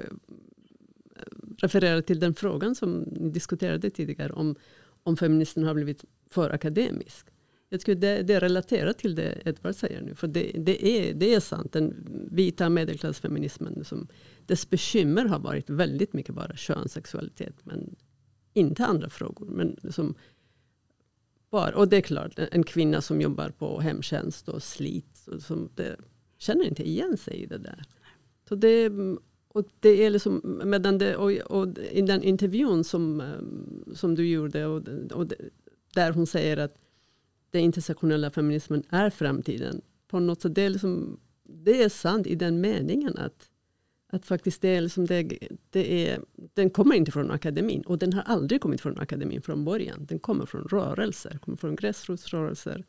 referera 1.58 2.02
till 2.02 2.20
den 2.20 2.34
frågan 2.34 2.74
som 2.74 2.98
ni 3.00 3.30
diskuterade 3.30 3.90
tidigare. 3.90 4.32
Om, 4.32 4.56
om 5.02 5.16
feministen 5.16 5.64
har 5.64 5.74
blivit 5.74 6.04
för 6.30 6.50
akademisk. 6.50 7.26
Jag 7.68 7.80
tycker 7.80 7.94
det, 7.94 8.22
det 8.22 8.34
är 8.34 8.40
relaterat 8.40 8.98
till 8.98 9.14
det 9.14 9.42
Edward 9.44 9.74
säger 9.74 10.02
nu. 10.02 10.14
För 10.14 10.26
det, 10.26 10.52
det, 10.54 10.86
är, 10.86 11.14
det 11.14 11.34
är 11.34 11.40
sant. 11.40 11.72
Den 11.72 11.94
vita 12.30 12.68
medelklassfeminismen. 12.68 13.84
Som, 13.84 14.08
dess 14.46 14.70
bekymmer 14.70 15.24
har 15.24 15.38
varit 15.38 15.70
väldigt 15.70 16.12
mycket 16.12 16.34
bara 16.34 16.56
kön, 16.56 16.88
sexualitet. 16.88 17.54
Men 17.64 17.96
inte 18.58 18.86
andra 18.86 19.10
frågor. 19.10 19.46
Men 19.46 19.76
liksom 19.82 20.14
bara, 21.50 21.76
och 21.76 21.88
det 21.88 21.96
är 21.96 22.00
klart, 22.00 22.38
en 22.38 22.64
kvinna 22.64 23.00
som 23.00 23.20
jobbar 23.20 23.50
på 23.50 23.80
hemtjänst 23.80 24.48
och 24.48 24.62
slits. 24.62 25.28
Och 25.28 25.42
som 25.42 25.68
det, 25.74 25.96
känner 26.38 26.64
inte 26.64 26.88
igen 26.88 27.16
sig 27.16 27.34
i 27.34 27.46
det 27.46 27.58
där. 27.58 27.84
Så 28.48 28.54
det, 28.54 28.92
och 29.48 29.64
det 29.80 30.04
är 30.04 30.10
liksom, 30.10 30.60
medan 30.64 30.98
det, 30.98 31.16
och, 31.16 31.30
och 31.30 31.78
i 31.78 32.02
den 32.02 32.22
intervjun 32.22 32.84
som, 32.84 33.20
eh, 33.20 33.94
som 33.94 34.14
du 34.14 34.28
gjorde, 34.28 34.66
och, 34.66 34.88
och 35.12 35.26
det, 35.26 35.36
där 35.94 36.12
hon 36.12 36.26
säger 36.26 36.56
att 36.56 36.74
den 37.50 37.60
intersektionella 37.62 38.30
feminismen 38.30 38.82
är 38.88 39.10
framtiden. 39.10 39.80
På 40.08 40.20
något 40.20 40.40
sätt, 40.40 40.54
det, 40.54 40.62
är 40.62 40.70
liksom, 40.70 41.20
det 41.42 41.82
är 41.82 41.88
sant 41.88 42.26
i 42.26 42.34
den 42.34 42.60
meningen 42.60 43.18
att, 43.18 43.47
att 44.10 44.26
faktiskt 44.26 44.62
det 44.62 44.68
är 44.68 44.80
liksom 44.80 45.06
det, 45.06 45.38
det 45.70 46.08
är, 46.08 46.20
den 46.54 46.70
kommer 46.70 46.94
inte 46.94 47.12
från 47.12 47.30
akademin. 47.30 47.82
Och 47.82 47.98
den 47.98 48.12
har 48.12 48.22
aldrig 48.22 48.60
kommit 48.60 48.80
från 48.80 48.98
akademin 48.98 49.42
från 49.42 49.64
början. 49.64 50.06
Den 50.08 50.18
kommer 50.18 50.46
från 50.46 50.62
rörelser, 50.62 51.38
kommer 51.38 51.58
från 51.58 51.76
gräsrotsrörelser. 51.76 52.84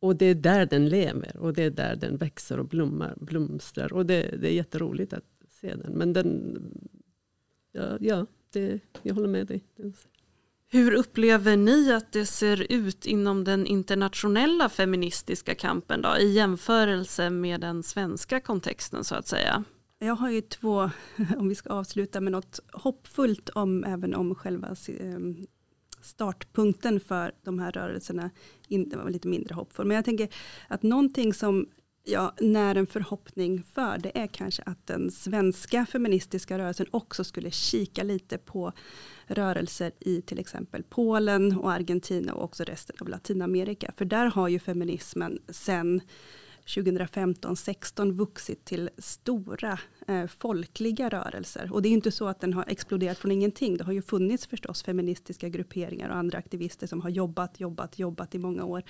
Och 0.00 0.16
det 0.16 0.26
är 0.26 0.34
där 0.34 0.66
den 0.66 0.88
lever 0.88 1.36
och 1.36 1.52
det 1.54 1.62
är 1.62 1.70
där 1.70 1.96
den 1.96 2.16
växer 2.16 2.58
och 2.58 2.66
blommar, 2.66 3.14
blomstrar. 3.20 3.92
Och 3.92 4.06
det, 4.06 4.36
det 4.40 4.48
är 4.48 4.52
jätteroligt 4.52 5.12
att 5.12 5.24
se 5.50 5.74
den. 5.74 5.92
Men 5.92 6.12
den, 6.12 6.58
ja, 7.72 7.98
ja 8.00 8.26
det, 8.52 8.80
jag 9.02 9.14
håller 9.14 9.28
med 9.28 9.46
dig. 9.46 9.64
Hur 10.68 10.92
upplever 10.92 11.56
ni 11.56 11.92
att 11.92 12.12
det 12.12 12.26
ser 12.26 12.72
ut 12.72 13.06
inom 13.06 13.44
den 13.44 13.66
internationella 13.66 14.68
feministiska 14.68 15.54
kampen 15.54 16.02
då, 16.02 16.16
i 16.18 16.32
jämförelse 16.32 17.30
med 17.30 17.60
den 17.60 17.82
svenska 17.82 18.40
kontexten 18.40 19.04
så 19.04 19.14
att 19.14 19.26
säga? 19.26 19.64
Jag 20.02 20.14
har 20.14 20.30
ju 20.30 20.40
två, 20.40 20.90
om 21.38 21.48
vi 21.48 21.54
ska 21.54 21.70
avsluta 21.70 22.20
med 22.20 22.32
något 22.32 22.60
hoppfullt 22.72 23.48
om 23.48 23.84
även 23.84 24.14
om 24.14 24.34
själva 24.34 24.76
ehm, 25.00 25.46
startpunkten 26.00 27.00
för 27.00 27.32
de 27.42 27.58
här 27.58 27.72
rörelserna 27.72 28.30
inte 28.68 28.96
var 28.96 29.10
lite 29.10 29.28
mindre 29.28 29.54
hoppfull. 29.54 29.86
Men 29.86 29.94
jag 29.94 30.04
tänker 30.04 30.28
att 30.68 30.82
någonting 30.82 31.34
som 31.34 31.66
jag 32.04 32.32
när 32.40 32.74
en 32.74 32.86
förhoppning 32.86 33.62
för 33.62 33.98
det 33.98 34.18
är 34.18 34.26
kanske 34.26 34.62
att 34.66 34.86
den 34.86 35.10
svenska 35.10 35.86
feministiska 35.86 36.58
rörelsen 36.58 36.86
också 36.90 37.24
skulle 37.24 37.50
kika 37.50 38.02
lite 38.02 38.38
på 38.38 38.72
rörelser 39.26 39.92
i 40.00 40.22
till 40.22 40.38
exempel 40.38 40.82
Polen 40.82 41.58
och 41.58 41.72
Argentina 41.72 42.32
och 42.32 42.44
också 42.44 42.64
resten 42.64 42.96
av 43.00 43.08
Latinamerika. 43.08 43.92
För 43.96 44.04
där 44.04 44.26
har 44.26 44.48
ju 44.48 44.58
feminismen 44.58 45.38
sen 45.48 46.00
2015-16 46.66 48.12
vuxit 48.12 48.64
till 48.64 48.90
stora 48.98 49.78
eh, 50.06 50.26
folkliga 50.26 51.08
rörelser. 51.08 51.72
Och 51.72 51.82
det 51.82 51.88
är 51.88 51.92
inte 51.92 52.10
så 52.10 52.26
att 52.26 52.40
den 52.40 52.54
har 52.54 52.64
exploderat 52.68 53.18
från 53.18 53.32
ingenting. 53.32 53.76
Det 53.76 53.84
har 53.84 53.92
ju 53.92 54.02
funnits 54.02 54.46
förstås 54.46 54.82
feministiska 54.82 55.48
grupperingar 55.48 56.08
och 56.08 56.16
andra 56.16 56.38
aktivister 56.38 56.86
som 56.86 57.00
har 57.00 57.10
jobbat, 57.10 57.60
jobbat, 57.60 57.98
jobbat 57.98 58.34
i 58.34 58.38
många 58.38 58.64
år. 58.64 58.82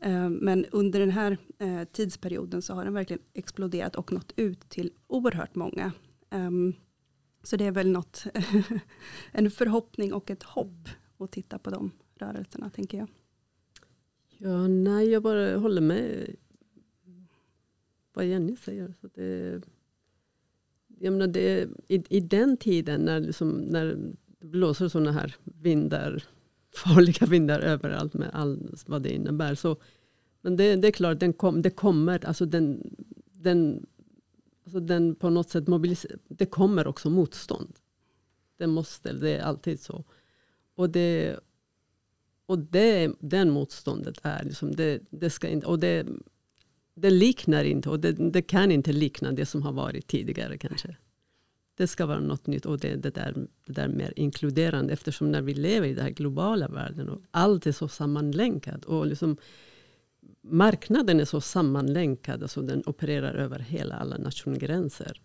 Eh, 0.00 0.28
men 0.28 0.64
under 0.64 1.00
den 1.00 1.10
här 1.10 1.38
eh, 1.58 1.84
tidsperioden 1.84 2.62
så 2.62 2.74
har 2.74 2.84
den 2.84 2.94
verkligen 2.94 3.22
exploderat 3.34 3.96
och 3.96 4.12
nått 4.12 4.32
ut 4.36 4.68
till 4.68 4.92
oerhört 5.06 5.54
många. 5.54 5.92
Um, 6.30 6.74
så 7.42 7.56
det 7.56 7.64
är 7.64 7.70
väl 7.70 7.90
något, 7.90 8.24
en 9.32 9.50
förhoppning 9.50 10.12
och 10.12 10.30
ett 10.30 10.42
hopp 10.42 10.88
att 11.18 11.32
titta 11.32 11.58
på 11.58 11.70
de 11.70 11.90
rörelserna 12.14 12.70
tänker 12.70 12.98
jag. 12.98 13.08
Ja, 14.38 14.68
nej, 14.68 15.10
jag 15.10 15.22
bara 15.22 15.58
håller 15.58 15.80
med 15.80 16.36
vad 18.16 18.26
Jenny 18.26 18.56
säger. 18.56 18.94
Så 19.00 19.08
det, 19.14 19.60
jag 20.98 21.12
menar 21.12 21.26
det, 21.26 21.68
i, 21.88 22.16
I 22.16 22.20
den 22.20 22.56
tiden 22.56 23.00
när, 23.00 23.20
liksom, 23.20 23.50
när 23.50 23.86
det 23.86 24.46
blåser 24.46 24.88
sådana 24.88 25.12
här 25.12 25.34
vindar, 25.44 26.24
farliga 26.74 27.26
vindar 27.26 27.60
överallt 27.60 28.14
med 28.14 28.30
allt 28.32 28.88
vad 28.88 29.02
det 29.02 29.14
innebär. 29.14 29.54
Så, 29.54 29.76
men 30.40 30.56
det, 30.56 30.76
det 30.76 30.88
är 30.88 30.92
klart, 30.92 31.20
den 31.20 31.32
kom, 31.32 31.62
det 31.62 31.70
kommer, 31.70 32.24
alltså 32.24 32.46
den, 32.46 32.96
den, 33.32 33.86
alltså 34.64 34.80
den 34.80 35.14
på 35.14 35.30
något 35.30 35.50
sätt 35.50 35.68
mobiliserar, 35.68 36.18
det 36.28 36.46
kommer 36.46 36.86
också 36.86 37.10
motstånd. 37.10 37.76
Det 38.56 38.66
måste, 38.66 39.12
det 39.12 39.30
är 39.30 39.42
alltid 39.42 39.80
så. 39.80 40.04
Och 40.74 40.90
det, 40.90 41.36
och 42.46 42.58
det, 42.58 43.12
den 43.20 43.50
motståndet 43.50 44.18
är 44.22 44.44
liksom, 44.44 44.76
det, 44.76 45.02
det 45.10 45.30
ska 45.30 45.48
inte, 45.48 45.66
och 45.66 45.78
det, 45.78 46.06
det 46.96 47.10
liknar 47.10 47.64
inte, 47.64 47.90
och 47.90 48.00
det, 48.00 48.12
det, 48.12 48.42
kan 48.42 48.70
inte 48.70 48.92
likna 48.92 49.32
det 49.32 49.46
som 49.46 49.62
har 49.62 49.72
varit 49.72 50.06
tidigare 50.06 50.58
kanske. 50.58 50.96
Det 51.76 51.86
ska 51.86 52.06
vara 52.06 52.20
något 52.20 52.46
nytt 52.46 52.66
och 52.66 52.78
det, 52.78 52.94
det, 52.94 53.14
där, 53.14 53.34
det 53.66 53.72
där 53.72 53.88
mer 53.88 54.12
inkluderande 54.16 54.92
eftersom 54.92 55.32
när 55.32 55.42
vi 55.42 55.54
lever 55.54 55.88
i 55.88 55.94
den 55.94 56.04
här 56.04 56.10
globala 56.10 56.68
världen 56.68 57.08
och 57.08 57.22
allt 57.30 57.66
är 57.66 57.72
så 57.72 57.88
sammanlänkat 57.88 58.84
och 58.84 59.06
liksom 59.06 59.36
marknaden 60.42 61.20
är 61.20 61.24
så 61.24 61.40
sammanlänkad, 61.40 62.42
alltså 62.42 62.62
den 62.62 62.82
opererar 62.86 63.34
över 63.34 63.58
hela 63.58 63.94
alla 63.94 64.18
nationsgränser. 64.18 65.20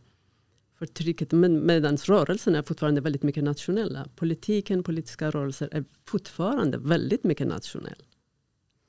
Förtrycket, 0.80 1.32
med, 1.32 1.52
medan 1.52 1.98
rörelserna 1.98 2.58
är 2.58 2.64
fortfarande 2.64 3.02
väldigt 3.02 3.24
mycket 3.24 3.44
nationella. 3.44 4.08
Politiken, 4.16 4.84
politiska 4.84 5.32
rörelser 5.32 5.70
är 5.72 5.86
fortfarande 6.06 6.78
väldigt 6.78 7.24
mycket 7.24 7.48
nationella. 7.48 8.06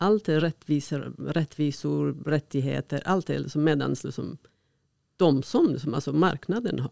Allt 0.03 0.29
är 0.29 0.41
rättvisor, 0.41 1.15
rättvisor 1.19 2.13
rättigheter, 2.25 3.03
allt 3.05 3.31
är 3.31 3.39
liksom 3.39 3.65
medan 3.65 3.95
liksom, 4.05 4.39
de 5.17 5.43
som, 5.43 5.73
liksom, 5.73 5.95
alltså 5.95 6.13
marknaden 6.13 6.79
har, 6.79 6.91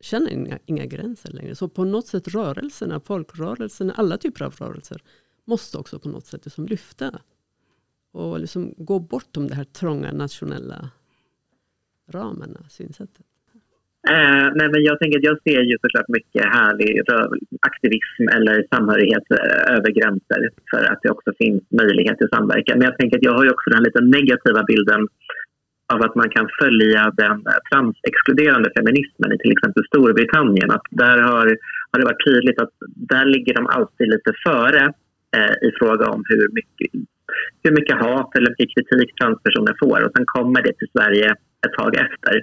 känner 0.00 0.30
inga, 0.30 0.58
inga 0.66 0.86
gränser 0.86 1.32
längre. 1.32 1.54
Så 1.54 1.68
på 1.68 1.84
något 1.84 2.06
sätt 2.06 2.28
rörelserna, 2.28 3.00
folkrörelserna, 3.00 3.92
alla 3.92 4.18
typer 4.18 4.44
av 4.44 4.54
rörelser 4.54 5.02
måste 5.44 5.78
också 5.78 5.98
på 5.98 6.08
något 6.08 6.26
sätt 6.26 6.44
liksom 6.44 6.66
lyfta 6.66 7.20
och 8.12 8.40
liksom 8.40 8.74
gå 8.76 8.98
bortom 8.98 9.48
de 9.48 9.54
här 9.54 9.64
trånga 9.64 10.12
nationella 10.12 10.90
ramarna, 12.08 12.68
synsättet. 12.68 13.26
Eh, 14.14 14.46
nej, 14.58 14.68
men 14.72 14.82
jag 14.88 14.98
tänker 14.98 15.18
att 15.18 15.30
jag 15.30 15.42
ser 15.42 15.62
ju 15.70 15.76
såklart 15.82 16.08
mycket 16.08 16.44
härlig 16.56 17.02
aktivism 17.70 18.24
eller 18.36 18.66
samhörighet 18.74 19.26
eh, 19.30 19.74
över 19.76 19.90
gränser 19.98 20.40
för 20.70 20.82
att 20.92 21.00
det 21.02 21.10
också 21.10 21.30
finns 21.38 21.62
möjlighet 21.82 22.18
till 22.18 22.34
samverkan. 22.34 22.78
Men 22.78 22.88
jag 22.88 22.98
tänker 22.98 23.16
att 23.16 23.28
jag 23.28 23.36
har 23.36 23.44
ju 23.44 23.50
också 23.50 23.70
den 23.70 23.82
lite 23.82 24.00
negativa 24.18 24.62
bilden 24.70 25.00
av 25.92 26.02
att 26.02 26.14
man 26.14 26.30
kan 26.30 26.48
följa 26.60 27.02
den 27.22 27.36
eh, 27.50 27.60
transexkluderande 27.70 28.70
feminismen 28.76 29.32
i 29.32 29.38
till 29.38 29.52
exempel 29.52 29.84
Storbritannien. 29.86 30.70
Att 30.70 30.86
där 30.90 31.18
har, 31.30 31.46
har 31.90 31.98
det 32.00 32.10
varit 32.10 32.26
tydligt 32.30 32.60
att 32.60 32.74
där 33.12 33.24
ligger 33.24 33.54
de 33.54 33.66
alltid 33.66 34.08
lite 34.08 34.32
före 34.46 34.82
eh, 35.36 35.54
i 35.68 35.70
fråga 35.78 36.06
om 36.14 36.22
hur 36.30 36.48
mycket, 36.58 36.90
hur 37.62 37.72
mycket 37.78 38.00
hat 38.06 38.30
eller 38.36 38.50
mycket 38.50 38.74
kritik 38.74 39.08
transpersoner 39.20 39.74
får 39.82 39.98
och 40.04 40.12
sen 40.16 40.26
kommer 40.36 40.60
det 40.62 40.74
till 40.78 40.92
Sverige 40.94 41.28
ett 41.66 41.74
tag 41.80 41.92
efter. 42.06 42.34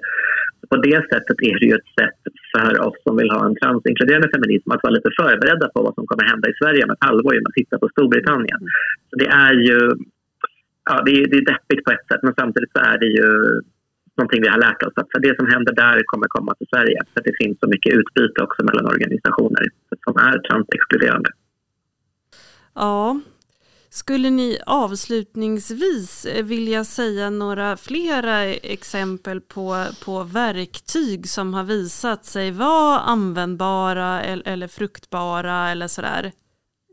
På 0.71 0.77
det 0.88 0.99
sättet 1.11 1.38
är 1.49 1.55
det 1.59 1.65
ju 1.69 1.75
ett 1.79 1.93
sätt 1.99 2.21
för 2.53 2.73
oss 2.88 2.97
som 3.05 3.17
vill 3.17 3.31
ha 3.36 3.41
en 3.45 3.55
transinkluderande 3.63 4.29
feminism 4.36 4.71
att 4.71 4.84
vara 4.84 4.97
lite 4.97 5.11
förberedda 5.21 5.67
på 5.73 5.79
vad 5.88 5.95
som 5.95 6.07
kommer 6.07 6.25
hända 6.31 6.49
i 6.49 6.59
Sverige 6.61 6.84
om 6.84 6.91
ett 6.91 7.07
halvår 7.07 7.34
genom 7.34 7.49
att 7.49 7.59
titta 7.61 7.75
på 7.79 7.89
Storbritannien. 7.89 8.61
Så 9.09 9.13
det 9.21 9.29
är 9.45 9.53
ju 9.67 9.77
ja, 10.89 10.95
det 11.05 11.11
är, 11.11 11.27
det 11.31 11.38
är 11.38 11.45
deppigt 11.53 11.84
på 11.86 11.91
ett 11.91 12.07
sätt 12.11 12.23
men 12.23 12.34
samtidigt 12.39 12.71
så 12.75 12.79
är 12.91 12.97
det 13.03 13.11
ju 13.19 13.29
någonting 14.17 14.41
vi 14.41 14.47
har 14.47 14.61
lärt 14.67 14.84
oss. 14.84 14.93
Att 14.95 15.23
det 15.27 15.36
som 15.39 15.47
händer 15.47 15.73
där 15.73 16.03
kommer 16.05 16.27
komma 16.27 16.55
till 16.55 16.67
Sverige. 16.73 16.99
För 17.13 17.23
det 17.23 17.34
finns 17.41 17.57
så 17.59 17.67
mycket 17.67 17.93
utbyte 17.93 18.41
också 18.45 18.63
mellan 18.63 18.86
organisationer 18.86 19.65
som 20.05 20.15
är 20.17 20.39
transexkluderande. 20.47 21.29
Ja, 22.75 23.19
skulle 23.94 24.30
ni 24.30 24.60
avslutningsvis 24.66 26.26
eh, 26.26 26.44
vilja 26.44 26.84
säga 26.84 27.30
några 27.30 27.78
flera 27.78 28.44
exempel 28.46 29.41
på, 29.41 29.86
på 30.06 30.24
verktyg 30.24 31.30
som 31.30 31.54
har 31.54 31.64
visat 31.64 32.26
sig 32.26 32.52
vara 32.52 33.00
användbara 33.00 34.24
eller, 34.24 34.48
eller 34.48 34.68
fruktbara 34.68 35.70
eller 35.70 35.88
sådär? 35.88 36.32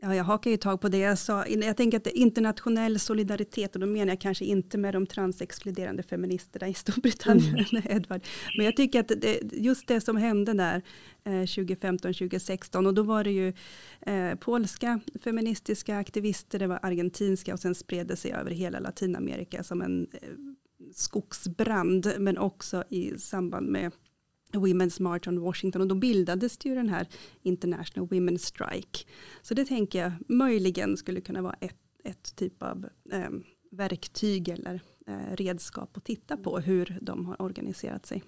Ja, 0.03 0.15
jag 0.15 0.23
hakar 0.23 0.51
ju 0.51 0.57
tag 0.57 0.81
på 0.81 0.89
det 0.89 0.97
jag 0.97 1.17
sa. 1.17 1.47
Jag 1.47 1.77
tänker 1.77 1.97
att 1.97 2.07
internationell 2.07 2.99
solidaritet 2.99 3.75
och 3.75 3.81
då 3.81 3.87
menar 3.87 4.07
jag 4.07 4.21
kanske 4.21 4.45
inte 4.45 4.77
med 4.77 4.93
de 4.93 5.07
transexkluderande 5.07 6.03
feministerna 6.03 6.67
i 6.67 6.73
Storbritannien, 6.73 7.65
mm. 7.71 7.83
Edward. 7.89 8.21
Men 8.57 8.65
jag 8.65 8.75
tycker 8.75 8.99
att 8.99 9.07
det, 9.07 9.39
just 9.51 9.87
det 9.87 10.01
som 10.01 10.17
hände 10.17 10.53
där 10.53 10.81
eh, 11.23 11.31
2015-2016 11.31 12.87
och 12.87 12.93
då 12.93 13.03
var 13.03 13.23
det 13.23 13.31
ju 13.31 13.53
eh, 14.01 14.35
polska 14.35 14.99
feministiska 15.23 15.97
aktivister, 15.97 16.59
det 16.59 16.67
var 16.67 16.79
argentinska 16.81 17.53
och 17.53 17.59
sen 17.59 17.75
spred 17.75 18.07
det 18.07 18.15
sig 18.15 18.31
över 18.31 18.51
hela 18.51 18.79
Latinamerika 18.79 19.63
som 19.63 19.81
en 19.81 20.07
eh, 20.13 20.29
skogsbrand 20.93 22.13
men 22.19 22.37
också 22.37 22.83
i 22.89 23.17
samband 23.17 23.67
med 23.67 23.91
Women's 24.59 25.01
March 25.01 25.27
on 25.27 25.39
Washington 25.39 25.81
och 25.81 25.87
då 25.87 25.95
bildades 25.95 26.57
det 26.57 26.69
ju 26.69 26.75
den 26.75 26.89
här 26.89 27.07
International 27.41 28.09
Women's 28.09 28.37
Strike. 28.37 28.99
Så 29.41 29.53
det 29.53 29.65
tänker 29.65 29.99
jag 30.03 30.11
möjligen 30.27 30.97
skulle 30.97 31.21
kunna 31.21 31.41
vara 31.41 31.55
ett, 31.59 31.79
ett 32.03 32.35
typ 32.35 32.63
av 32.63 32.87
eh, 33.11 33.29
verktyg 33.71 34.49
eller 34.49 34.81
eh, 35.07 35.35
redskap 35.35 35.97
att 35.97 36.03
titta 36.03 36.37
på 36.37 36.59
hur 36.59 36.97
de 37.01 37.25
har 37.25 37.41
organiserat 37.41 38.05
sig 38.05 38.23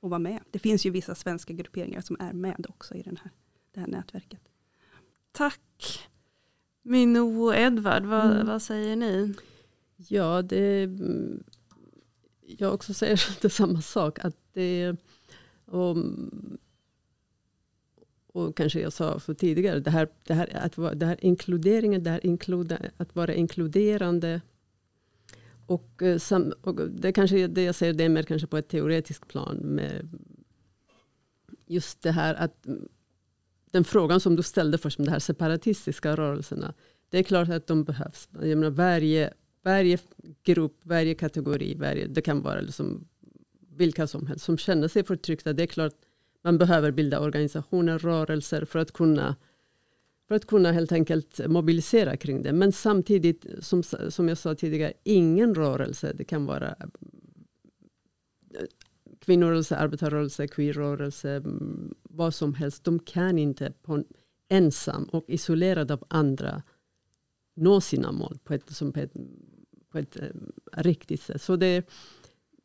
och 0.00 0.10
vara 0.10 0.18
med. 0.18 0.40
Det 0.50 0.58
finns 0.58 0.86
ju 0.86 0.90
vissa 0.90 1.14
svenska 1.14 1.52
grupperingar 1.52 2.00
som 2.00 2.16
är 2.20 2.32
med 2.32 2.66
också 2.68 2.94
i 2.94 3.02
den 3.02 3.16
här, 3.22 3.30
det 3.72 3.80
här 3.80 3.86
nätverket. 3.86 4.40
Tack. 5.32 6.08
Minno 6.82 7.44
och 7.44 7.56
Edvard, 7.56 8.04
vad, 8.04 8.32
mm. 8.32 8.46
vad 8.46 8.62
säger 8.62 8.96
ni? 8.96 9.34
Ja, 9.96 10.42
det, 10.42 10.90
jag 12.46 12.74
också 12.74 12.94
säger 12.94 13.30
inte 13.36 13.50
samma 13.50 13.82
sak. 13.82 14.18
Att 14.24 14.36
det, 14.56 14.96
och, 15.64 15.96
och 18.32 18.56
kanske 18.56 18.80
jag 18.80 18.92
sa 18.92 19.18
för 19.18 19.34
tidigare, 19.34 19.80
det 19.80 19.90
här, 19.90 20.08
det 20.26 20.34
här, 20.34 20.56
att 20.56 21.00
det 21.00 21.06
här 21.06 21.24
inkluderingen, 21.24 22.02
det 22.02 22.10
här 22.10 22.26
inkluda, 22.26 22.78
att 22.96 23.16
vara 23.16 23.34
inkluderande. 23.34 24.40
Och, 25.66 26.02
eh, 26.02 26.18
sam, 26.18 26.52
och 26.60 26.90
det 26.90 27.12
kanske 27.12 27.46
det 27.46 27.62
jag 27.62 27.74
säger, 27.74 27.92
det 27.92 28.04
är 28.04 28.08
mer 28.08 28.22
kanske 28.22 28.46
på 28.46 28.56
ett 28.56 28.68
teoretiskt 28.68 29.28
plan. 29.28 29.56
Med 29.56 30.08
just 31.66 32.02
det 32.02 32.10
här 32.10 32.34
att 32.34 32.66
den 33.70 33.84
frågan 33.84 34.20
som 34.20 34.36
du 34.36 34.42
ställde 34.42 34.78
först, 34.78 34.98
om 34.98 35.04
de 35.04 35.10
här 35.10 35.18
separatistiska 35.18 36.16
rörelserna. 36.16 36.74
Det 37.10 37.18
är 37.18 37.22
klart 37.22 37.48
att 37.48 37.66
de 37.66 37.84
behövs. 37.84 38.28
Jag 38.32 38.58
menar, 38.58 38.70
varje, 38.70 39.32
varje 39.62 39.98
grupp, 40.42 40.80
varje 40.82 41.14
kategori, 41.14 41.74
varje, 41.74 42.06
det 42.06 42.22
kan 42.22 42.42
vara 42.42 42.60
liksom 42.60 43.08
vilka 43.76 44.06
som 44.06 44.26
helst 44.26 44.44
som 44.44 44.58
känner 44.58 44.88
sig 44.88 45.04
förtryckta. 45.04 45.52
Det 45.52 45.62
är 45.62 45.66
klart 45.66 45.94
man 46.44 46.58
behöver 46.58 46.90
bilda 46.90 47.20
organisationer, 47.20 47.98
rörelser 47.98 48.64
för 48.64 48.78
att 48.78 48.92
kunna 48.92 49.36
för 50.28 50.34
att 50.34 50.46
kunna 50.46 50.72
helt 50.72 50.92
enkelt 50.92 51.40
mobilisera 51.48 52.16
kring 52.16 52.42
det. 52.42 52.52
Men 52.52 52.72
samtidigt, 52.72 53.46
som, 53.60 53.82
som 54.08 54.28
jag 54.28 54.38
sa 54.38 54.54
tidigare, 54.54 54.92
ingen 55.02 55.54
rörelse, 55.54 56.12
det 56.12 56.24
kan 56.24 56.46
vara 56.46 56.68
eh, 56.68 56.86
kvinnorörelse, 59.20 59.76
arbetarrörelse, 59.76 60.48
queerrörelse, 60.48 61.30
mm, 61.30 61.94
vad 62.02 62.34
som 62.34 62.54
helst. 62.54 62.84
De 62.84 62.98
kan 62.98 63.38
inte 63.38 63.72
på 63.82 64.04
ensam 64.48 65.04
och 65.04 65.24
isolerad 65.28 65.90
av 65.90 66.04
andra 66.08 66.62
nå 67.56 67.80
sina 67.80 68.12
mål 68.12 68.38
på 68.44 68.54
ett, 68.54 68.70
som 68.70 68.92
på 68.92 69.00
ett, 69.00 69.12
på 69.88 69.98
ett 69.98 70.16
eh, 70.16 70.28
riktigt 70.72 71.20
sätt. 71.20 71.42
Så 71.42 71.56
det, 71.56 71.88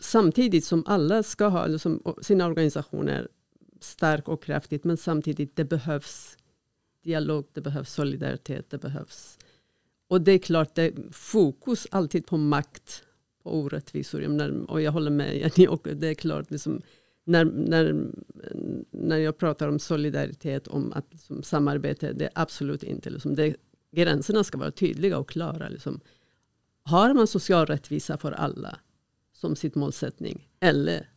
samtidigt 0.02 0.66
som 0.66 0.84
alla 0.86 1.24
ska 1.24 1.48
ha 1.48 1.68
liksom, 1.68 2.16
sina 2.22 2.48
organisationer 2.48 3.28
stark 3.80 4.28
och 4.28 4.44
kraftigt, 4.44 4.84
men 4.84 4.98
samtidigt 4.98 5.56
det 5.56 5.66
behövs 5.66 6.38
dialog, 7.04 7.46
det 7.54 7.62
behövs 7.62 7.94
solidaritet, 7.94 8.70
det 8.70 8.78
behövs... 8.78 9.38
Och 10.08 10.22
det 10.22 10.32
är 10.32 10.38
klart, 10.38 10.76
det 10.76 10.84
är 10.84 10.94
fokus 11.12 11.88
alltid 11.92 12.26
på 12.26 12.38
makt, 12.38 13.04
på 13.44 13.60
orättvisor. 13.60 14.62
Och 14.72 14.82
jag 14.82 14.92
håller 14.92 15.12
med 15.12 15.38
Jenny, 15.38 15.68
och 15.68 15.88
det 15.96 16.08
är 16.08 16.14
klart, 16.14 16.52
liksom, 16.52 16.82
när, 17.24 17.46
när, 17.46 18.06
när 18.92 19.18
jag 19.18 19.38
pratar 19.38 19.68
om 19.68 19.80
solidaritet, 19.80 20.68
om 20.68 20.94
att 20.94 21.06
liksom, 21.12 21.44
samarbete, 21.44 22.14
det 22.14 22.26
är 22.26 22.32
absolut 22.36 22.84
inte... 22.84 23.10
Liksom, 23.10 23.36
det, 23.36 23.56
gränserna 23.92 24.44
ska 24.44 24.58
vara 24.58 24.72
tydliga 24.72 25.18
och 25.18 25.30
klara. 25.30 25.70
Liksom. 25.70 26.00
Har 26.84 27.14
man 27.14 27.28
social 27.28 27.66
rättvisa 27.66 28.18
för 28.18 28.32
alla, 28.32 28.80
som 29.42 29.56
sitt 29.56 29.76
målsättning. 29.76 30.50
Eller 30.60 31.10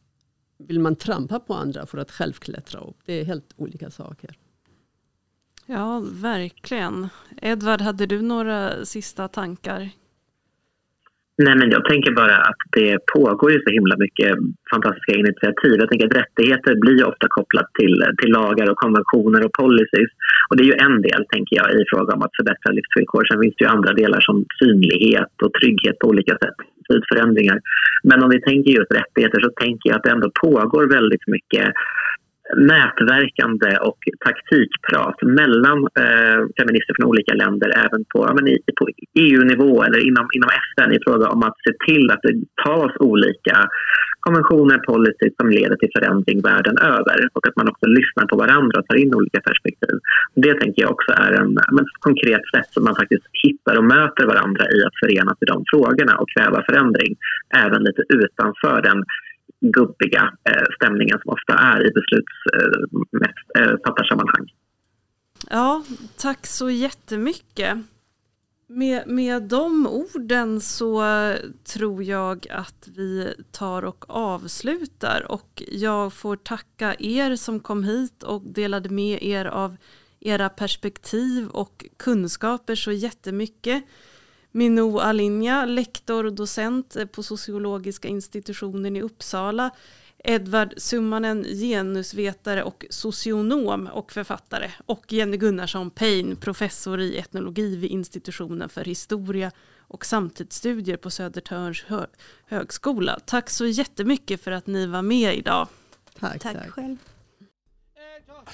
vill 0.58 0.80
man 0.80 0.96
trampa 0.96 1.40
på 1.40 1.54
andra 1.54 1.86
för 1.86 1.98
att 1.98 2.10
själv 2.10 2.32
klättra 2.32 2.80
upp? 2.80 2.96
Det 3.04 3.12
är 3.12 3.24
helt 3.24 3.52
olika 3.56 3.90
saker. 3.90 4.38
Ja, 5.66 6.02
verkligen. 6.04 7.08
Edvard, 7.42 7.80
hade 7.80 8.06
du 8.06 8.22
några 8.22 8.84
sista 8.84 9.28
tankar? 9.28 9.90
Nej, 11.37 11.57
men 11.57 11.70
jag 11.70 11.85
tänker 11.85 12.12
bara 12.12 12.37
att 12.37 12.62
det 12.72 12.99
pågår 13.14 13.53
ju 13.53 13.59
så 13.66 13.70
himla 13.70 13.97
mycket 13.97 14.30
fantastiska 14.72 15.14
initiativ. 15.14 15.74
Jag 15.78 15.89
tänker 15.91 16.07
att 16.07 16.20
rättigheter 16.22 16.74
blir 16.85 17.09
ofta 17.11 17.26
kopplat 17.28 17.68
till, 17.78 17.97
till 18.18 18.32
lagar 18.32 18.70
och 18.70 18.76
konventioner 18.76 19.45
och 19.47 19.53
policies. 19.53 20.11
Och 20.49 20.57
det 20.57 20.62
är 20.62 20.72
ju 20.72 20.85
en 20.89 21.03
del, 21.03 21.22
tänker 21.35 21.57
jag, 21.57 21.68
i 21.80 21.85
fråga 21.93 22.14
om 22.14 22.22
att 22.22 22.37
förbättra 22.39 22.72
livsvillkor. 22.72 23.24
Sen 23.24 23.41
finns 23.41 23.57
det 23.57 23.64
ju 23.64 23.70
andra 23.70 23.93
delar 23.93 24.20
som 24.20 24.45
synlighet 24.61 25.35
och 25.45 25.53
trygghet 25.53 25.99
på 25.99 26.09
olika 26.09 26.35
sätt, 26.43 26.59
förändringar. 27.12 27.59
Men 28.09 28.22
om 28.24 28.30
vi 28.30 28.41
tänker 28.41 28.70
just 28.70 28.99
rättigheter 29.01 29.41
så 29.41 29.51
tänker 29.51 29.91
jag 29.91 29.97
att 29.97 30.07
det 30.07 30.11
ändå 30.16 30.30
pågår 30.45 30.85
väldigt 30.99 31.26
mycket 31.26 31.66
nätverkande 32.57 33.78
och 33.78 33.99
taktikprat 34.26 35.18
mellan 35.22 35.78
eh, 36.03 36.40
feminister 36.59 36.95
från 36.97 37.09
olika 37.09 37.34
länder 37.34 37.68
även 37.84 38.05
på, 38.12 38.18
ja, 38.28 38.49
i, 38.49 38.59
på 38.78 38.88
EU-nivå 39.14 39.82
eller 39.82 40.01
inom, 40.09 40.26
inom 40.36 40.51
FN 40.64 40.92
i 40.92 40.99
fråga 41.07 41.26
om 41.28 41.42
att 41.42 41.57
se 41.66 41.72
till 41.86 42.11
att 42.11 42.22
det 42.22 42.34
tas 42.64 42.92
olika 43.01 43.68
konventioner, 44.20 44.78
policy 44.78 45.28
som 45.38 45.49
leder 45.51 45.76
till 45.76 45.95
förändring 45.97 46.38
världen 46.42 46.76
över 46.78 47.18
och 47.32 47.47
att 47.49 47.57
man 47.57 47.68
också 47.68 47.86
lyssnar 47.86 48.26
på 48.26 48.36
varandra 48.36 48.80
och 48.80 48.86
tar 48.86 48.97
in 49.03 49.14
olika 49.14 49.40
perspektiv. 49.40 49.97
Det 50.34 50.55
tänker 50.61 50.82
jag 50.82 50.90
också 50.90 51.12
är 51.12 51.32
en, 51.40 51.53
ett 51.59 51.95
konkret 52.09 52.45
sätt 52.55 52.68
som 52.74 52.84
man 52.84 52.97
faktiskt 52.97 53.26
hittar 53.42 53.74
och 53.78 53.84
möter 53.84 54.24
varandra 54.32 54.64
i 54.76 54.78
att 54.86 54.99
förenas 55.03 55.38
i 55.40 55.47
de 55.53 55.64
frågorna 55.72 56.14
och 56.20 56.28
kräva 56.34 56.62
förändring 56.68 57.12
även 57.64 57.82
lite 57.82 58.03
utanför 58.09 58.82
den 58.82 58.99
gubbiga 59.72 60.32
eh, 60.50 60.64
stämningen 60.76 61.18
som 61.22 61.32
ofta 61.32 61.54
är 61.54 61.86
i 61.86 61.90
beslutsfattarsammanhang. 61.90 64.52
Eh, 65.50 65.50
eh, 65.50 65.52
ja, 65.58 65.84
tack 66.16 66.46
så 66.46 66.70
jättemycket. 66.70 67.78
Med, 68.66 69.06
med 69.06 69.42
de 69.42 69.86
orden 69.86 70.60
så 70.60 71.02
tror 71.74 72.02
jag 72.02 72.46
att 72.50 72.88
vi 72.96 73.34
tar 73.52 73.82
och 73.82 74.04
avslutar 74.08 75.32
och 75.32 75.62
jag 75.68 76.12
får 76.12 76.36
tacka 76.36 76.94
er 76.98 77.36
som 77.36 77.60
kom 77.60 77.84
hit 77.84 78.22
och 78.22 78.42
delade 78.42 78.88
med 78.88 79.22
er 79.22 79.44
av 79.44 79.76
era 80.20 80.48
perspektiv 80.48 81.48
och 81.48 81.84
kunskaper 81.96 82.74
så 82.74 82.92
jättemycket. 82.92 83.84
Minou 84.57 84.98
Alinja, 84.98 85.64
lektor 85.64 86.26
och 86.26 86.32
docent 86.32 86.96
på 87.12 87.22
sociologiska 87.22 88.09
institutionen 88.09 88.96
i 88.96 89.02
Uppsala. 89.02 89.70
Edvard 90.24 90.74
Summanen, 90.76 91.44
genusvetare 91.44 92.62
och 92.62 92.86
socionom 92.90 93.86
och 93.86 94.12
författare. 94.12 94.70
Och 94.86 95.12
Jenny 95.12 95.36
Gunnarsson 95.36 95.90
Payne, 95.90 96.36
professor 96.36 97.00
i 97.00 97.18
etnologi 97.18 97.76
vid 97.76 97.90
institutionen 97.90 98.68
för 98.68 98.84
historia 98.84 99.50
och 99.78 100.07
samtidsstudier 100.07 100.96
på 100.96 101.11
Södertörns 101.11 101.84
hö 101.86 102.07
högskola. 102.46 103.18
Tack 103.26 103.50
så 103.50 103.66
jättemycket 103.66 104.44
för 104.44 104.50
att 104.50 104.66
ni 104.66 104.86
var 104.86 105.02
med 105.02 105.36
idag. 105.36 105.68
Tack, 106.20 106.42
tack. 106.42 106.57
tack. 106.57 106.70
själv. 106.70 106.96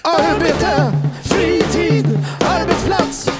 Arbete, 0.03 0.92
fritid, 1.22 2.07
arbetsplats 2.40 3.30